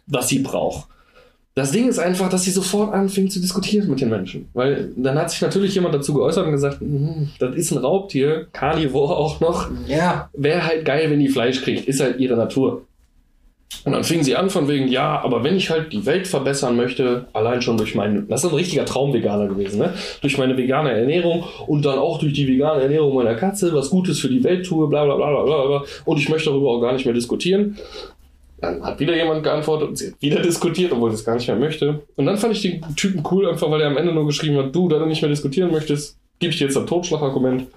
was 0.07 0.29
sie 0.29 0.39
braucht. 0.39 0.87
Das 1.57 1.71
Ding 1.71 1.87
ist 1.87 1.99
einfach, 1.99 2.27
dass 2.29 2.43
sie 2.43 2.51
sofort 2.51 2.93
anfing 2.93 3.29
zu 3.29 3.39
diskutieren 3.39 3.89
mit 3.89 4.01
den 4.01 4.09
Menschen. 4.09 4.49
Weil 4.53 4.91
dann 4.97 5.17
hat 5.17 5.31
sich 5.31 5.41
natürlich 5.41 5.73
jemand 5.73 5.95
dazu 5.95 6.13
geäußert 6.13 6.45
und 6.45 6.51
gesagt, 6.51 6.81
"Mhm, 6.81 7.29
das 7.39 7.55
ist 7.55 7.71
ein 7.71 7.77
Raubtier, 7.77 8.47
Carnivore 8.51 9.15
auch 9.15 9.39
noch. 9.39 9.69
Ja. 9.87 10.29
Wäre 10.33 10.65
halt 10.65 10.83
geil, 10.83 11.09
wenn 11.09 11.19
die 11.21 11.29
Fleisch 11.29 11.61
kriegt, 11.61 11.87
ist 11.87 12.01
halt 12.01 12.19
ihre 12.19 12.35
Natur. 12.35 12.81
Und 13.83 13.91
dann 13.91 14.03
fing 14.03 14.23
sie 14.23 14.35
an 14.35 14.49
von 14.49 14.67
wegen, 14.67 14.87
ja, 14.87 15.21
aber 15.21 15.43
wenn 15.43 15.55
ich 15.55 15.69
halt 15.69 15.93
die 15.93 16.05
Welt 16.07 16.27
verbessern 16.27 16.75
möchte, 16.75 17.27
allein 17.33 17.61
schon 17.61 17.77
durch 17.77 17.93
meinen, 17.93 18.27
das 18.27 18.43
ist 18.43 18.49
ein 18.49 18.55
richtiger 18.55 18.85
Traumveganer 18.85 19.47
gewesen, 19.47 19.79
ne? 19.79 19.93
Durch 20.21 20.39
meine 20.39 20.57
vegane 20.57 20.91
Ernährung 20.91 21.43
und 21.67 21.85
dann 21.85 21.99
auch 21.99 22.17
durch 22.17 22.33
die 22.33 22.47
vegane 22.47 22.81
Ernährung 22.81 23.13
meiner 23.13 23.35
Katze, 23.35 23.73
was 23.73 23.91
Gutes 23.91 24.19
für 24.19 24.29
die 24.29 24.43
Welt 24.43 24.65
tue, 24.65 24.87
bla 24.87 25.05
bla 25.05 25.15
bla 25.15 25.29
bla 25.29 25.43
bla 25.43 25.67
bla. 25.67 25.83
Und 26.05 26.17
ich 26.17 26.29
möchte 26.29 26.49
darüber 26.49 26.71
auch 26.71 26.81
gar 26.81 26.93
nicht 26.93 27.05
mehr 27.05 27.13
diskutieren. 27.13 27.77
Dann 28.59 28.83
hat 28.83 28.99
wieder 28.99 29.15
jemand 29.15 29.43
geantwortet 29.43 29.89
und 29.89 29.97
sie 29.97 30.07
hat 30.07 30.21
wieder 30.21 30.41
diskutiert, 30.41 30.91
obwohl 30.91 31.11
sie 31.11 31.17
es 31.17 31.25
gar 31.25 31.35
nicht 31.35 31.47
mehr 31.47 31.57
möchte. 31.57 32.01
Und 32.15 32.25
dann 32.25 32.37
fand 32.37 32.55
ich 32.55 32.61
den 32.61 32.81
Typen 32.95 33.23
cool, 33.29 33.47
einfach 33.47 33.69
weil 33.69 33.81
er 33.81 33.87
am 33.87 33.97
Ende 33.97 34.13
nur 34.13 34.25
geschrieben 34.25 34.57
hat, 34.57 34.73
du, 34.73 34.87
da 34.87 34.97
du 34.97 35.05
nicht 35.05 35.21
mehr 35.21 35.29
diskutieren 35.29 35.71
möchtest, 35.71 36.17
gebe 36.39 36.51
ich 36.51 36.57
dir 36.57 36.65
jetzt 36.65 36.77
ein 36.77 36.87
Totschlagargument. 36.87 37.67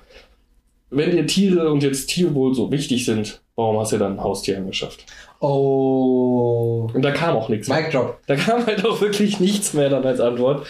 Wenn 0.90 1.10
dir 1.10 1.26
Tiere 1.26 1.70
und 1.70 1.82
jetzt 1.82 2.06
Tierwohl 2.06 2.54
so 2.54 2.70
wichtig 2.70 3.04
sind, 3.04 3.42
warum 3.58 3.78
hast 3.80 3.90
du 3.90 3.98
dann 3.98 4.12
ein 4.12 4.22
Haustier 4.22 4.56
angeschafft? 4.56 5.04
Oh. 5.40 6.88
Und 6.94 7.02
da 7.02 7.10
kam 7.10 7.36
auch 7.36 7.48
nichts 7.48 7.68
mehr. 7.68 7.82
Mic 7.82 7.90
drop. 7.90 8.18
Da 8.26 8.36
kam 8.36 8.64
halt 8.64 8.86
auch 8.86 9.00
wirklich 9.00 9.40
nichts 9.40 9.74
mehr 9.74 9.90
dann 9.90 10.04
als 10.04 10.20
Antwort. 10.20 10.64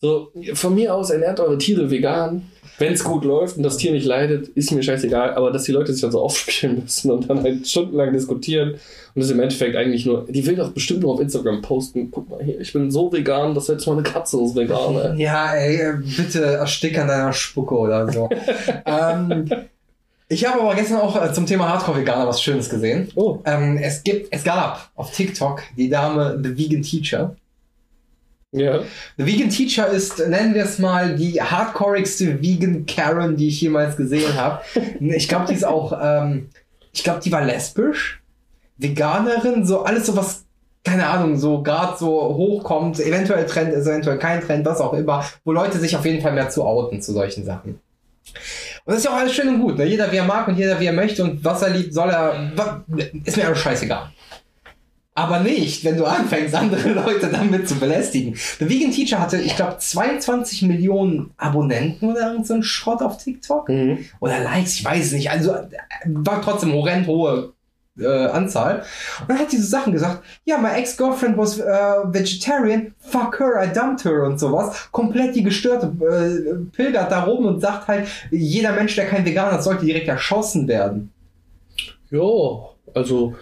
So, 0.00 0.30
von 0.52 0.74
mir 0.74 0.94
aus 0.94 1.10
ernährt 1.10 1.40
eure 1.40 1.56
Tiere 1.56 1.90
vegan. 1.90 2.50
Wenn 2.76 2.92
es 2.92 3.02
gut 3.02 3.24
läuft 3.24 3.56
und 3.56 3.62
das 3.62 3.78
Tier 3.78 3.90
nicht 3.90 4.06
leidet, 4.06 4.48
ist 4.48 4.70
mir 4.70 4.82
scheißegal. 4.82 5.34
Aber 5.34 5.50
dass 5.50 5.64
die 5.64 5.72
Leute 5.72 5.92
sich 5.92 6.02
dann 6.02 6.12
so 6.12 6.20
aufspielen 6.22 6.82
müssen 6.82 7.10
und 7.10 7.30
dann 7.30 7.42
halt 7.42 7.66
stundenlang 7.66 8.12
diskutieren 8.12 8.72
und 9.14 9.22
das 9.22 9.30
im 9.30 9.40
Endeffekt 9.40 9.74
eigentlich 9.74 10.04
nur, 10.04 10.26
die 10.28 10.44
will 10.46 10.54
doch 10.54 10.70
bestimmt 10.70 11.00
nur 11.00 11.14
auf 11.14 11.20
Instagram 11.20 11.62
posten. 11.62 12.10
Guck 12.10 12.28
mal 12.28 12.44
hier, 12.44 12.60
ich 12.60 12.74
bin 12.74 12.90
so 12.90 13.10
vegan, 13.10 13.54
dass 13.54 13.68
jetzt 13.68 13.86
meine 13.86 14.02
Katze 14.02 14.40
ist 14.44 14.54
vegan. 14.54 14.96
Ey. 14.96 15.22
Ja, 15.22 15.54
ey, 15.54 15.94
bitte 16.14 16.44
erstick 16.44 16.98
an 16.98 17.08
deiner 17.08 17.32
Spucke 17.32 17.74
oder 17.74 18.12
so. 18.12 18.28
ähm, 18.84 19.48
ich 20.28 20.46
habe 20.46 20.60
aber 20.60 20.74
gestern 20.74 21.00
auch 21.00 21.20
äh, 21.22 21.32
zum 21.32 21.46
Thema 21.46 21.68
Hardcore-Veganer 21.68 22.26
was 22.26 22.42
Schönes 22.42 22.68
gesehen. 22.68 23.10
Oh, 23.14 23.38
Ähm, 23.44 23.78
es 23.78 24.02
gibt, 24.04 24.32
es 24.32 24.44
gab 24.44 24.90
auf 24.94 25.10
TikTok 25.10 25.62
die 25.76 25.88
Dame 25.88 26.38
The 26.42 26.56
Vegan 26.56 26.82
Teacher. 26.82 27.36
ja. 28.52 28.80
The 29.16 29.26
Vegan 29.26 29.48
Teacher 29.50 29.88
ist, 29.88 30.18
nennen 30.18 30.54
wir 30.54 30.64
es 30.64 30.78
mal, 30.78 31.16
die 31.16 31.40
hardcoreigste 31.40 32.42
Vegan 32.42 32.86
Karen, 32.86 33.36
die 33.36 33.48
ich 33.48 33.60
jemals 33.60 33.96
gesehen 33.96 34.34
habe. 34.34 34.62
Ich 35.00 35.28
glaube, 35.28 35.46
die 35.46 35.54
ist 35.54 35.64
auch, 35.64 35.98
ähm, 36.00 36.50
ich 36.92 37.04
glaube, 37.04 37.20
die 37.20 37.32
war 37.32 37.44
lesbisch, 37.44 38.22
Veganerin, 38.76 39.64
so 39.64 39.82
alles 39.82 40.06
so 40.06 40.16
was 40.16 40.44
keine 40.84 41.08
Ahnung, 41.08 41.36
so 41.36 41.62
gerade 41.62 41.98
so 41.98 42.08
hochkommt, 42.34 42.98
eventuell 43.00 43.44
Trend 43.46 43.74
ist, 43.74 43.86
eventuell 43.86 44.18
kein 44.18 44.40
Trend, 44.40 44.64
was 44.64 44.80
auch 44.80 44.94
immer, 44.94 45.24
wo 45.44 45.52
Leute 45.52 45.78
sich 45.78 45.96
auf 45.96 46.04
jeden 46.06 46.22
Fall 46.22 46.32
mehr 46.32 46.48
zu 46.48 46.64
outen 46.64 47.02
zu 47.02 47.12
solchen 47.12 47.44
Sachen. 47.44 47.80
Und 48.88 48.94
das 48.94 49.00
ist 49.00 49.04
ja 49.04 49.10
auch 49.10 49.16
alles 49.16 49.34
schön 49.34 49.48
und 49.48 49.60
gut, 49.60 49.76
ne? 49.76 49.84
Jeder 49.84 50.10
wie 50.10 50.16
er 50.16 50.24
mag 50.24 50.48
und 50.48 50.56
jeder 50.56 50.80
wie 50.80 50.86
er 50.86 50.94
möchte 50.94 51.22
und 51.22 51.44
was 51.44 51.60
er 51.60 51.68
liebt, 51.68 51.92
soll 51.92 52.08
er, 52.08 52.50
wa- 52.56 52.82
ist 53.22 53.36
mir 53.36 53.44
alles 53.46 53.58
scheißegal. 53.58 54.10
Aber 55.14 55.40
nicht, 55.40 55.84
wenn 55.84 55.98
du 55.98 56.06
anfängst, 56.06 56.54
andere 56.54 56.88
Leute 56.94 57.26
damit 57.30 57.68
zu 57.68 57.74
belästigen. 57.74 58.34
The 58.58 58.66
Vegan 58.70 58.90
Teacher 58.90 59.20
hatte, 59.20 59.36
ich 59.36 59.56
glaube, 59.56 59.76
22 59.76 60.62
Millionen 60.62 61.32
Abonnenten 61.36 62.08
oder 62.10 62.30
irgend 62.32 62.46
so 62.46 62.62
Schrott 62.62 63.02
auf 63.02 63.18
TikTok. 63.22 63.68
Mhm. 63.68 64.06
Oder 64.20 64.38
Likes, 64.40 64.76
ich 64.76 64.84
weiß 64.86 65.04
es 65.06 65.12
nicht. 65.12 65.30
Also 65.30 65.54
war 66.06 66.40
trotzdem 66.40 66.72
horrend 66.72 67.06
hohe 67.08 67.52
äh, 68.00 68.26
Anzahl. 68.26 68.82
Und 69.20 69.30
dann 69.30 69.38
hat 69.38 69.52
diese 69.52 69.66
Sachen 69.66 69.92
gesagt, 69.92 70.22
ja, 70.44 70.58
my 70.58 70.70
ex-girlfriend 70.76 71.36
was 71.36 71.58
äh, 71.58 71.64
vegetarian, 71.64 72.94
fuck 72.98 73.38
her, 73.40 73.62
I 73.62 73.72
dumped 73.72 74.04
her 74.04 74.24
und 74.24 74.38
sowas. 74.38 74.88
Komplett 74.92 75.34
die 75.34 75.42
gestörte 75.42 75.92
äh, 76.00 76.54
pilgert 76.74 77.10
da 77.10 77.24
rum 77.24 77.46
und 77.46 77.60
sagt 77.60 77.88
halt, 77.88 78.06
jeder 78.30 78.72
Mensch, 78.72 78.94
der 78.96 79.06
kein 79.06 79.24
Veganer 79.24 79.58
ist, 79.58 79.64
sollte 79.64 79.86
direkt 79.86 80.08
erschossen 80.08 80.68
werden. 80.68 81.10
Ja, 82.10 82.22
also 82.94 83.34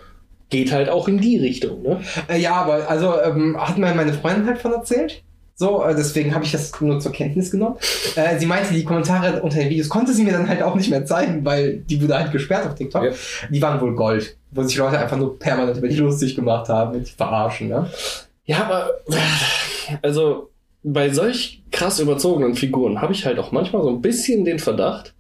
geht 0.51 0.73
halt 0.73 0.89
auch 0.89 1.09
in 1.09 1.19
die 1.19 1.39
Richtung, 1.39 1.83
ne? 1.83 2.01
Äh, 2.29 2.41
ja, 2.41 2.55
aber 2.55 2.89
also 2.89 3.21
ähm, 3.21 3.57
hat 3.59 3.79
mir 3.79 3.95
meine 3.95 4.13
Freundin 4.13 4.47
halt 4.47 4.59
von 4.59 4.73
erzählt. 4.73 5.23
So, 5.59 5.83
äh, 5.83 5.95
deswegen 5.95 6.35
habe 6.35 6.45
ich 6.45 6.53
das 6.53 6.79
nur 6.81 7.01
zur 7.01 7.13
Kenntnis 7.13 7.51
genommen. 7.51 7.77
Äh, 8.15 8.39
sie 8.39 8.45
meinte, 8.45 8.75
die 8.75 8.85
Kommentare 8.85 9.41
unter 9.41 9.59
den 9.59 9.71
Videos 9.71 9.89
konnte 9.89 10.13
sie 10.13 10.23
mir 10.23 10.33
dann 10.33 10.49
halt 10.49 10.63
auch 10.63 10.75
nicht 10.75 10.91
mehr 10.91 11.07
zeigen, 11.07 11.45
weil 11.45 11.79
die 11.79 12.01
wurde 12.03 12.15
halt 12.15 12.31
gesperrt 12.31 12.67
auf 12.67 12.75
TikTok. 12.75 13.05
Ja. 13.05 13.11
Die 13.49 13.63
waren 13.63 13.81
wohl 13.81 13.95
Gold, 13.95 14.36
wo 14.57 14.63
sich 14.63 14.77
Leute 14.77 14.99
einfach 14.99 15.17
nur 15.17 15.39
permanent 15.39 15.79
über 15.79 15.89
die 15.89 15.97
lustig 15.97 16.35
gemacht 16.35 16.69
haben 16.69 16.97
und 16.97 17.07
die 17.07 17.13
verarschen, 17.13 17.69
ne? 17.69 17.91
Ja, 18.45 18.65
aber 18.65 18.91
also 20.03 20.51
bei 20.83 21.11
solch 21.11 21.63
krass 21.73 21.99
überzogenen 21.99 22.55
Figuren 22.55 23.03
habe 23.03 23.13
ich 23.13 23.27
halt 23.27 23.39
auch 23.39 23.51
manchmal 23.51 23.83
so 23.83 23.89
ein 23.89 24.01
bisschen 24.01 24.45
den 24.45 24.59
Verdacht. 24.59 25.15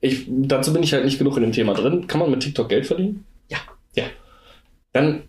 Ich, 0.00 0.26
dazu 0.28 0.72
bin 0.72 0.82
ich 0.82 0.92
halt 0.92 1.04
nicht 1.04 1.18
genug 1.18 1.36
in 1.36 1.42
dem 1.42 1.52
Thema 1.52 1.74
drin. 1.74 2.06
Kann 2.06 2.20
man 2.20 2.30
mit 2.30 2.40
TikTok 2.40 2.68
Geld 2.68 2.86
verdienen? 2.86 3.24
Ja. 3.48 3.58
Ja. 3.94 4.04
Dann. 4.92 5.24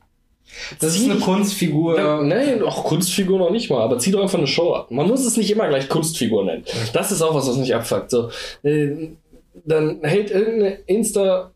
Das 0.79 0.95
ist 0.95 1.09
eine 1.09 1.19
Kunstfigur. 1.19 1.95
Dann, 1.95 2.27
nein, 2.27 2.63
auch 2.63 2.83
Kunstfigur 2.85 3.37
noch 3.37 3.51
nicht 3.51 3.69
mal, 3.69 3.81
aber 3.81 3.99
zieh 3.99 4.11
doch 4.11 4.21
einfach 4.21 4.37
eine 4.37 4.47
Show 4.47 4.73
ab. 4.73 4.89
Man 4.89 5.07
muss 5.07 5.25
es 5.25 5.37
nicht 5.37 5.51
immer 5.51 5.67
gleich 5.67 5.89
Kunstfigur 5.89 6.45
nennen. 6.45 6.63
Das 6.93 7.11
ist 7.11 7.21
auch 7.21 7.35
was, 7.35 7.47
was 7.47 7.57
mich 7.57 7.75
abfuckt. 7.75 8.09
So, 8.09 8.29
äh, 8.63 9.09
dann 9.65 9.99
hält 10.01 10.31
irgendeine 10.31 10.75
Insta. 10.87 11.51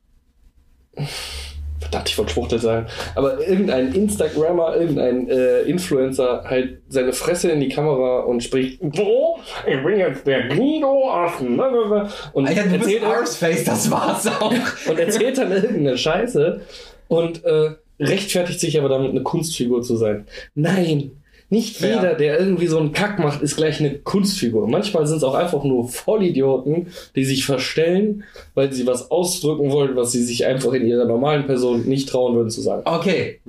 Verdammt, 1.80 2.10
ich 2.10 2.18
wollte 2.18 2.32
Schwuchtel 2.32 2.60
sagen. 2.60 2.88
Aber 3.16 3.46
irgendein 3.46 3.94
Instagrammer, 3.94 4.76
irgendein 4.78 5.28
äh, 5.30 5.62
Influencer 5.62 6.44
halt 6.46 6.82
seine 6.88 7.14
Fresse 7.14 7.52
in 7.52 7.60
die 7.60 7.70
Kamera 7.70 8.22
und 8.22 8.42
spricht: 8.42 8.80
So, 8.96 9.40
ich 9.68 9.84
bin 9.84 9.98
jetzt 10.00 10.26
der 10.26 10.48
Guido 10.48 11.12
aus. 11.12 11.38
dem 11.40 11.56
Blablabla." 11.56 12.10
Und 12.32 12.48
Alter, 12.48 12.64
du 12.64 12.76
erzählt, 12.76 13.04
Arseface, 13.04 13.66
das 13.66 13.92
war's 13.92 14.28
auch. 14.28 14.54
und 14.90 15.00
erzählt 15.00 15.38
dann 15.38 15.52
irgendeine 15.52 15.98
Scheiße 15.98 16.62
und 17.10 17.44
äh, 17.44 17.72
rechtfertigt 18.00 18.60
sich 18.60 18.80
aber 18.80 18.90
damit, 18.90 19.12
eine 19.12 19.24
Kunstfigur 19.24 19.82
zu 19.82 19.98
sein. 19.98 20.26
Nein, 20.56 21.23
nicht 21.54 21.78
Fair. 21.78 21.96
jeder, 21.96 22.14
der 22.16 22.40
irgendwie 22.40 22.68
so 22.68 22.78
einen 22.80 22.92
Kack 22.92 23.20
macht, 23.20 23.42
ist 23.42 23.56
gleich 23.56 23.80
eine 23.80 23.94
Kunstfigur. 24.00 24.68
Manchmal 24.68 25.06
sind 25.08 25.18
es 25.18 25.24
auch 25.24 25.36
einfach 25.36 25.64
nur 25.64 25.88
Vollidioten, 25.88 26.88
die 27.16 27.24
sich 27.24 27.46
verstellen, 27.46 28.24
weil 28.56 28.74
sie 28.74 28.86
was 28.88 29.12
ausdrücken 29.12 29.72
wollen, 29.72 29.96
was 29.96 30.12
sie 30.12 30.24
sich 30.24 30.46
einfach 30.46 30.74
in 30.74 30.86
ihrer 30.86 31.06
normalen 31.06 31.46
Person 31.46 31.86
nicht 31.86 32.10
trauen 32.10 32.36
würden 32.36 32.50
zu 32.50 32.62
sagen. 32.62 32.82
Okay, 32.86 33.40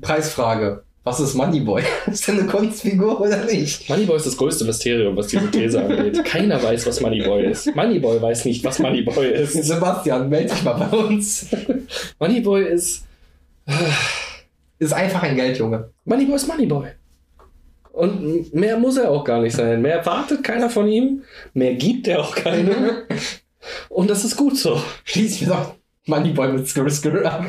Preisfrage. 0.00 0.82
Was 1.04 1.20
ist 1.20 1.34
Moneyboy? 1.34 1.82
Ist 2.12 2.28
der 2.28 2.34
eine 2.34 2.46
Kunstfigur 2.46 3.18
oder 3.18 3.44
nicht? 3.46 3.88
Moneyboy 3.88 4.16
ist 4.16 4.26
das 4.26 4.36
größte 4.36 4.66
Mysterium, 4.66 5.16
was 5.16 5.28
diese 5.28 5.50
These 5.50 5.82
angeht. 5.82 6.22
Keiner 6.24 6.62
weiß, 6.62 6.86
was 6.86 7.00
Moneyboy 7.00 7.46
ist. 7.46 7.74
Moneyboy 7.74 8.20
weiß 8.20 8.44
nicht, 8.44 8.62
was 8.62 8.78
Moneyboy 8.78 9.26
ist. 9.32 9.54
Sebastian, 9.54 10.28
melde 10.28 10.50
dich 10.52 10.62
mal 10.64 10.74
bei 10.74 10.94
uns. 10.94 11.46
Moneyboy 12.20 12.62
ist 12.62 13.04
Ist 14.78 14.92
einfach 14.92 15.22
ein 15.22 15.34
Geldjunge. 15.36 15.88
Moneyboy 16.04 16.36
ist 16.36 16.46
Moneyboy. 16.46 16.88
Und 17.98 18.54
mehr 18.54 18.78
muss 18.78 18.96
er 18.96 19.10
auch 19.10 19.24
gar 19.24 19.40
nicht 19.40 19.56
sein. 19.56 19.82
Mehr 19.82 19.96
erwartet 19.96 20.44
keiner 20.44 20.70
von 20.70 20.86
ihm. 20.86 21.24
Mehr 21.52 21.74
gibt 21.74 22.06
er 22.06 22.20
auch 22.20 22.32
keinem. 22.32 23.02
Und 23.88 24.08
das 24.08 24.24
ist 24.24 24.36
gut 24.36 24.56
so. 24.56 24.80
Schließ 25.02 25.40
mir 25.40 25.48
doch 25.48 25.74
Moneyboy 26.06 26.52
mit 26.52 26.68
Skr 26.68 26.88
Skr 26.88 27.24
ab. 27.26 27.46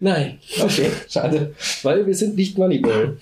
Nein. 0.00 0.38
Okay, 0.60 0.90
schade. 1.08 1.54
Weil 1.82 2.06
wir 2.06 2.14
sind 2.14 2.36
nicht 2.36 2.58
Moneyboy. 2.58 3.16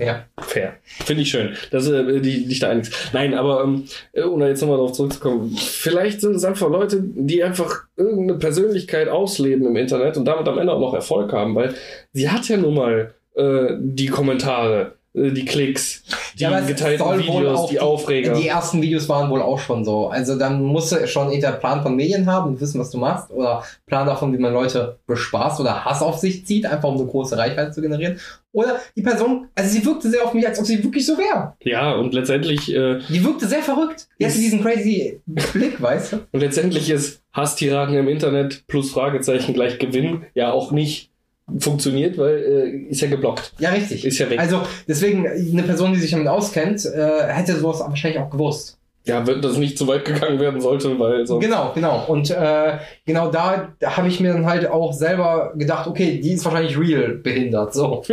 Fair. 0.00 0.26
Fair. 0.38 0.76
Finde 1.04 1.22
ich 1.22 1.30
schön. 1.30 1.54
Das 1.70 1.86
äh, 1.86 2.20
die 2.20 2.44
liegt 2.44 2.62
da 2.62 2.70
einiges. 2.70 2.90
Nein, 3.12 3.34
aber 3.34 3.62
ähm, 3.64 3.84
äh, 4.12 4.22
um 4.22 4.40
da 4.40 4.48
jetzt 4.48 4.62
nochmal 4.62 4.78
drauf 4.78 4.92
zurückzukommen, 4.92 5.54
vielleicht 5.56 6.22
sind 6.22 6.36
es 6.36 6.44
einfach 6.44 6.70
Leute, 6.70 7.02
die 7.02 7.44
einfach 7.44 7.84
irgendeine 7.96 8.38
Persönlichkeit 8.38 9.08
ausleben 9.08 9.66
im 9.66 9.76
Internet 9.76 10.16
und 10.16 10.24
damit 10.24 10.48
am 10.48 10.58
Ende 10.58 10.72
auch 10.72 10.80
noch 10.80 10.94
Erfolg 10.94 11.34
haben, 11.34 11.54
weil 11.54 11.74
sie 12.14 12.30
hat 12.30 12.48
ja 12.48 12.56
nun 12.56 12.74
mal 12.74 13.14
äh, 13.34 13.74
die 13.78 14.06
Kommentare, 14.06 14.92
äh, 14.92 14.99
die 15.12 15.44
Klicks, 15.44 16.04
die 16.38 16.42
Ja, 16.44 16.60
geteilten 16.60 17.18
Videos, 17.18 17.66
die, 17.66 17.72
die- 17.74 17.80
Aufreger. 17.80 18.34
Die 18.34 18.46
ersten 18.46 18.80
Videos 18.80 19.08
waren 19.08 19.28
wohl 19.28 19.42
auch 19.42 19.58
schon 19.58 19.84
so. 19.84 20.08
Also 20.08 20.38
dann 20.38 20.62
musst 20.62 20.92
du 20.92 21.06
schon 21.08 21.26
entweder 21.32 21.52
Plan 21.52 21.82
von 21.82 21.96
Medien 21.96 22.26
haben 22.26 22.50
und 22.52 22.60
wissen, 22.60 22.80
was 22.80 22.90
du 22.90 22.98
machst, 22.98 23.30
oder 23.32 23.64
Plan 23.86 24.06
davon, 24.06 24.32
wie 24.32 24.38
man 24.38 24.52
Leute 24.52 24.98
bespaßt 25.06 25.58
oder 25.60 25.84
Hass 25.84 26.00
auf 26.00 26.18
sich 26.18 26.46
zieht, 26.46 26.64
einfach 26.64 26.88
um 26.88 26.96
eine 26.96 27.06
große 27.06 27.36
Reichweite 27.36 27.72
zu 27.72 27.80
generieren. 27.82 28.20
Oder 28.52 28.80
die 28.96 29.02
Person, 29.02 29.46
also 29.54 29.70
sie 29.70 29.84
wirkte 29.84 30.08
sehr 30.10 30.24
auf 30.24 30.34
mich, 30.34 30.46
als 30.46 30.58
ob 30.58 30.66
sie 30.66 30.82
wirklich 30.82 31.06
so 31.06 31.16
wäre. 31.16 31.54
Ja, 31.62 31.92
und 31.92 32.14
letztendlich, 32.14 32.72
äh, 32.74 32.98
Die 33.08 33.24
wirkte 33.24 33.46
sehr 33.46 33.62
verrückt. 33.62 34.08
Die 34.20 34.26
hatte 34.26 34.38
diesen 34.38 34.60
crazy 34.62 35.20
Blick, 35.26 35.80
weißt 35.82 36.12
du? 36.12 36.16
und 36.32 36.40
letztendlich 36.40 36.90
ist 36.90 37.22
Hasstiraden 37.32 37.94
im 37.96 38.08
Internet 38.08 38.64
plus 38.66 38.90
Fragezeichen 38.90 39.54
gleich 39.54 39.78
Gewinn 39.78 40.24
ja 40.34 40.50
auch 40.52 40.72
nicht 40.72 41.09
funktioniert, 41.58 42.18
weil 42.18 42.36
äh, 42.36 42.90
ist 42.90 43.00
ja 43.00 43.08
geblockt. 43.08 43.52
Ja, 43.58 43.70
richtig. 43.70 44.04
Ist 44.04 44.18
ja 44.18 44.30
weg. 44.30 44.38
Also 44.38 44.62
deswegen, 44.86 45.26
eine 45.26 45.62
Person, 45.62 45.92
die 45.92 46.00
sich 46.00 46.10
damit 46.10 46.28
auskennt, 46.28 46.84
äh, 46.84 47.26
hätte 47.28 47.56
sowas 47.58 47.80
wahrscheinlich 47.80 48.20
auch 48.20 48.30
gewusst. 48.30 48.79
Ja, 49.06 49.26
wenn 49.26 49.40
das 49.40 49.56
nicht 49.56 49.78
zu 49.78 49.88
weit 49.88 50.04
gegangen 50.04 50.38
werden 50.38 50.60
sollte, 50.60 50.98
weil 50.98 51.26
sonst. 51.26 51.42
Genau, 51.42 51.72
genau. 51.74 52.04
Und 52.06 52.30
äh, 52.30 52.78
genau 53.06 53.30
da, 53.30 53.72
da 53.78 53.96
habe 53.96 54.08
ich 54.08 54.20
mir 54.20 54.32
dann 54.34 54.44
halt 54.46 54.66
auch 54.68 54.92
selber 54.92 55.52
gedacht, 55.56 55.86
okay, 55.88 56.20
die 56.22 56.32
ist 56.32 56.44
wahrscheinlich 56.44 56.78
real 56.78 57.14
behindert. 57.14 57.72
So. 57.74 58.02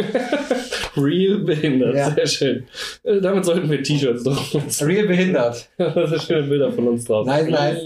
Real 0.95 1.37
behindert, 1.39 1.95
Ja. 1.95 2.09
sehr 2.11 2.25
schön. 2.27 2.63
Äh, 3.03 3.21
damit 3.21 3.45
sollten 3.45 3.69
wir 3.69 3.83
T-Shirts 3.83 4.23
drucken. 4.23 4.63
Real 4.81 5.05
behindert. 5.07 5.69
das 5.77 6.09
sind 6.09 6.21
schöne 6.23 6.47
Bilder 6.47 6.71
von 6.71 6.87
uns 6.87 7.05
drauf. 7.05 7.27
Nice, 7.27 7.47
nice. 7.49 7.77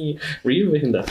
Real 0.45 0.69
behindert. 0.69 1.07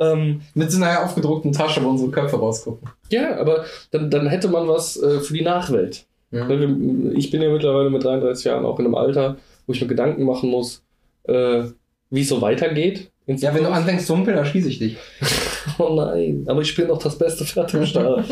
Ähm, 0.00 0.40
Mit 0.54 0.72
so 0.72 0.82
einer 0.82 1.04
aufgedruckten 1.04 1.52
Tasche, 1.52 1.84
wo 1.84 1.90
unsere 1.90 2.10
Köpfe 2.10 2.36
rausgucken. 2.36 2.88
ja, 3.10 3.36
aber 3.38 3.64
dann, 3.92 4.10
dann 4.10 4.26
hätte 4.26 4.48
man 4.48 4.66
was 4.68 5.00
äh, 5.00 5.20
für 5.20 5.34
die 5.34 5.42
Nachwelt. 5.42 6.04
Mhm. 6.32 7.12
Ich 7.16 7.30
bin 7.30 7.40
ja 7.42 7.48
mittlerweile 7.50 7.90
mit 7.90 8.02
33 8.02 8.44
Jahren 8.46 8.64
auch 8.64 8.78
in 8.80 8.86
einem 8.86 8.96
Alter, 8.96 9.36
wo 9.66 9.72
ich 9.72 9.80
mir 9.80 9.86
Gedanken 9.86 10.24
machen 10.24 10.50
muss, 10.50 10.82
äh, 11.28 11.64
wie 12.10 12.20
es 12.20 12.28
so 12.28 12.40
weitergeht. 12.40 13.10
Ja, 13.26 13.52
wenn 13.52 13.64
du 13.64 13.70
anfängst 13.70 14.06
zu 14.06 14.16
humpeln, 14.16 14.36
dann 14.36 14.46
schieße 14.46 14.68
ich 14.68 14.78
dich. 14.78 14.96
Oh 15.78 15.94
nein, 15.94 16.44
aber 16.46 16.62
ich 16.62 16.68
spiele 16.68 16.88
noch 16.88 17.02
das 17.02 17.18
beste. 17.18 17.44
Oh, 17.54 18.16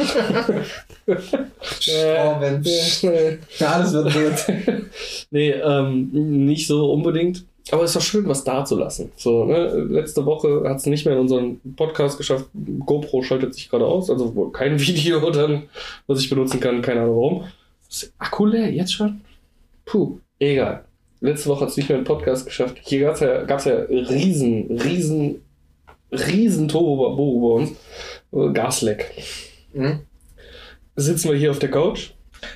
Mensch. 2.40 3.05
Äh, 3.05 3.38
Ja, 3.59 3.72
alles 3.72 3.92
wird 3.92 4.14
wild. 4.14 4.84
nee, 5.30 5.51
ähm, 5.51 6.09
nicht 6.47 6.66
so 6.66 6.90
unbedingt. 6.92 7.45
Aber 7.70 7.82
es 7.82 7.90
ist 7.90 7.97
doch 7.97 8.03
schön, 8.03 8.28
was 8.28 8.45
da 8.45 8.64
zu 8.64 8.78
lassen. 8.78 9.11
So, 9.16 9.45
ne? 9.45 9.68
Letzte 9.90 10.24
Woche 10.24 10.62
hat 10.68 10.78
es 10.78 10.86
nicht 10.86 11.05
mehr 11.07 11.14
in 11.14 11.20
unseren 11.20 11.61
Podcast 11.76 12.18
geschafft. 12.18 12.47
GoPro 12.86 13.22
schaltet 13.22 13.55
sich 13.55 13.68
gerade 13.68 13.86
aus, 13.86 14.11
also 14.11 14.34
wohl 14.34 14.53
kein 14.53 14.78
Video 14.78 15.30
dann, 15.30 15.64
was 16.07 16.20
ich 16.20 16.30
benutzen 16.30 16.61
kann, 16.61 16.82
keine 16.82 17.01
Ahnung 17.03 17.16
warum. 17.16 17.45
Ist 17.88 18.12
Akku 18.18 18.47
leer, 18.47 18.70
jetzt 18.72 18.92
schon? 18.92 19.20
Puh, 19.86 20.18
egal. 20.38 20.84
Letzte 21.25 21.49
Woche 21.49 21.62
hat 21.62 21.70
es 21.70 21.77
nicht 21.79 21.89
mehr 21.89 21.97
in 21.97 22.05
den 22.05 22.07
Podcast 22.09 22.45
geschafft. 22.45 22.77
Hier 22.83 23.01
gab 23.07 23.14
es 23.14 23.20
ja, 23.20 23.45
gab's 23.45 23.64
ja 23.64 23.77
riesen, 23.77 24.79
riesen, 24.79 25.43
riesen 26.12 26.68
Turbo 26.68 27.16
bei 27.16 27.62
uns. 27.62 27.70
Äh, 28.31 28.53
Gasleck. 28.53 29.11
Mhm. 29.72 30.01
Sitzen 30.97 31.31
wir 31.31 31.39
hier 31.39 31.51
auf 31.51 31.59
der 31.59 31.70
Couch. 31.70 32.11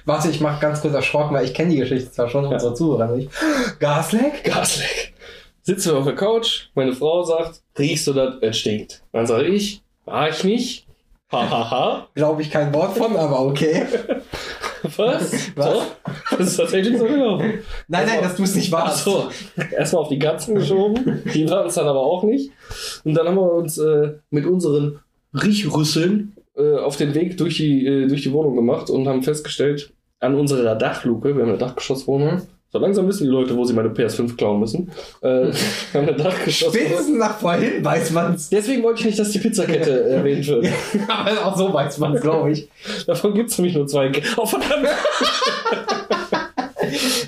Warte, 0.05 0.29
ich 0.29 0.41
mach 0.43 0.61
ganz 0.61 0.83
kurz 0.83 0.93
erschrocken, 0.93 1.35
weil 1.35 1.47
ich 1.47 1.55
kenne 1.55 1.71
die 1.71 1.79
Geschichte 1.79 2.13
zwar 2.13 2.29
schon, 2.29 2.45
Ja. 2.45 2.51
unsere 2.51 2.75
Zuhörer 2.75 3.17
nicht. 3.17 3.31
Gasleck? 3.81 4.45
Gasleck. 4.45 5.15
Sitzen 5.63 5.93
wir 5.93 5.99
auf 6.01 6.05
der 6.05 6.15
Couch, 6.15 6.67
meine 6.75 6.93
Frau 6.93 7.23
sagt, 7.23 7.63
riechst 7.79 8.07
du 8.07 8.13
das? 8.13 8.35
Es 8.43 8.59
stinkt. 8.59 9.03
Dann 9.13 9.27
sage 9.27 9.47
ich, 9.47 9.83
war 10.05 10.29
ich 10.29 10.45
nicht. 10.45 10.87
Hahaha. 11.31 12.09
Glaube 12.15 12.43
ich 12.43 12.51
kein 12.51 12.73
Wort 12.73 12.97
von, 12.97 13.17
aber 13.17 13.43
okay. 13.47 13.85
Was? 14.97 15.57
Was? 15.57 15.75
So? 15.75 15.83
Das 16.39 16.47
ist 16.47 16.57
tatsächlich 16.57 16.99
so 16.99 17.05
gelaufen. 17.05 17.61
Nein, 17.89 18.07
nein, 18.07 18.23
dass 18.23 18.37
du 18.37 18.45
es 18.45 18.55
nicht 18.55 18.71
warst. 18.73 19.05
so. 19.05 19.29
Erstmal 19.77 20.03
auf 20.03 20.09
die 20.09 20.19
Katzen 20.19 20.55
geschoben. 20.55 21.23
Die 21.35 21.49
waren 21.51 21.67
es 21.67 21.75
dann 21.75 21.87
aber 21.87 22.01
auch 22.01 22.23
nicht. 22.23 22.53
Und 23.05 23.15
dann 23.15 23.27
haben 23.27 23.37
wir 23.37 23.53
uns 23.53 23.77
äh, 23.79 24.15
mit 24.31 24.47
unseren 24.47 25.01
Riechrüsseln 25.35 26.37
äh, 26.57 26.77
auf 26.77 26.97
den 26.97 27.15
Weg 27.15 27.37
durch 27.37 27.57
die, 27.57 27.87
äh, 27.87 28.07
durch 28.07 28.23
die 28.23 28.33
Wohnung 28.33 28.57
gemacht 28.57 28.89
und 28.89 29.07
haben 29.09 29.23
festgestellt, 29.23 29.93
an 30.21 30.35
unserer 30.35 30.75
Dachluke, 30.75 31.37
wir 31.37 31.43
haben 31.43 31.51
eine 31.51 31.59
Dachgeschosswohnung, 31.59 32.43
so 32.71 32.79
langsam 32.79 33.09
wissen 33.09 33.25
die 33.25 33.31
Leute, 33.31 33.57
wo 33.57 33.65
sie 33.65 33.73
meine 33.73 33.89
PS5 33.89 34.37
klauen 34.37 34.61
müssen. 34.61 34.91
Äh, 35.23 35.27
wir 35.93 36.01
haben 36.01 36.09
eine 36.09 36.17
Dachgeschosswohnung. 36.17 36.87
Spätestens 36.87 37.19
nach 37.19 37.39
vorhin 37.39 37.85
weiß 37.85 38.11
man's. 38.11 38.51
Deswegen 38.51 38.83
wollte 38.83 39.01
ich 39.01 39.07
nicht, 39.07 39.19
dass 39.19 39.31
die 39.31 39.39
Pizzakette 39.39 40.05
erwähnt 40.11 40.47
wird. 40.47 40.67
Aber 41.09 41.47
auch 41.47 41.57
so 41.57 41.73
weiß 41.73 41.99
man's, 41.99 42.21
glaube 42.21 42.53
ich. 42.53 42.69
Davon 43.07 43.35
gibt 43.35 43.51
es 43.51 43.59
nämlich 43.59 43.75
nur 43.75 43.87
zwei. 43.87 44.13
Oh, 44.37 44.45
verdammt! 44.47 44.89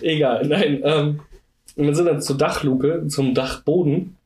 Egal, 0.03 0.47
nein. 0.47 0.80
Ähm, 0.84 1.20
wir 1.76 1.95
sind 1.95 2.07
dann 2.07 2.20
zur 2.20 2.36
Dachluke, 2.36 3.07
zum 3.09 3.34
Dachboden, 3.34 4.16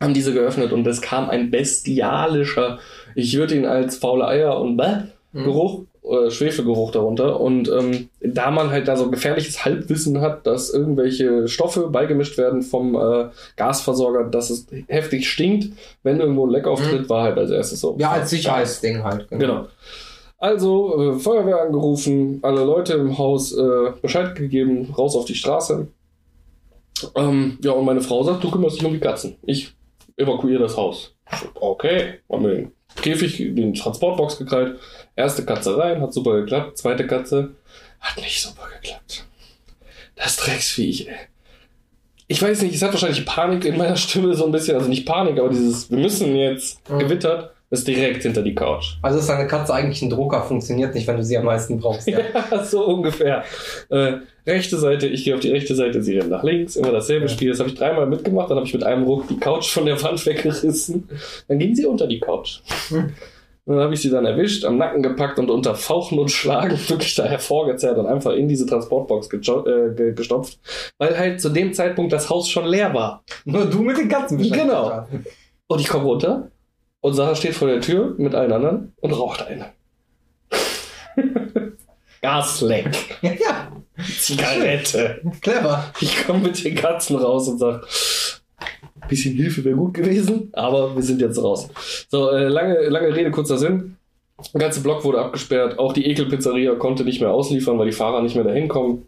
haben 0.00 0.14
diese 0.14 0.32
geöffnet 0.32 0.72
und 0.72 0.86
es 0.86 1.00
kam 1.00 1.28
ein 1.28 1.50
bestialischer, 1.50 2.78
ich 3.14 3.36
würde 3.36 3.56
ihn 3.56 3.66
als 3.66 3.96
faule 3.96 4.26
Eier 4.26 4.58
und 4.60 4.76
bäh, 4.76 5.02
Geruch, 5.32 5.84
äh, 6.02 6.30
Schwefelgeruch 6.30 6.92
darunter. 6.92 7.40
Und 7.40 7.68
ähm, 7.68 8.08
da 8.20 8.50
man 8.50 8.70
halt 8.70 8.88
da 8.88 8.96
so 8.96 9.10
gefährliches 9.10 9.64
Halbwissen 9.64 10.20
hat, 10.20 10.46
dass 10.46 10.70
irgendwelche 10.70 11.46
Stoffe 11.48 11.88
beigemischt 11.88 12.38
werden 12.38 12.62
vom 12.62 12.94
äh, 12.94 13.28
Gasversorger, 13.56 14.24
dass 14.24 14.50
es 14.50 14.66
heftig 14.88 15.28
stinkt, 15.28 15.72
wenn 16.02 16.20
irgendwo 16.20 16.46
ein 16.46 16.50
Leck 16.50 16.66
auftritt, 16.66 17.08
war 17.08 17.24
halt 17.24 17.38
als 17.38 17.50
erstes 17.50 17.80
so. 17.80 17.96
Ja, 17.98 18.12
als 18.12 18.30
Sicherheitsding 18.30 19.04
halt. 19.04 19.28
Genau. 19.30 19.66
Also, 20.38 20.98
äh, 20.98 21.18
Feuerwehr 21.18 21.60
angerufen, 21.60 22.38
alle 22.42 22.64
Leute 22.64 22.94
im 22.94 23.18
Haus 23.18 23.52
äh, 23.52 23.92
Bescheid 24.00 24.34
gegeben, 24.34 24.94
raus 24.96 25.14
auf 25.14 25.26
die 25.26 25.34
Straße. 25.34 25.86
Ähm, 27.14 27.58
ja, 27.62 27.72
und 27.72 27.84
meine 27.84 28.00
Frau 28.00 28.22
sagt, 28.22 28.42
du 28.42 28.50
kümmerst 28.50 28.76
dich 28.76 28.86
um 28.86 28.92
die 28.92 29.00
Katzen. 29.00 29.36
Ich 29.42 29.74
evakuiere 30.16 30.62
das 30.62 30.76
Haus. 30.76 31.14
Okay, 31.54 32.20
haben 32.30 32.44
wir 32.44 32.54
den 32.54 32.72
Käfig, 32.96 33.54
den 33.54 33.74
Transportbox 33.74 34.38
gekrallt. 34.38 34.78
Erste 35.20 35.44
Katze 35.44 35.76
rein, 35.76 36.00
hat 36.00 36.14
super 36.14 36.40
geklappt. 36.40 36.78
Zweite 36.78 37.06
Katze 37.06 37.50
hat 38.00 38.16
nicht 38.16 38.40
super 38.40 38.66
geklappt. 38.80 39.26
Das 40.16 40.36
Drecksviech, 40.36 41.08
ey. 41.08 41.14
Ich 42.26 42.40
weiß 42.40 42.62
nicht, 42.62 42.74
es 42.74 42.80
hat 42.82 42.92
wahrscheinlich 42.92 43.26
Panik 43.26 43.64
in 43.66 43.76
meiner 43.76 43.96
Stimme 43.96 44.32
so 44.34 44.46
ein 44.46 44.52
bisschen, 44.52 44.76
also 44.76 44.88
nicht 44.88 45.04
Panik, 45.04 45.38
aber 45.38 45.50
dieses, 45.50 45.90
wir 45.90 45.98
müssen 45.98 46.34
jetzt 46.36 46.80
Mhm. 46.88 47.00
gewittert, 47.00 47.50
ist 47.70 47.86
direkt 47.86 48.22
hinter 48.22 48.42
die 48.42 48.54
Couch. 48.54 48.94
Also 49.02 49.18
ist 49.18 49.28
deine 49.28 49.46
Katze 49.46 49.74
eigentlich 49.74 50.00
ein 50.00 50.08
Drucker, 50.10 50.42
funktioniert 50.42 50.94
nicht, 50.94 51.06
wenn 51.06 51.16
du 51.18 51.24
sie 51.24 51.36
am 51.36 51.44
meisten 51.44 51.78
brauchst. 51.78 52.08
Ja. 52.08 52.18
Ja, 52.50 52.64
so 52.64 52.84
ungefähr. 52.86 53.44
Äh, 53.90 54.14
rechte 54.46 54.78
Seite, 54.78 55.06
ich 55.06 55.24
gehe 55.24 55.34
auf 55.34 55.40
die 55.40 55.50
rechte 55.50 55.74
Seite, 55.74 56.02
sie 56.02 56.16
rennt 56.18 56.30
nach 56.30 56.42
links, 56.44 56.76
immer 56.76 56.92
dasselbe 56.92 57.26
Ja. 57.26 57.32
Spiel. 57.32 57.50
Das 57.50 57.58
habe 57.60 57.68
ich 57.68 57.74
dreimal 57.76 58.06
mitgemacht, 58.06 58.48
dann 58.48 58.56
habe 58.56 58.66
ich 58.66 58.72
mit 58.74 58.84
einem 58.84 59.02
Ruck 59.04 59.28
die 59.28 59.38
Couch 59.38 59.68
von 59.68 59.84
der 59.84 60.00
Wand 60.02 60.24
weggerissen. 60.26 61.08
Dann 61.48 61.58
ging 61.58 61.74
sie 61.74 61.84
unter 61.86 62.06
die 62.06 62.20
Couch. 62.20 62.60
Hm. 62.88 63.12
Und 63.66 63.74
dann 63.76 63.84
habe 63.84 63.94
ich 63.94 64.00
sie 64.02 64.10
dann 64.10 64.24
erwischt, 64.26 64.64
am 64.64 64.78
Nacken 64.78 65.02
gepackt 65.02 65.38
und 65.38 65.50
unter 65.50 65.74
Fauchen 65.74 66.18
und 66.18 66.30
Schlagen 66.30 66.78
wirklich 66.88 67.14
da 67.14 67.24
hervorgezerrt 67.24 67.98
und 67.98 68.06
einfach 68.06 68.32
in 68.32 68.48
diese 68.48 68.66
Transportbox 68.66 69.28
äh, 69.32 69.38
ge- 69.94 70.12
gestopft, 70.14 70.58
weil 70.98 71.16
halt 71.16 71.40
zu 71.40 71.50
dem 71.50 71.72
Zeitpunkt 71.72 72.12
das 72.12 72.28
Haus 72.30 72.48
schon 72.48 72.66
leer 72.66 72.92
war. 72.94 73.22
Nur 73.44 73.66
du 73.66 73.82
mit 73.82 73.98
den 73.98 74.08
Katzen 74.08 74.38
Genau. 74.38 75.06
Und 75.68 75.80
ich 75.80 75.88
komme 75.88 76.04
runter 76.04 76.50
und 77.00 77.14
Sarah 77.14 77.34
steht 77.36 77.54
vor 77.54 77.68
der 77.68 77.80
Tür 77.80 78.14
mit 78.18 78.34
allen 78.34 78.52
anderen 78.52 78.92
und 79.00 79.12
raucht 79.12 79.42
eine. 79.46 79.66
Gasleck. 82.22 82.88
Ja, 83.22 83.32
ja, 83.32 83.72
Zigarette. 84.18 85.20
clever. 85.42 85.92
Ich 86.00 86.26
komme 86.26 86.40
mit 86.40 86.64
den 86.64 86.74
Katzen 86.74 87.16
raus 87.16 87.48
und 87.48 87.58
sag, 87.58 87.82
bisschen 89.08 89.34
Hilfe 89.34 89.62
wäre 89.64 89.76
gut 89.76 89.92
gewesen, 89.94 90.48
aber 90.54 90.94
wir 90.96 91.02
sind 91.02 91.20
jetzt 91.20 91.42
raus. 91.42 91.68
So, 92.10 92.30
äh, 92.30 92.48
lange, 92.48 92.88
lange 92.88 93.14
Rede, 93.14 93.30
kurzer 93.30 93.56
Sinn. 93.56 93.96
Der 94.52 94.60
ganze 94.60 94.82
Block 94.82 95.04
wurde 95.04 95.20
abgesperrt. 95.20 95.78
Auch 95.78 95.92
die 95.92 96.06
Ekelpizzeria 96.06 96.74
konnte 96.74 97.04
nicht 97.04 97.20
mehr 97.20 97.30
ausliefern, 97.30 97.78
weil 97.78 97.86
die 97.86 97.92
Fahrer 97.92 98.20
nicht 98.20 98.34
mehr 98.34 98.44
dahin 98.44 98.66
kommen. 98.66 99.06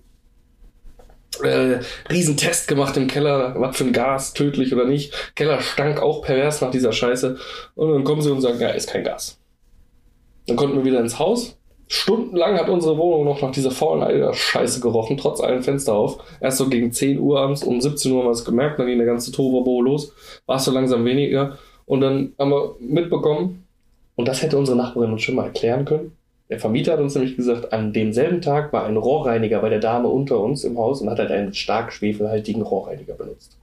Äh, 1.43 1.81
Riesentest 2.09 2.69
gemacht 2.69 2.97
im 2.97 3.09
Keller, 3.09 3.55
was 3.59 3.77
für 3.77 3.85
ein 3.85 3.93
Gas, 3.93 4.35
tödlich 4.35 4.73
oder 4.73 4.85
nicht. 4.85 5.33
Keller 5.35 5.61
stank 5.61 6.01
auch 6.01 6.23
pervers 6.23 6.61
nach 6.61 6.71
dieser 6.71 6.93
Scheiße. 6.93 7.39
Und 7.75 7.93
dann 7.93 8.05
kommen 8.05 8.23
sie 8.23 8.31
und 8.31 8.41
sagen, 8.41 8.61
ja, 8.61 8.69
ist 8.69 8.91
kein 8.91 9.03
Gas. 9.03 9.41
Dann 10.47 10.57
konnten 10.57 10.77
wir 10.77 10.85
wieder 10.85 11.01
ins 11.01 11.19
Haus. 11.19 11.59
Stundenlang 11.89 12.57
hat 12.57 12.69
unsere 12.69 12.97
Wohnung 12.97 13.25
noch 13.25 13.43
nach 13.43 13.51
dieser 13.51 13.73
faulen 13.73 14.05
Eier-Scheiße 14.05 14.81
gerochen, 14.81 15.17
trotz 15.17 15.41
allen 15.41 15.63
Fenster 15.63 15.95
auf. 15.95 16.19
Erst 16.41 16.59
so 16.59 16.69
gegen 16.69 16.93
10 16.93 17.19
Uhr 17.19 17.41
abends, 17.41 17.65
um 17.65 17.81
17 17.81 18.13
Uhr 18.13 18.21
haben 18.21 18.29
wir 18.29 18.33
es 18.33 18.45
gemerkt, 18.45 18.79
dann 18.79 18.87
ging 18.87 18.99
der 18.99 19.07
ganze 19.07 19.33
Tohuwabohu 19.33 19.83
los. 19.83 20.13
War 20.47 20.57
es 20.57 20.65
so 20.65 20.71
langsam 20.71 21.05
weniger. 21.05 21.59
Und 21.93 22.01
dann 22.01 22.33
haben 22.39 22.51
wir 22.51 22.75
mitbekommen, 22.81 23.67
und 24.17 24.27
das 24.27 24.41
hätte 24.41 24.57
unsere 24.57 24.79
Nachbarin 24.79 25.13
uns 25.13 25.21
schon 25.21 25.35
mal 25.35 25.45
erklären 25.45 25.85
können. 25.85 26.13
Der 26.49 26.59
Vermieter 26.59 26.95
hat 26.95 27.01
uns 27.01 27.15
nämlich 27.15 27.37
gesagt, 27.37 27.75
an 27.75 27.93
demselben 27.93 28.41
Tag 28.41 28.73
war 28.73 28.87
ein 28.87 28.97
Rohrreiniger 28.97 29.61
bei 29.61 29.69
der 29.69 29.79
Dame 29.79 30.09
unter 30.09 30.41
uns 30.41 30.65
im 30.65 30.79
Haus 30.79 31.03
und 31.03 31.11
hat 31.11 31.19
halt 31.19 31.31
einen 31.31 31.53
stark 31.53 31.93
schwefelhaltigen 31.93 32.63
Rohrreiniger 32.63 33.13
benutzt. 33.13 33.59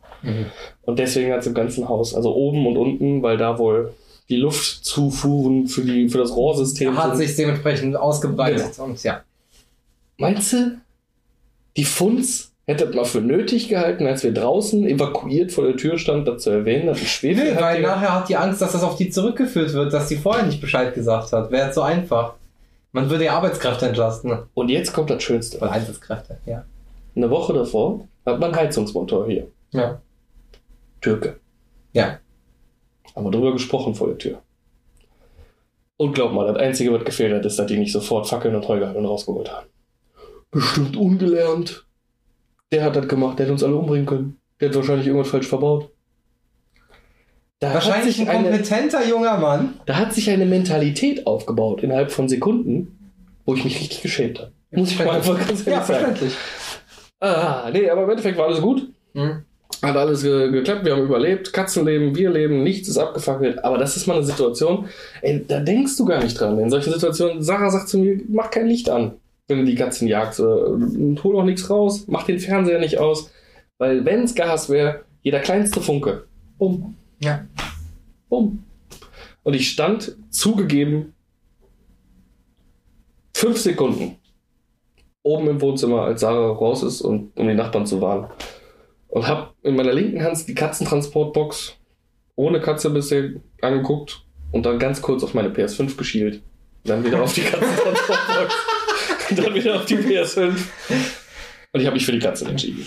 Und 0.84 1.00
deswegen 1.00 1.34
hat 1.34 1.40
es 1.40 1.48
im 1.48 1.56
ganzen 1.56 1.90
Haus, 1.90 2.14
also 2.14 2.36
oben 2.36 2.68
und 2.68 2.78
unten, 2.78 3.24
weil 3.24 3.38
da 3.38 3.58
wohl 3.58 3.96
die 4.30 4.36
Luftzufuhren 4.36 5.66
für, 5.66 5.82
die, 5.82 6.08
für 6.08 6.20
das 6.20 6.36
Rohrsystem 6.36 6.96
Hat 6.96 7.18
sind. 7.18 7.26
sich 7.26 7.36
dementsprechend 7.36 7.96
ausgebreitet 7.96 8.78
und 8.78 9.02
ja. 9.02 9.24
Meinst 10.20 10.54
du, 10.54 10.78
die 11.76 11.84
Funds 11.84 12.49
hättet 12.70 12.94
mal 12.94 13.04
für 13.04 13.20
nötig 13.20 13.68
gehalten, 13.68 14.06
als 14.06 14.24
wir 14.24 14.32
draußen 14.32 14.88
evakuiert 14.88 15.52
vor 15.52 15.66
der 15.66 15.76
Tür 15.76 15.98
standen, 15.98 16.26
das 16.26 16.44
zu 16.44 16.52
erwähnen, 16.52 16.86
dass 16.86 17.00
ein 17.00 17.08
Schwefel 17.08 17.56
Nee, 17.56 17.60
weil 17.60 17.82
nachher 17.82 18.14
hat 18.14 18.30
die 18.30 18.38
Angst, 18.38 18.62
dass 18.62 18.74
das 18.74 18.84
auf 18.84 18.96
die 18.96 19.10
zurückgeführt 19.10 19.74
wird, 19.74 19.92
dass 19.92 20.08
sie 20.08 20.18
vorher 20.18 20.46
nicht 20.46 20.62
Bescheid 20.62 20.94
gesagt 20.94 21.34
hat. 21.34 21.50
Wäre 21.50 21.66
jetzt 21.66 21.76
so 21.76 21.82
einfach. 21.82 22.36
Man 22.92 23.10
würde 23.10 23.26
ja 23.26 23.34
Arbeitskräfte 23.34 23.88
entlasten. 23.88 24.38
Und 24.54 24.70
jetzt 24.70 24.94
kommt 24.94 25.10
das 25.10 25.24
Schönste. 25.24 25.58
Oder 25.58 25.72
Einsatzkräfte, 25.72 26.38
ja. 26.46 26.64
Eine 27.16 27.32
Woche 27.32 27.54
davor 27.54 28.08
hat 28.24 28.40
man 28.40 28.56
Heizungsmotor 28.56 29.26
hier. 29.26 29.48
Ja. 29.72 30.00
Türke. 31.02 31.40
Ja. 31.94 32.20
Haben 33.16 33.26
wir 33.26 33.32
drüber 33.32 33.52
gesprochen 33.52 33.96
vor 33.96 34.10
der 34.10 34.20
Tür. 34.20 34.42
Und 35.98 36.14
glaub 36.14 36.34
mal, 36.34 36.46
das 36.46 36.58
Einzige, 36.58 36.94
was 36.94 37.04
gefehlt 37.04 37.34
hat, 37.34 37.46
ist, 37.46 37.58
dass 37.58 37.66
die 37.66 37.78
nicht 37.78 37.92
sofort 37.92 38.28
Fackeln 38.28 38.56
und 38.56 38.68
Heugallen 38.68 39.06
rausgeholt 39.06 39.52
haben. 39.52 39.66
Bestimmt 40.52 40.96
ungelernt. 40.96 41.88
Der 42.72 42.84
hat 42.84 42.96
das 42.96 43.08
gemacht, 43.08 43.40
der 43.40 43.46
hätte 43.46 43.54
uns 43.54 43.64
alle 43.64 43.76
umbringen 43.76 44.06
können. 44.06 44.38
Der 44.60 44.70
hat 44.70 44.76
wahrscheinlich 44.76 45.08
irgendwas 45.08 45.30
falsch 45.30 45.48
verbaut. 45.48 45.90
Da 47.60 47.70
hat, 47.70 47.76
Wahrscheinlich 47.76 48.20
ein 48.22 48.30
eine, 48.30 48.50
kompetenter 48.50 49.06
junger 49.06 49.38
Mann. 49.38 49.74
da 49.86 49.98
hat 49.98 50.14
sich 50.14 50.30
eine 50.30 50.46
Mentalität 50.46 51.28
aufgebaut 51.28 51.84
innerhalb 51.84 52.12
von 52.12 52.30
Sekunden, 52.30 52.98
wo 53.46 53.54
ich 53.56 53.66
mich 53.66 53.80
richtig 53.80 54.02
geschämt 54.02 54.40
habe. 54.40 54.52
Muss 54.72 54.92
ich 54.92 55.00
mal 55.00 55.10
einfach 55.10 55.38
ganz 55.38 55.50
ehrlich 55.52 55.66
Ja, 55.68 55.84
sagen. 55.84 56.00
verständlich. 56.06 56.34
Ah, 57.20 57.70
nee, 57.74 57.90
aber 57.90 58.04
im 58.04 58.10
Endeffekt 58.12 58.38
war 58.38 58.46
alles 58.48 58.62
gut. 58.62 58.88
Hm. 59.14 59.44
Hat 59.82 59.96
alles 59.96 60.24
ge 60.24 60.52
geklappt, 60.52 60.86
wir 60.86 60.94
haben 60.94 61.04
überlebt, 61.04 61.52
Katzen 61.52 61.86
leben, 61.86 62.16
wir 62.16 62.30
leben, 62.30 62.64
nichts 62.64 62.88
ist 62.88 62.98
abgefackelt. 62.98 63.64
Aber 63.64 63.78
das 63.78 63.98
ist 63.98 64.08
mal 64.08 64.16
eine 64.18 64.26
Situation, 64.26 64.88
ey, 65.22 65.44
da 65.48 65.60
denkst 65.60 65.98
du 65.98 66.06
gar 66.06 66.24
nicht 66.24 66.40
dran. 66.40 66.60
In 66.60 66.70
solchen 66.70 66.94
Situationen, 66.94 67.42
Sarah 67.42 67.70
sagt 67.70 67.90
zu 67.90 67.98
mir, 67.98 68.20
mach 68.30 68.52
kein 68.52 68.68
Licht 68.68 68.90
an, 68.90 69.14
wenn 69.50 69.60
du 69.60 69.66
die 69.66 69.76
Katzen 69.76 70.08
jagst. 70.08 70.40
Und 70.40 71.22
hol 71.24 71.36
auch 71.38 71.44
nichts 71.44 71.70
raus, 71.70 72.06
mach 72.08 72.24
den 72.24 72.40
Fernseher 72.40 72.80
nicht 72.80 72.98
aus. 73.00 73.32
Weil 73.78 74.06
wenn's 74.06 74.36
Gas 74.36 74.70
wäre, 74.70 75.04
jeder 75.22 75.40
kleinste 75.40 75.82
Funke, 75.82 76.26
bumm, 76.58 76.96
Ja. 77.22 77.46
bumm. 78.30 78.64
Und 79.44 79.54
ich 79.54 79.70
stand, 79.70 80.16
zugegeben, 80.30 81.14
fünf 83.36 83.58
Sekunden 83.58 84.16
oben 85.24 85.48
im 85.50 85.62
Wohnzimmer, 85.62 86.04
als 86.04 86.22
Sarah 86.22 86.52
raus 86.54 86.84
ist, 86.84 87.02
und, 87.02 87.36
um 87.38 87.48
die 87.48 87.54
Nachbarn 87.54 87.86
zu 87.86 88.02
warnen. 88.02 88.28
Und 89.10 89.28
hab 89.28 89.56
in 89.64 89.76
meiner 89.76 89.94
linken 89.94 90.24
Hand 90.24 90.48
die 90.48 90.56
Katzentransportbox 90.56 91.76
ohne 92.36 92.62
Katze 92.62 92.90
bisher 92.90 93.32
angeguckt 93.62 94.24
und 94.52 94.66
dann 94.66 94.80
ganz 94.80 95.02
kurz 95.02 95.24
auf 95.24 95.34
meine 95.34 95.50
PS5 95.50 95.98
geschielt. 95.98 96.42
Dann 96.86 97.04
wieder 97.04 97.22
auf 97.22 97.34
die 97.34 97.42
Katzentransportbox. 97.44 98.56
Und 99.30 99.40
dann 99.44 99.54
wieder 99.54 99.76
auf 99.76 99.86
die 99.86 99.98
PS5. 99.98 100.54
Und 101.72 101.80
ich 101.80 101.86
habe 101.86 101.96
mich 101.96 102.06
für 102.06 102.12
die 102.12 102.20
Katze 102.20 102.46
entschieden. 102.46 102.86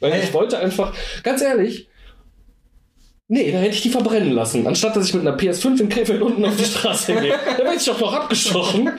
Weil 0.00 0.22
ich 0.22 0.32
wollte 0.32 0.58
einfach, 0.58 0.92
ganz 1.22 1.40
ehrlich, 1.40 1.88
nee, 3.28 3.50
da 3.50 3.58
hätte 3.58 3.74
ich 3.74 3.82
die 3.82 3.90
verbrennen 3.90 4.32
lassen, 4.32 4.66
anstatt 4.66 4.96
dass 4.96 5.08
ich 5.08 5.14
mit 5.14 5.26
einer 5.26 5.36
PS5 5.36 5.80
in 5.80 5.88
Krefeld 5.88 6.20
unten 6.20 6.44
auf 6.44 6.56
die 6.56 6.64
Straße 6.64 7.14
gehe. 7.14 7.34
Da 7.56 7.64
werde 7.64 7.76
ich 7.76 7.84
doch 7.84 7.98
noch 8.00 8.12
abgestochen. 8.12 8.90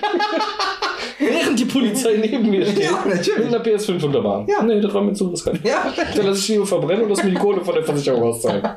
Während 1.19 1.59
die 1.59 1.65
Polizei 1.65 2.17
neben 2.17 2.49
mir 2.49 2.65
steht. 2.65 2.83
Ja, 2.83 3.03
Mit 3.05 3.15
natürlich. 3.15 3.47
einer 3.47 3.63
PS5 3.63 4.03
unter 4.03 4.21
Bahn. 4.21 4.47
Ja. 4.47 4.61
Nee, 4.63 4.81
das 4.81 4.93
war 4.93 5.01
mir 5.01 5.13
zu 5.13 5.29
riskant. 5.29 5.61
Ja. 5.63 5.93
Dann 6.15 6.25
lasse 6.25 6.39
ich 6.39 6.45
die 6.47 6.51
lieber 6.53 6.65
verbrennen 6.67 7.03
und 7.03 7.09
lass 7.09 7.23
mir 7.23 7.29
die 7.29 7.37
Kohle 7.37 7.63
von 7.63 7.73
der 7.73 7.83
Versicherung 7.83 8.23
auszahlen. 8.23 8.67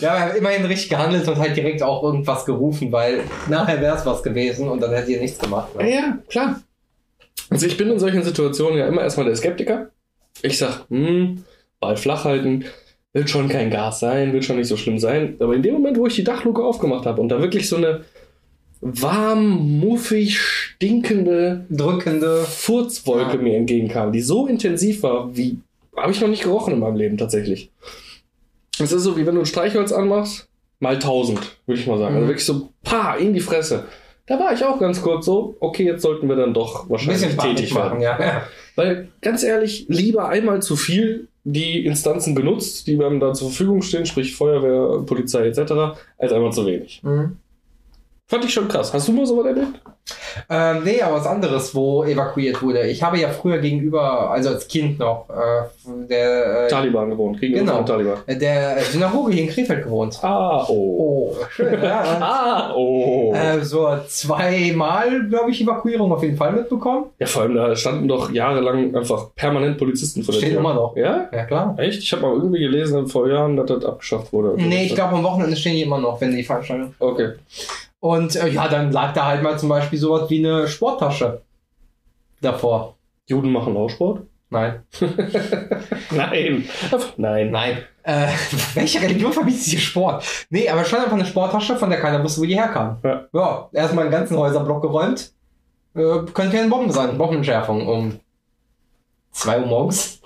wir 0.00 0.10
haben 0.20 0.36
immerhin 0.36 0.64
richtig 0.66 0.88
gehandelt 0.90 1.26
und 1.28 1.36
halt 1.38 1.56
direkt 1.56 1.82
auch 1.82 2.02
irgendwas 2.02 2.44
gerufen, 2.44 2.92
weil 2.92 3.20
nachher 3.48 3.80
wäre 3.80 3.96
es 3.96 4.06
was 4.06 4.22
gewesen 4.22 4.68
und 4.68 4.80
dann 4.80 4.92
hätte 4.92 5.10
ihr 5.12 5.20
nichts 5.20 5.38
gemacht. 5.38 5.68
Ja, 5.78 5.82
Ne? 5.82 5.90
ja, 5.94 6.18
klar. 6.28 6.60
Also 7.50 7.66
ich 7.66 7.76
bin 7.76 7.90
in 7.90 7.98
solchen 7.98 8.22
Situationen 8.22 8.78
ja 8.78 8.86
immer 8.86 9.02
erstmal 9.02 9.26
der 9.26 9.36
Skeptiker. 9.36 9.90
Ich 10.42 10.58
sag, 10.58 10.84
hm, 10.88 11.44
Ball 11.80 11.96
flach 11.96 12.24
halten. 12.24 12.64
wird 13.12 13.30
schon 13.30 13.48
kein 13.48 13.70
Gas 13.70 14.00
sein, 14.00 14.32
wird 14.32 14.44
schon 14.44 14.56
nicht 14.56 14.66
so 14.66 14.76
schlimm 14.76 14.98
sein. 14.98 15.36
Aber 15.38 15.54
in 15.54 15.62
dem 15.62 15.74
Moment, 15.74 15.96
wo 15.98 16.06
ich 16.06 16.16
die 16.16 16.24
Dachluke 16.24 16.64
aufgemacht 16.64 17.06
habe 17.06 17.20
und 17.20 17.28
da 17.28 17.40
wirklich 17.40 17.68
so 17.68 17.76
eine 17.76 18.00
warm, 18.80 19.78
muffig, 19.80 20.38
stinkende, 20.40 21.64
Drückende. 21.70 22.44
Furzwolke 22.44 23.36
Ja. 23.36 23.42
mir 23.42 23.56
entgegenkam, 23.56 24.12
die 24.12 24.20
so 24.20 24.46
intensiv 24.46 25.02
war, 25.04 25.36
wie 25.36 25.58
habe 25.96 26.10
ich 26.12 26.20
noch 26.20 26.28
nicht 26.28 26.42
gerochen 26.42 26.74
in 26.74 26.80
meinem 26.80 26.96
Leben 26.96 27.16
tatsächlich. 27.16 27.70
Es 28.78 28.92
ist 28.92 29.02
so, 29.02 29.16
wie 29.16 29.26
wenn 29.26 29.34
du 29.34 29.42
ein 29.42 29.46
Streichholz 29.46 29.92
anmachst, 29.92 30.48
mal 30.80 30.98
tausend, 30.98 31.40
würde 31.66 31.80
ich 31.80 31.86
mal 31.86 31.98
sagen. 31.98 32.12
Mhm. 32.14 32.16
Also 32.16 32.28
wirklich 32.28 32.46
so, 32.46 32.68
pa, 32.82 33.14
in 33.14 33.32
die 33.32 33.40
Fresse. 33.40 33.84
Da 34.26 34.38
war 34.38 34.52
ich 34.52 34.64
auch 34.64 34.78
ganz 34.78 35.02
kurz 35.02 35.26
so, 35.26 35.56
okay, 35.60 35.84
jetzt 35.84 36.02
sollten 36.02 36.28
wir 36.28 36.36
dann 36.36 36.54
doch 36.54 36.84
Ein 36.84 36.90
wahrscheinlich 36.90 37.36
tätig 37.36 37.74
machen, 37.74 38.00
werden. 38.00 38.20
ja. 38.20 38.42
Weil, 38.74 39.08
ganz 39.20 39.42
ehrlich, 39.42 39.86
lieber 39.88 40.28
einmal 40.28 40.62
zu 40.62 40.76
viel 40.76 41.28
die 41.44 41.84
Instanzen 41.84 42.34
genutzt, 42.34 42.86
die 42.86 43.02
einem 43.02 43.20
da 43.20 43.34
zur 43.34 43.48
Verfügung 43.48 43.82
stehen, 43.82 44.06
sprich 44.06 44.34
Feuerwehr, 44.34 45.02
Polizei 45.04 45.46
etc., 45.46 45.98
als 46.16 46.32
einmal 46.32 46.52
zu 46.52 46.64
wenig. 46.64 47.02
Mhm. 47.02 47.36
Fand 48.26 48.42
ich 48.44 48.54
schon 48.54 48.68
krass. 48.68 48.92
Hast 48.94 49.06
du 49.08 49.12
mal 49.12 49.26
sowas 49.26 49.46
erlebt? 49.46 49.80
Ähm, 50.50 50.82
nee, 50.82 51.00
aber 51.02 51.16
was 51.16 51.26
anderes, 51.26 51.74
wo 51.74 52.04
evakuiert 52.04 52.60
wurde. 52.62 52.86
Ich 52.86 53.02
habe 53.02 53.18
ja 53.18 53.28
früher 53.28 53.58
gegenüber, 53.58 54.30
also 54.30 54.48
als 54.50 54.66
Kind 54.66 54.98
noch, 54.98 55.26
äh, 55.28 56.06
der, 56.08 56.64
äh, 56.64 56.68
Taliban 56.68 57.10
gewohnt, 57.10 57.38
gegenüber 57.40 57.72
Genau. 57.72 57.82
Taliban. 57.84 58.18
der 58.26 58.80
Synagoge 58.80 59.32
hier 59.34 59.42
in 59.44 59.48
Krefeld 59.50 59.84
gewohnt. 59.84 60.18
Ah, 60.22 60.64
oh. 60.68 61.34
Oh, 61.34 61.36
schön, 61.50 61.82
ja. 61.82 62.02
Ah, 62.20 62.72
oh. 62.74 63.34
Äh, 63.34 63.62
so 63.62 63.86
zweimal, 64.08 65.26
glaube 65.28 65.50
ich, 65.50 65.60
Evakuierung 65.60 66.10
auf 66.12 66.22
jeden 66.22 66.36
Fall 66.36 66.52
mitbekommen. 66.52 67.06
Ja, 67.18 67.26
vor 67.26 67.42
allem, 67.42 67.54
da 67.54 67.76
standen 67.76 68.08
doch 68.08 68.30
jahrelang 68.32 68.94
einfach 68.96 69.34
permanent 69.34 69.78
Polizisten 69.78 70.22
vor 70.22 70.32
der 70.32 70.40
Steht 70.40 70.50
Tür. 70.52 70.60
immer 70.60 70.74
noch. 70.74 70.96
Ja? 70.96 71.28
Ja, 71.32 71.44
klar. 71.44 71.74
Echt? 71.78 72.00
Ich 72.02 72.12
habe 72.12 72.22
mal 72.22 72.32
irgendwie 72.34 72.60
gelesen 72.60 73.06
vor 73.06 73.28
Jahren, 73.28 73.56
dass 73.56 73.66
das 73.66 73.84
abgeschafft 73.84 74.32
wurde. 74.32 74.54
Nee, 74.56 74.86
ich 74.86 74.94
glaube, 74.94 75.14
am 75.14 75.22
Wochenende 75.24 75.56
stehen 75.56 75.74
die 75.74 75.82
immer 75.82 75.98
noch, 75.98 76.20
wenn 76.20 76.34
die 76.34 76.42
Veranstaltung. 76.42 76.94
Okay. 76.98 77.32
Und 78.04 78.36
äh, 78.36 78.48
ja, 78.48 78.68
dann 78.68 78.92
lag 78.92 79.14
da 79.14 79.24
halt 79.24 79.42
mal 79.42 79.58
zum 79.58 79.70
Beispiel 79.70 79.98
sowas 79.98 80.28
wie 80.28 80.44
eine 80.44 80.68
Sporttasche 80.68 81.40
davor. 82.42 82.96
Juden 83.24 83.50
machen 83.50 83.74
auch 83.78 83.88
Sport? 83.88 84.24
Nein. 84.50 84.82
Nein. 86.10 86.68
Nein. 87.16 87.50
Nein. 87.50 87.78
Äh, 88.02 88.26
welche 88.74 89.00
Religion 89.00 89.32
verbietet 89.32 89.62
hier 89.62 89.78
Sport? 89.78 90.22
Nee, 90.50 90.68
aber 90.68 90.84
schon 90.84 90.98
einfach 90.98 91.14
eine 91.14 91.24
Sporttasche, 91.24 91.76
von 91.76 91.88
der 91.88 91.98
keiner 91.98 92.22
wusste, 92.22 92.42
wo 92.42 92.44
die 92.44 92.56
herkam. 92.56 92.98
Ja. 93.02 93.24
ja 93.32 93.70
erstmal 93.72 94.04
einen 94.04 94.12
ganzen 94.12 94.36
Häuserblock 94.36 94.82
geräumt. 94.82 95.32
Äh, 95.94 96.30
können 96.34 96.52
keine 96.52 96.68
Bomben 96.68 96.92
sein. 96.92 97.16
Bombenentschärfung 97.16 97.88
um 97.88 98.20
2 99.30 99.60
Uhr 99.60 99.66
morgens. 99.66 100.20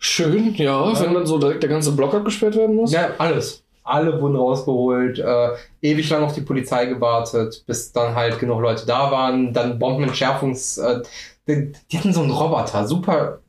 Schön, 0.00 0.54
ja, 0.54 1.00
wenn 1.00 1.14
dann 1.14 1.26
so 1.26 1.38
direkt 1.38 1.62
der 1.62 1.70
ganze 1.70 1.92
Block 1.92 2.12
abgesperrt 2.12 2.56
werden 2.56 2.76
muss. 2.76 2.92
Ja, 2.92 3.12
alles. 3.16 3.64
Alle 3.82 4.20
wurden 4.20 4.36
rausgeholt, 4.36 5.18
äh, 5.18 5.48
ewig 5.82 6.08
lang 6.10 6.22
auf 6.22 6.34
die 6.34 6.42
Polizei 6.42 6.86
gewartet, 6.86 7.64
bis 7.66 7.92
dann 7.92 8.14
halt 8.14 8.38
genug 8.38 8.60
Leute 8.60 8.86
da 8.86 9.10
waren. 9.10 9.52
Dann 9.52 9.78
Bombenentschärfungs... 9.78 10.78
Äh, 10.78 11.02
die, 11.48 11.72
die 11.90 11.98
hatten 11.98 12.12
so 12.12 12.20
einen 12.20 12.30
Roboter, 12.30 12.86
super 12.86 13.40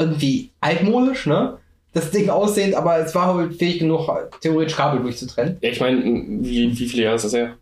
irgendwie 0.00 0.50
altmodisch, 0.60 1.26
ne? 1.26 1.58
Das 1.92 2.10
Ding 2.10 2.30
aussehend, 2.30 2.74
aber 2.74 2.98
es 2.98 3.14
war 3.14 3.34
halt 3.34 3.54
fähig 3.54 3.80
genug, 3.80 4.08
theoretisch 4.40 4.76
Kabel 4.76 5.02
durchzutrennen. 5.02 5.58
Ja, 5.60 5.70
ich 5.70 5.80
meine, 5.80 6.02
wie, 6.04 6.78
wie 6.78 6.88
viele 6.88 7.02
Jahre 7.04 7.16
ist 7.16 7.24
das 7.24 7.34
her? 7.34 7.56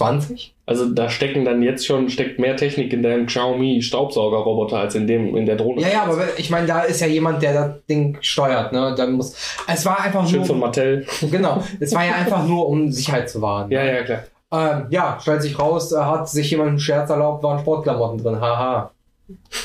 20? 0.00 0.54
Also 0.64 0.88
da 0.88 1.10
stecken 1.10 1.44
dann 1.44 1.62
jetzt 1.62 1.86
schon, 1.86 2.08
steckt 2.08 2.38
mehr 2.38 2.56
Technik 2.56 2.92
in 2.92 3.02
deinem 3.02 3.26
Xiaomi 3.26 3.82
Staubsaugerroboter 3.82 4.78
als 4.78 4.94
in 4.94 5.06
dem, 5.06 5.36
in 5.36 5.44
der 5.44 5.56
Drohne. 5.56 5.82
Ja, 5.82 5.88
ja, 5.88 6.02
aber 6.04 6.38
ich 6.38 6.48
meine, 6.48 6.66
da 6.66 6.80
ist 6.80 7.00
ja 7.00 7.06
jemand, 7.06 7.42
der 7.42 7.52
das 7.52 7.86
Ding 7.88 8.16
steuert, 8.20 8.72
ne? 8.72 8.94
Dann 8.96 9.12
muss. 9.12 9.36
Es 9.66 9.84
war 9.84 10.00
einfach 10.00 10.26
Schön 10.26 10.38
nur. 10.38 10.46
von 10.46 10.58
Mattel. 10.58 11.06
Genau. 11.30 11.62
Es 11.78 11.94
war 11.94 12.04
ja 12.04 12.14
einfach 12.14 12.46
nur, 12.46 12.66
um 12.66 12.90
Sicherheit 12.90 13.28
zu 13.28 13.42
wahren. 13.42 13.70
Ja, 13.70 13.84
ja, 13.84 14.02
klar. 14.02 14.22
Ähm, 14.52 14.86
ja, 14.90 15.18
stellt 15.20 15.42
sich 15.42 15.58
raus, 15.58 15.90
da 15.90 16.06
hat 16.06 16.28
sich 16.28 16.50
jemand 16.50 16.70
einen 16.70 16.80
Scherz 16.80 17.10
erlaubt, 17.10 17.42
waren 17.42 17.60
Sportklamotten 17.60 18.22
drin. 18.22 18.40
Haha. 18.40 18.90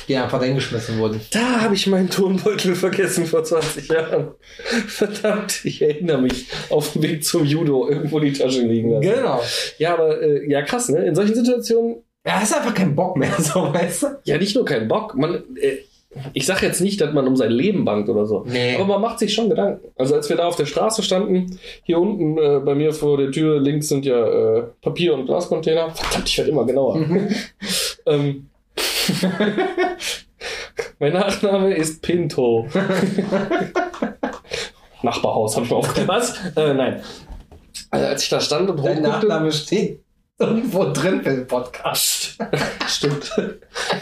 Die 0.07 0.15
einfach 0.15 0.39
dahin 0.39 0.55
geschmissen 0.55 0.97
wurden. 0.99 1.21
Da 1.31 1.61
habe 1.61 1.75
ich 1.75 1.87
meinen 1.87 2.09
Turnbeutel 2.09 2.75
vergessen 2.75 3.25
vor 3.25 3.43
20 3.43 3.87
Jahren. 3.89 4.31
Verdammt, 4.87 5.65
ich 5.65 5.81
erinnere 5.81 6.21
mich 6.21 6.47
auf 6.69 6.93
dem 6.93 7.03
Weg 7.03 7.23
zum 7.23 7.45
Judo 7.45 7.89
irgendwo 7.89 8.19
die 8.19 8.33
Tasche 8.33 8.61
liegen 8.61 8.91
lassen. 8.91 9.01
Genau. 9.01 9.41
Ja, 9.77 9.93
aber 9.93 10.21
äh, 10.21 10.49
ja 10.49 10.61
krass, 10.61 10.89
ne? 10.89 11.05
In 11.05 11.15
solchen 11.15 11.35
Situationen 11.35 12.03
Er 12.23 12.41
hast 12.41 12.55
einfach 12.55 12.73
keinen 12.73 12.95
Bock 12.95 13.17
mehr, 13.17 13.33
so 13.39 13.73
weißt 13.73 14.03
du? 14.03 14.07
ja 14.23 14.37
nicht 14.37 14.55
nur 14.55 14.65
keinen 14.65 14.87
Bock, 14.87 15.15
man 15.15 15.43
äh, 15.59 15.77
ich 16.33 16.45
sage 16.45 16.65
jetzt 16.65 16.81
nicht, 16.81 17.01
dass 17.01 17.13
man 17.13 17.27
um 17.27 17.35
sein 17.35 17.51
Leben 17.51 17.83
bangt 17.83 18.07
oder 18.09 18.25
so. 18.25 18.45
Nee. 18.47 18.75
Aber 18.75 18.85
man 18.85 19.01
macht 19.01 19.19
sich 19.19 19.33
schon 19.33 19.49
Gedanken. 19.49 19.89
Also 19.97 20.15
als 20.15 20.29
wir 20.29 20.37
da 20.37 20.47
auf 20.47 20.55
der 20.55 20.65
Straße 20.65 21.03
standen, 21.03 21.59
hier 21.83 21.99
unten 21.99 22.37
äh, 22.37 22.59
bei 22.63 22.73
mir 22.73 22.93
vor 22.93 23.17
der 23.17 23.31
Tür 23.31 23.59
links 23.59 23.89
sind 23.89 24.05
ja 24.05 24.25
äh, 24.25 24.63
Papier- 24.81 25.13
und 25.13 25.25
Glascontainer. 25.25 25.89
Verdammt, 25.91 26.29
ich 26.29 26.37
werde 26.37 26.51
immer 26.51 26.65
genauer. 26.65 26.99
ähm, 28.05 28.49
mein 30.99 31.13
Nachname 31.13 31.75
ist 31.75 32.01
Pinto. 32.01 32.67
Nachbarhaus 35.03 35.55
habe 35.55 35.65
ich 35.65 35.71
mal 35.71 35.77
aufgehört. 35.77 36.07
Was? 36.07 36.35
Äh, 36.55 36.73
nein. 36.73 37.03
Also 37.91 38.05
als 38.07 38.23
ich 38.23 38.29
da 38.29 38.39
stand 38.39 38.69
und 38.69 38.77
Dein 38.77 38.97
hochguckte, 38.97 39.27
Nachname 39.27 39.51
steht 39.51 40.01
irgendwo 40.39 40.91
drin 40.91 41.21
für 41.23 41.29
den 41.29 41.47
Podcast. 41.47 42.37
Stimmt. 42.87 43.31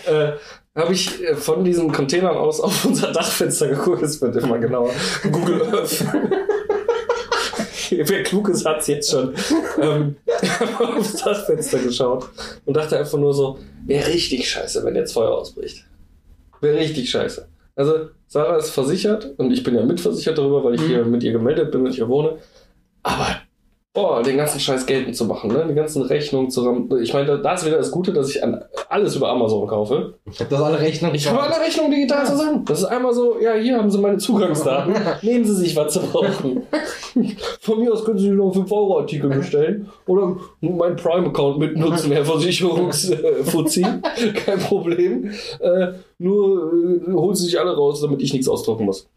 äh, 0.05 0.31
habe 0.75 0.93
ich 0.93 1.23
äh, 1.23 1.35
von 1.35 1.63
diesen 1.63 1.91
Containern 1.91 2.37
aus 2.37 2.59
auf 2.59 2.85
unser 2.85 3.11
Dachfenster 3.11 3.67
geguckt. 3.67 4.01
Es 4.01 4.19
wird 4.21 4.35
immer 4.37 4.57
genauer. 4.57 4.91
Google 5.31 5.61
Earth. 5.75 6.03
Wer 7.91 8.23
klug 8.23 8.49
ist, 8.49 8.65
hat 8.65 8.81
es 8.81 8.87
jetzt 8.87 9.11
schon. 9.11 9.33
Ähm, 9.81 10.15
aufs 10.79 11.23
Dachfenster 11.23 11.79
geschaut 11.79 12.29
und 12.65 12.75
dachte 12.75 12.97
einfach 12.97 13.17
nur 13.17 13.33
so, 13.33 13.59
wäre 13.85 14.07
richtig 14.07 14.49
scheiße, 14.49 14.83
wenn 14.85 14.95
jetzt 14.95 15.13
Feuer 15.13 15.31
ausbricht. 15.31 15.85
Wäre 16.61 16.77
richtig 16.77 17.09
scheiße. 17.09 17.47
Also, 17.75 18.09
Sarah 18.27 18.57
ist 18.57 18.69
versichert 18.69 19.33
und 19.37 19.51
ich 19.51 19.63
bin 19.63 19.75
ja 19.75 19.83
mitversichert 19.83 20.37
darüber, 20.37 20.63
weil 20.63 20.75
ich 20.75 20.81
Mhm. 20.81 20.87
hier 20.87 21.05
mit 21.05 21.23
ihr 21.23 21.31
gemeldet 21.31 21.71
bin 21.71 21.85
und 21.85 21.91
hier 21.93 22.07
wohne. 22.07 22.37
Aber, 23.03 23.41
boah, 23.93 24.23
den 24.23 24.37
ganzen 24.37 24.59
Scheiß 24.59 24.85
geltend 24.87 25.15
zu 25.15 25.25
machen, 25.25 25.51
ne? 25.51 25.65
Die 25.69 25.75
ganzen 25.75 26.01
Rechnungen 26.01 26.49
zu 26.49 26.63
ram- 26.63 26.89
Ich 27.01 27.13
meine, 27.13 27.37
da- 27.39 27.53
ist 27.53 27.65
wieder 27.65 27.77
das 27.77 27.91
Gute, 27.91 28.11
dass 28.11 28.29
ich 28.29 28.41
alles 28.89 29.15
über 29.15 29.29
Amazon 29.29 29.67
kaufe. 29.67 30.15
Ich 30.31 30.39
hab 30.39 30.49
das 30.49 30.61
alle 30.61 30.79
Rechnungen. 30.79 31.15
Ich 31.15 31.29
habe 31.29 31.39
alle 31.41 31.59
Rechnungen 31.63 31.91
digital 31.91 32.25
zusammen. 32.25 32.65
Das 32.65 32.79
ist 32.79 32.85
einmal 32.85 33.13
so, 33.13 33.39
ja, 33.39 33.53
hier 33.53 33.77
haben 33.77 33.91
Sie 33.91 33.99
meine 33.99 34.17
Zugangsdaten. 34.17 34.93
Nehmen 35.21 35.45
Sie 35.45 35.53
sich, 35.55 35.75
was 35.75 35.93
Sie 35.93 35.99
brauchen. 35.99 36.63
Von 37.61 37.79
mir 37.79 37.93
aus 37.93 38.03
können 38.03 38.17
Sie 38.17 38.29
noch 38.31 38.55
5-Euro-Artikel 38.55 39.29
bestellen 39.29 39.87
oder 40.07 40.37
meinen 40.61 40.95
Prime-Account 40.95 41.59
mitnutzen, 41.59 42.11
Herr 42.11 42.25
Versicherungsfuzzi. 42.25 43.83
Kein 44.45 44.59
Problem. 44.59 45.29
Äh, 45.59 45.87
nur 46.17 46.73
äh, 46.73 47.11
holen 47.13 47.35
Sie 47.35 47.45
sich 47.45 47.59
alle 47.59 47.75
raus, 47.75 48.01
damit 48.01 48.21
ich 48.23 48.33
nichts 48.33 48.47
ausdrucken 48.49 48.85
muss. 48.85 49.07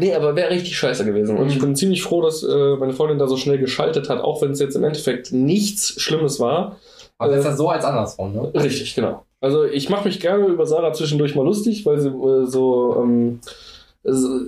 Nee, 0.00 0.14
aber 0.14 0.34
wäre 0.34 0.50
richtig 0.50 0.78
scheiße 0.78 1.04
gewesen. 1.04 1.36
Und 1.36 1.48
ich 1.50 1.58
bin 1.58 1.76
ziemlich 1.76 2.02
froh, 2.02 2.22
dass 2.22 2.42
äh, 2.42 2.76
meine 2.76 2.94
Freundin 2.94 3.18
da 3.18 3.28
so 3.28 3.36
schnell 3.36 3.58
geschaltet 3.58 4.08
hat, 4.08 4.22
auch 4.22 4.40
wenn 4.40 4.52
es 4.52 4.58
jetzt 4.58 4.74
im 4.74 4.82
Endeffekt 4.82 5.30
nichts 5.30 6.00
Schlimmes 6.00 6.40
war. 6.40 6.76
Aber 7.18 7.36
ist 7.36 7.44
ja 7.44 7.54
so 7.54 7.68
als 7.68 7.84
andersrum, 7.84 8.32
ne? 8.32 8.50
Richtig, 8.54 8.94
genau. 8.94 9.24
Also 9.42 9.64
ich 9.64 9.90
mache 9.90 10.08
mich 10.08 10.20
gerne 10.20 10.46
über 10.46 10.64
Sarah 10.64 10.94
zwischendurch 10.94 11.34
mal 11.34 11.44
lustig, 11.44 11.84
weil 11.84 12.00
sie 12.00 12.08
äh, 12.08 12.46
so 12.46 12.96
ähm, 12.98 13.40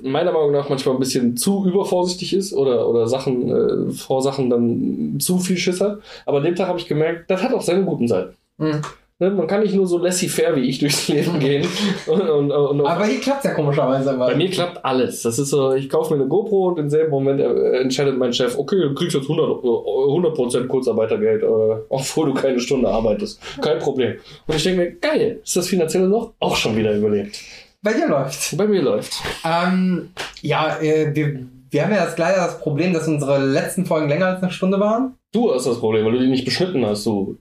meiner 0.02 0.32
Meinung 0.32 0.52
nach 0.52 0.70
manchmal 0.70 0.94
ein 0.94 1.00
bisschen 1.00 1.36
zu 1.36 1.66
übervorsichtig 1.66 2.32
ist 2.32 2.54
oder, 2.54 2.88
oder 2.88 3.06
Sachen, 3.06 3.50
äh, 3.50 3.92
vor 3.92 4.22
Sachen 4.22 4.48
dann 4.48 5.20
zu 5.20 5.38
viel 5.38 5.58
Schiss 5.58 5.82
hat. 5.82 5.98
Aber 6.24 6.38
an 6.38 6.44
dem 6.44 6.56
Tag 6.56 6.68
habe 6.68 6.78
ich 6.78 6.88
gemerkt, 6.88 7.30
das 7.30 7.42
hat 7.42 7.52
auch 7.52 7.60
seine 7.60 7.84
guten 7.84 8.08
Seiten. 8.08 8.34
Mhm. 8.56 8.80
Ne? 9.22 9.30
Man 9.30 9.46
kann 9.46 9.60
nicht 9.62 9.74
nur 9.74 9.86
so 9.86 9.98
laissez-faire 9.98 10.56
wie 10.56 10.68
ich 10.68 10.80
durchs 10.80 11.06
Leben 11.06 11.38
gehen. 11.38 11.64
Und, 12.06 12.20
und, 12.20 12.50
und 12.50 12.86
Aber 12.86 13.04
hier 13.06 13.20
klappt's 13.20 13.44
ja 13.44 13.54
komischerweise 13.54 14.10
immer. 14.10 14.26
bei 14.26 14.34
mir 14.34 14.50
klappt 14.50 14.84
alles. 14.84 15.22
Das 15.22 15.38
ist 15.38 15.50
so, 15.50 15.72
ich 15.74 15.88
kaufe 15.88 16.12
mir 16.12 16.20
eine 16.20 16.28
GoPro 16.28 16.68
und 16.68 16.78
im 16.80 16.90
selben 16.90 17.10
Moment 17.10 17.40
äh, 17.40 17.80
entscheidet 17.80 18.18
mein 18.18 18.32
Chef, 18.32 18.58
okay, 18.58 18.80
du 18.80 18.94
kriegst 18.94 19.14
jetzt 19.14 19.30
100, 19.30 19.62
äh, 19.62 19.66
100% 19.66 20.66
Kurzarbeitergeld, 20.66 21.42
äh, 21.44 21.46
obwohl 21.88 22.26
du 22.26 22.34
keine 22.34 22.58
Stunde 22.58 22.88
arbeitest. 22.88 23.40
Kein 23.60 23.78
Problem. 23.78 24.16
Und 24.46 24.56
ich 24.56 24.62
denke 24.64 24.80
mir, 24.80 24.92
geil, 24.92 25.40
ist 25.44 25.56
das 25.56 25.68
finanzielle 25.68 26.06
Loch 26.06 26.32
auch 26.40 26.56
schon 26.56 26.76
wieder 26.76 26.92
überlebt. 26.92 27.38
Bei 27.80 27.92
dir 27.92 28.08
läuft. 28.08 28.56
Bei 28.56 28.66
mir 28.66 28.82
läuft. 28.82 29.12
Ähm, 29.44 30.10
ja, 30.40 30.80
äh, 30.80 31.14
wir, 31.14 31.46
wir 31.70 31.84
haben 31.84 31.92
ja 31.92 32.04
das, 32.04 32.18
leider 32.18 32.38
das 32.38 32.58
Problem, 32.58 32.92
dass 32.92 33.06
unsere 33.06 33.38
letzten 33.38 33.86
Folgen 33.86 34.08
länger 34.08 34.26
als 34.26 34.42
eine 34.42 34.50
Stunde 34.50 34.80
waren. 34.80 35.14
Du 35.32 35.54
hast 35.54 35.66
das 35.66 35.78
Problem, 35.78 36.04
weil 36.04 36.12
du 36.12 36.18
die 36.18 36.28
nicht 36.28 36.44
beschnitten 36.44 36.84
hast, 36.84 37.06
du 37.06 37.38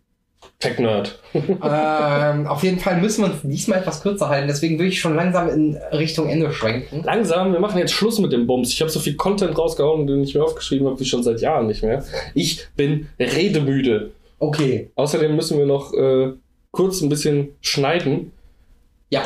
Tech-Nerd. 0.60 1.20
ähm, 1.34 2.48
auf 2.48 2.62
jeden 2.64 2.80
Fall 2.80 3.02
müssen 3.02 3.24
wir 3.24 3.32
uns 3.32 3.42
diesmal 3.44 3.80
etwas 3.80 4.02
kürzer 4.02 4.30
halten, 4.30 4.48
deswegen 4.48 4.78
würde 4.78 4.90
ich 4.90 5.00
schon 5.00 5.16
langsam 5.16 5.50
in 5.50 5.76
Richtung 5.92 6.30
Ende 6.30 6.52
schwenken. 6.54 7.04
Langsam, 7.04 7.52
wir 7.54 7.60
machen 7.60 7.78
jetzt 7.80 7.94
Schluss 7.94 8.20
mit 8.20 8.32
dem 8.32 8.46
Bums. 8.48 8.72
Ich 8.72 8.82
habe 8.82 8.92
so 8.92 9.00
viel 9.00 9.16
Content 9.16 9.58
rausgehauen, 9.58 10.06
den 10.06 10.24
ich 10.24 10.36
mir 10.36 10.44
aufgeschrieben 10.44 10.88
habe, 10.88 11.00
wie 11.00 11.06
schon 11.06 11.24
seit 11.24 11.42
Jahren 11.42 11.68
nicht 11.68 11.82
mehr. 11.84 12.04
Ich 12.36 12.68
bin 12.76 13.08
redemüde. 13.20 14.12
Okay, 14.40 14.90
Außerdem 14.96 15.36
müssen 15.36 15.58
wir 15.58 15.66
noch 15.66 15.94
äh, 15.94 16.34
kurz 16.72 17.02
ein 17.02 17.10
bisschen 17.10 17.50
schneiden. 17.62 18.32
ja. 19.10 19.24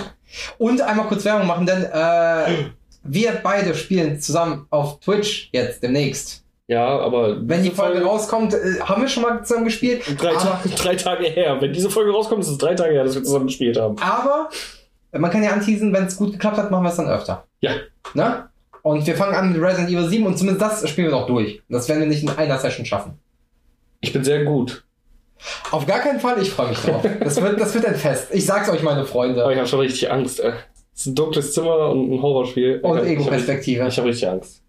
Und 0.57 0.81
einmal 0.81 1.07
kurz 1.07 1.23
Werbung 1.23 1.47
machen, 1.47 1.65
denn 1.65 1.83
äh, 1.83 2.65
Wir 3.03 3.33
beide 3.43 3.75
spielen 3.75 4.19
zusammen 4.19 4.65
auf 4.71 4.99
Twitch 4.99 5.49
jetzt 5.53 5.83
demnächst. 5.83 6.43
Ja, 6.67 6.99
aber. 6.99 7.37
Wenn 7.47 7.61
die 7.63 7.71
Folge 7.71 8.01
rauskommt, 8.03 8.53
äh, 8.53 8.79
haben 8.81 9.01
wir 9.01 9.07
schon 9.09 9.23
mal 9.23 9.43
zusammen 9.43 9.65
gespielt. 9.65 10.03
Drei, 10.19 10.29
aber, 10.35 10.59
Ta 10.63 10.69
drei 10.75 10.95
Tage 10.95 11.25
her. 11.25 11.57
Wenn 11.59 11.73
diese 11.73 11.89
Folge 11.89 12.11
rauskommt, 12.11 12.41
ist 12.41 12.49
es 12.49 12.57
drei 12.57 12.73
Tage 12.73 12.93
her, 12.93 13.03
dass 13.03 13.15
wir 13.15 13.23
zusammen 13.23 13.47
gespielt 13.47 13.77
haben. 13.79 13.95
aber 13.99 14.49
man 15.11 15.31
kann 15.31 15.43
ja 15.43 15.51
anteasen, 15.51 15.93
wenn 15.93 16.05
es 16.05 16.17
gut 16.17 16.33
geklappt 16.33 16.57
hat, 16.57 16.71
machen 16.71 16.83
wir 16.83 16.89
es 16.89 16.97
dann 16.97 17.07
öfter. 17.07 17.45
Ja. 17.61 17.71
Ne? 18.13 18.49
Und 18.81 19.07
wir 19.07 19.15
fangen 19.15 19.33
an 19.33 19.51
mit 19.53 19.61
Resident 19.61 19.89
Evil 19.89 20.07
7 20.09 20.25
und 20.25 20.37
zumindest 20.37 20.61
das 20.83 20.89
spielen 20.89 21.07
wir 21.07 21.11
noch 21.17 21.25
durch. 21.27 21.61
Das 21.69 21.87
werden 21.87 22.01
wir 22.01 22.07
nicht 22.07 22.21
in 22.23 22.29
einer 22.29 22.57
Session 22.57 22.85
schaffen. 22.85 23.17
Ich 24.01 24.11
bin 24.11 24.23
sehr 24.25 24.43
gut. 24.43 24.83
Auf 25.71 25.85
gar 25.85 25.99
keinen 25.99 26.19
Fall, 26.19 26.41
ich 26.41 26.49
freue 26.51 26.69
mich 26.69 26.79
drauf. 26.79 27.01
Das 27.21 27.41
wird, 27.41 27.59
das 27.61 27.73
wird 27.73 27.85
ein 27.85 27.95
Fest. 27.95 28.27
Ich 28.31 28.45
sag's 28.45 28.69
euch, 28.69 28.83
meine 28.83 28.99
Aber 28.99 29.07
Freunde. 29.07 29.47
ich 29.51 29.57
habe 29.57 29.67
schon 29.67 29.79
richtig 29.79 30.11
Angst, 30.11 30.39
ey. 30.41 30.51
Es 30.93 31.01
ist 31.01 31.05
ein 31.07 31.15
dunkles 31.15 31.53
Zimmer 31.53 31.89
und 31.91 32.11
ein 32.11 32.21
Horrorspiel. 32.21 32.79
Und 32.83 32.97
hab- 32.97 33.05
Ego-Perspektive. 33.05 33.87
Ich 33.87 33.97
habe 33.97 34.09
richtig 34.09 34.27
Angst. 34.27 34.61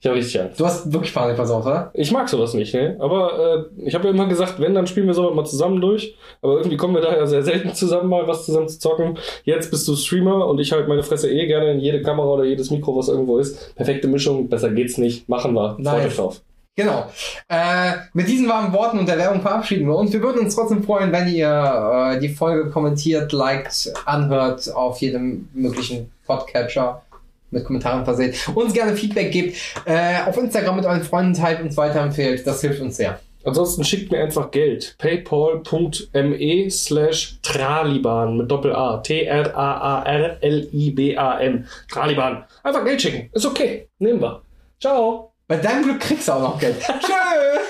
Ich 0.00 0.06
habe 0.06 0.16
richtig 0.16 0.40
Angst. 0.40 0.60
Du 0.60 0.64
hast 0.64 0.92
wirklich 0.92 1.12
Panik 1.12 1.34
versorgt, 1.34 1.66
oder? 1.66 1.90
Ich 1.92 2.12
mag 2.12 2.28
sowas 2.28 2.54
nicht, 2.54 2.72
ne? 2.72 2.96
Aber 3.00 3.66
äh, 3.78 3.84
ich 3.84 3.94
habe 3.94 4.04
ja 4.04 4.10
immer 4.10 4.28
gesagt, 4.28 4.60
wenn, 4.60 4.74
dann 4.74 4.86
spielen 4.86 5.08
wir 5.08 5.14
sowas 5.14 5.34
mal 5.34 5.44
zusammen 5.44 5.80
durch. 5.80 6.16
Aber 6.40 6.58
irgendwie 6.58 6.76
kommen 6.76 6.94
wir 6.94 7.02
da 7.02 7.16
ja 7.16 7.26
sehr 7.26 7.42
selten 7.42 7.74
zusammen, 7.74 8.08
mal 8.08 8.28
was 8.28 8.46
zusammen 8.46 8.68
zu 8.68 8.78
zocken. 8.78 9.18
Jetzt 9.42 9.72
bist 9.72 9.88
du 9.88 9.96
Streamer 9.96 10.46
und 10.46 10.60
ich 10.60 10.70
halt 10.70 10.86
meine 10.86 11.02
Fresse 11.02 11.28
eh 11.30 11.46
gerne 11.46 11.72
in 11.72 11.80
jede 11.80 12.00
Kamera 12.02 12.28
oder 12.28 12.44
jedes 12.44 12.70
Mikro, 12.70 12.96
was 12.96 13.08
irgendwo 13.08 13.38
ist. 13.38 13.74
Perfekte 13.74 14.06
Mischung, 14.06 14.48
besser 14.48 14.70
geht's 14.70 14.98
nicht. 14.98 15.28
Machen 15.28 15.54
wir. 15.54 15.76
Freut 15.82 16.06
euch 16.06 16.16
drauf. 16.16 16.42
Genau. 16.76 17.06
Äh, 17.48 17.94
mit 18.12 18.28
diesen 18.28 18.48
warmen 18.48 18.72
Worten 18.72 19.00
und 19.00 19.08
der 19.08 19.18
Werbung 19.18 19.42
verabschieden 19.42 19.88
wir 19.88 19.96
uns. 19.96 20.12
Wir 20.12 20.22
würden 20.22 20.42
uns 20.42 20.54
trotzdem 20.54 20.84
freuen, 20.84 21.10
wenn 21.10 21.26
ihr 21.26 22.12
äh, 22.14 22.20
die 22.20 22.28
Folge 22.28 22.70
kommentiert, 22.70 23.32
liked, 23.32 23.92
anhört 24.06 24.72
auf 24.72 25.00
jedem 25.00 25.48
möglichen 25.54 26.12
Podcatcher 26.24 27.02
mit 27.50 27.64
Kommentaren 27.64 28.04
versehen. 28.04 28.34
Uns 28.54 28.72
gerne 28.72 28.94
Feedback 28.96 29.32
gebt, 29.32 29.56
äh, 29.84 30.22
auf 30.26 30.36
Instagram 30.36 30.76
mit 30.76 30.86
euren 30.86 31.02
Freunden 31.02 31.34
teilt, 31.34 31.60
uns 31.62 31.76
weiterempfehlt. 31.76 32.46
Das 32.46 32.60
hilft 32.60 32.80
uns 32.80 32.96
sehr. 32.96 33.20
Ansonsten 33.44 33.84
schickt 33.84 34.10
mir 34.12 34.20
einfach 34.20 34.50
Geld. 34.50 34.96
paypal.me 34.98 36.70
slash 36.70 37.38
Traliban 37.42 38.36
mit 38.36 38.50
Doppel-A. 38.50 38.98
T-R-A-A-R-L-I-B-A-N. 38.98 39.28
Traliban. 41.90 42.44
Einfach 42.62 42.84
Geld 42.84 43.00
schicken. 43.00 43.30
Ist 43.32 43.46
okay. 43.46 43.88
Nehmen 43.98 44.20
wir. 44.20 44.42
Ciao. 44.80 45.32
Bei 45.46 45.56
deinem 45.56 45.84
Glück 45.84 46.00
kriegst 46.00 46.28
du 46.28 46.32
auch 46.32 46.42
noch 46.42 46.58
Geld. 46.60 46.76
Tschüss! 47.00 47.68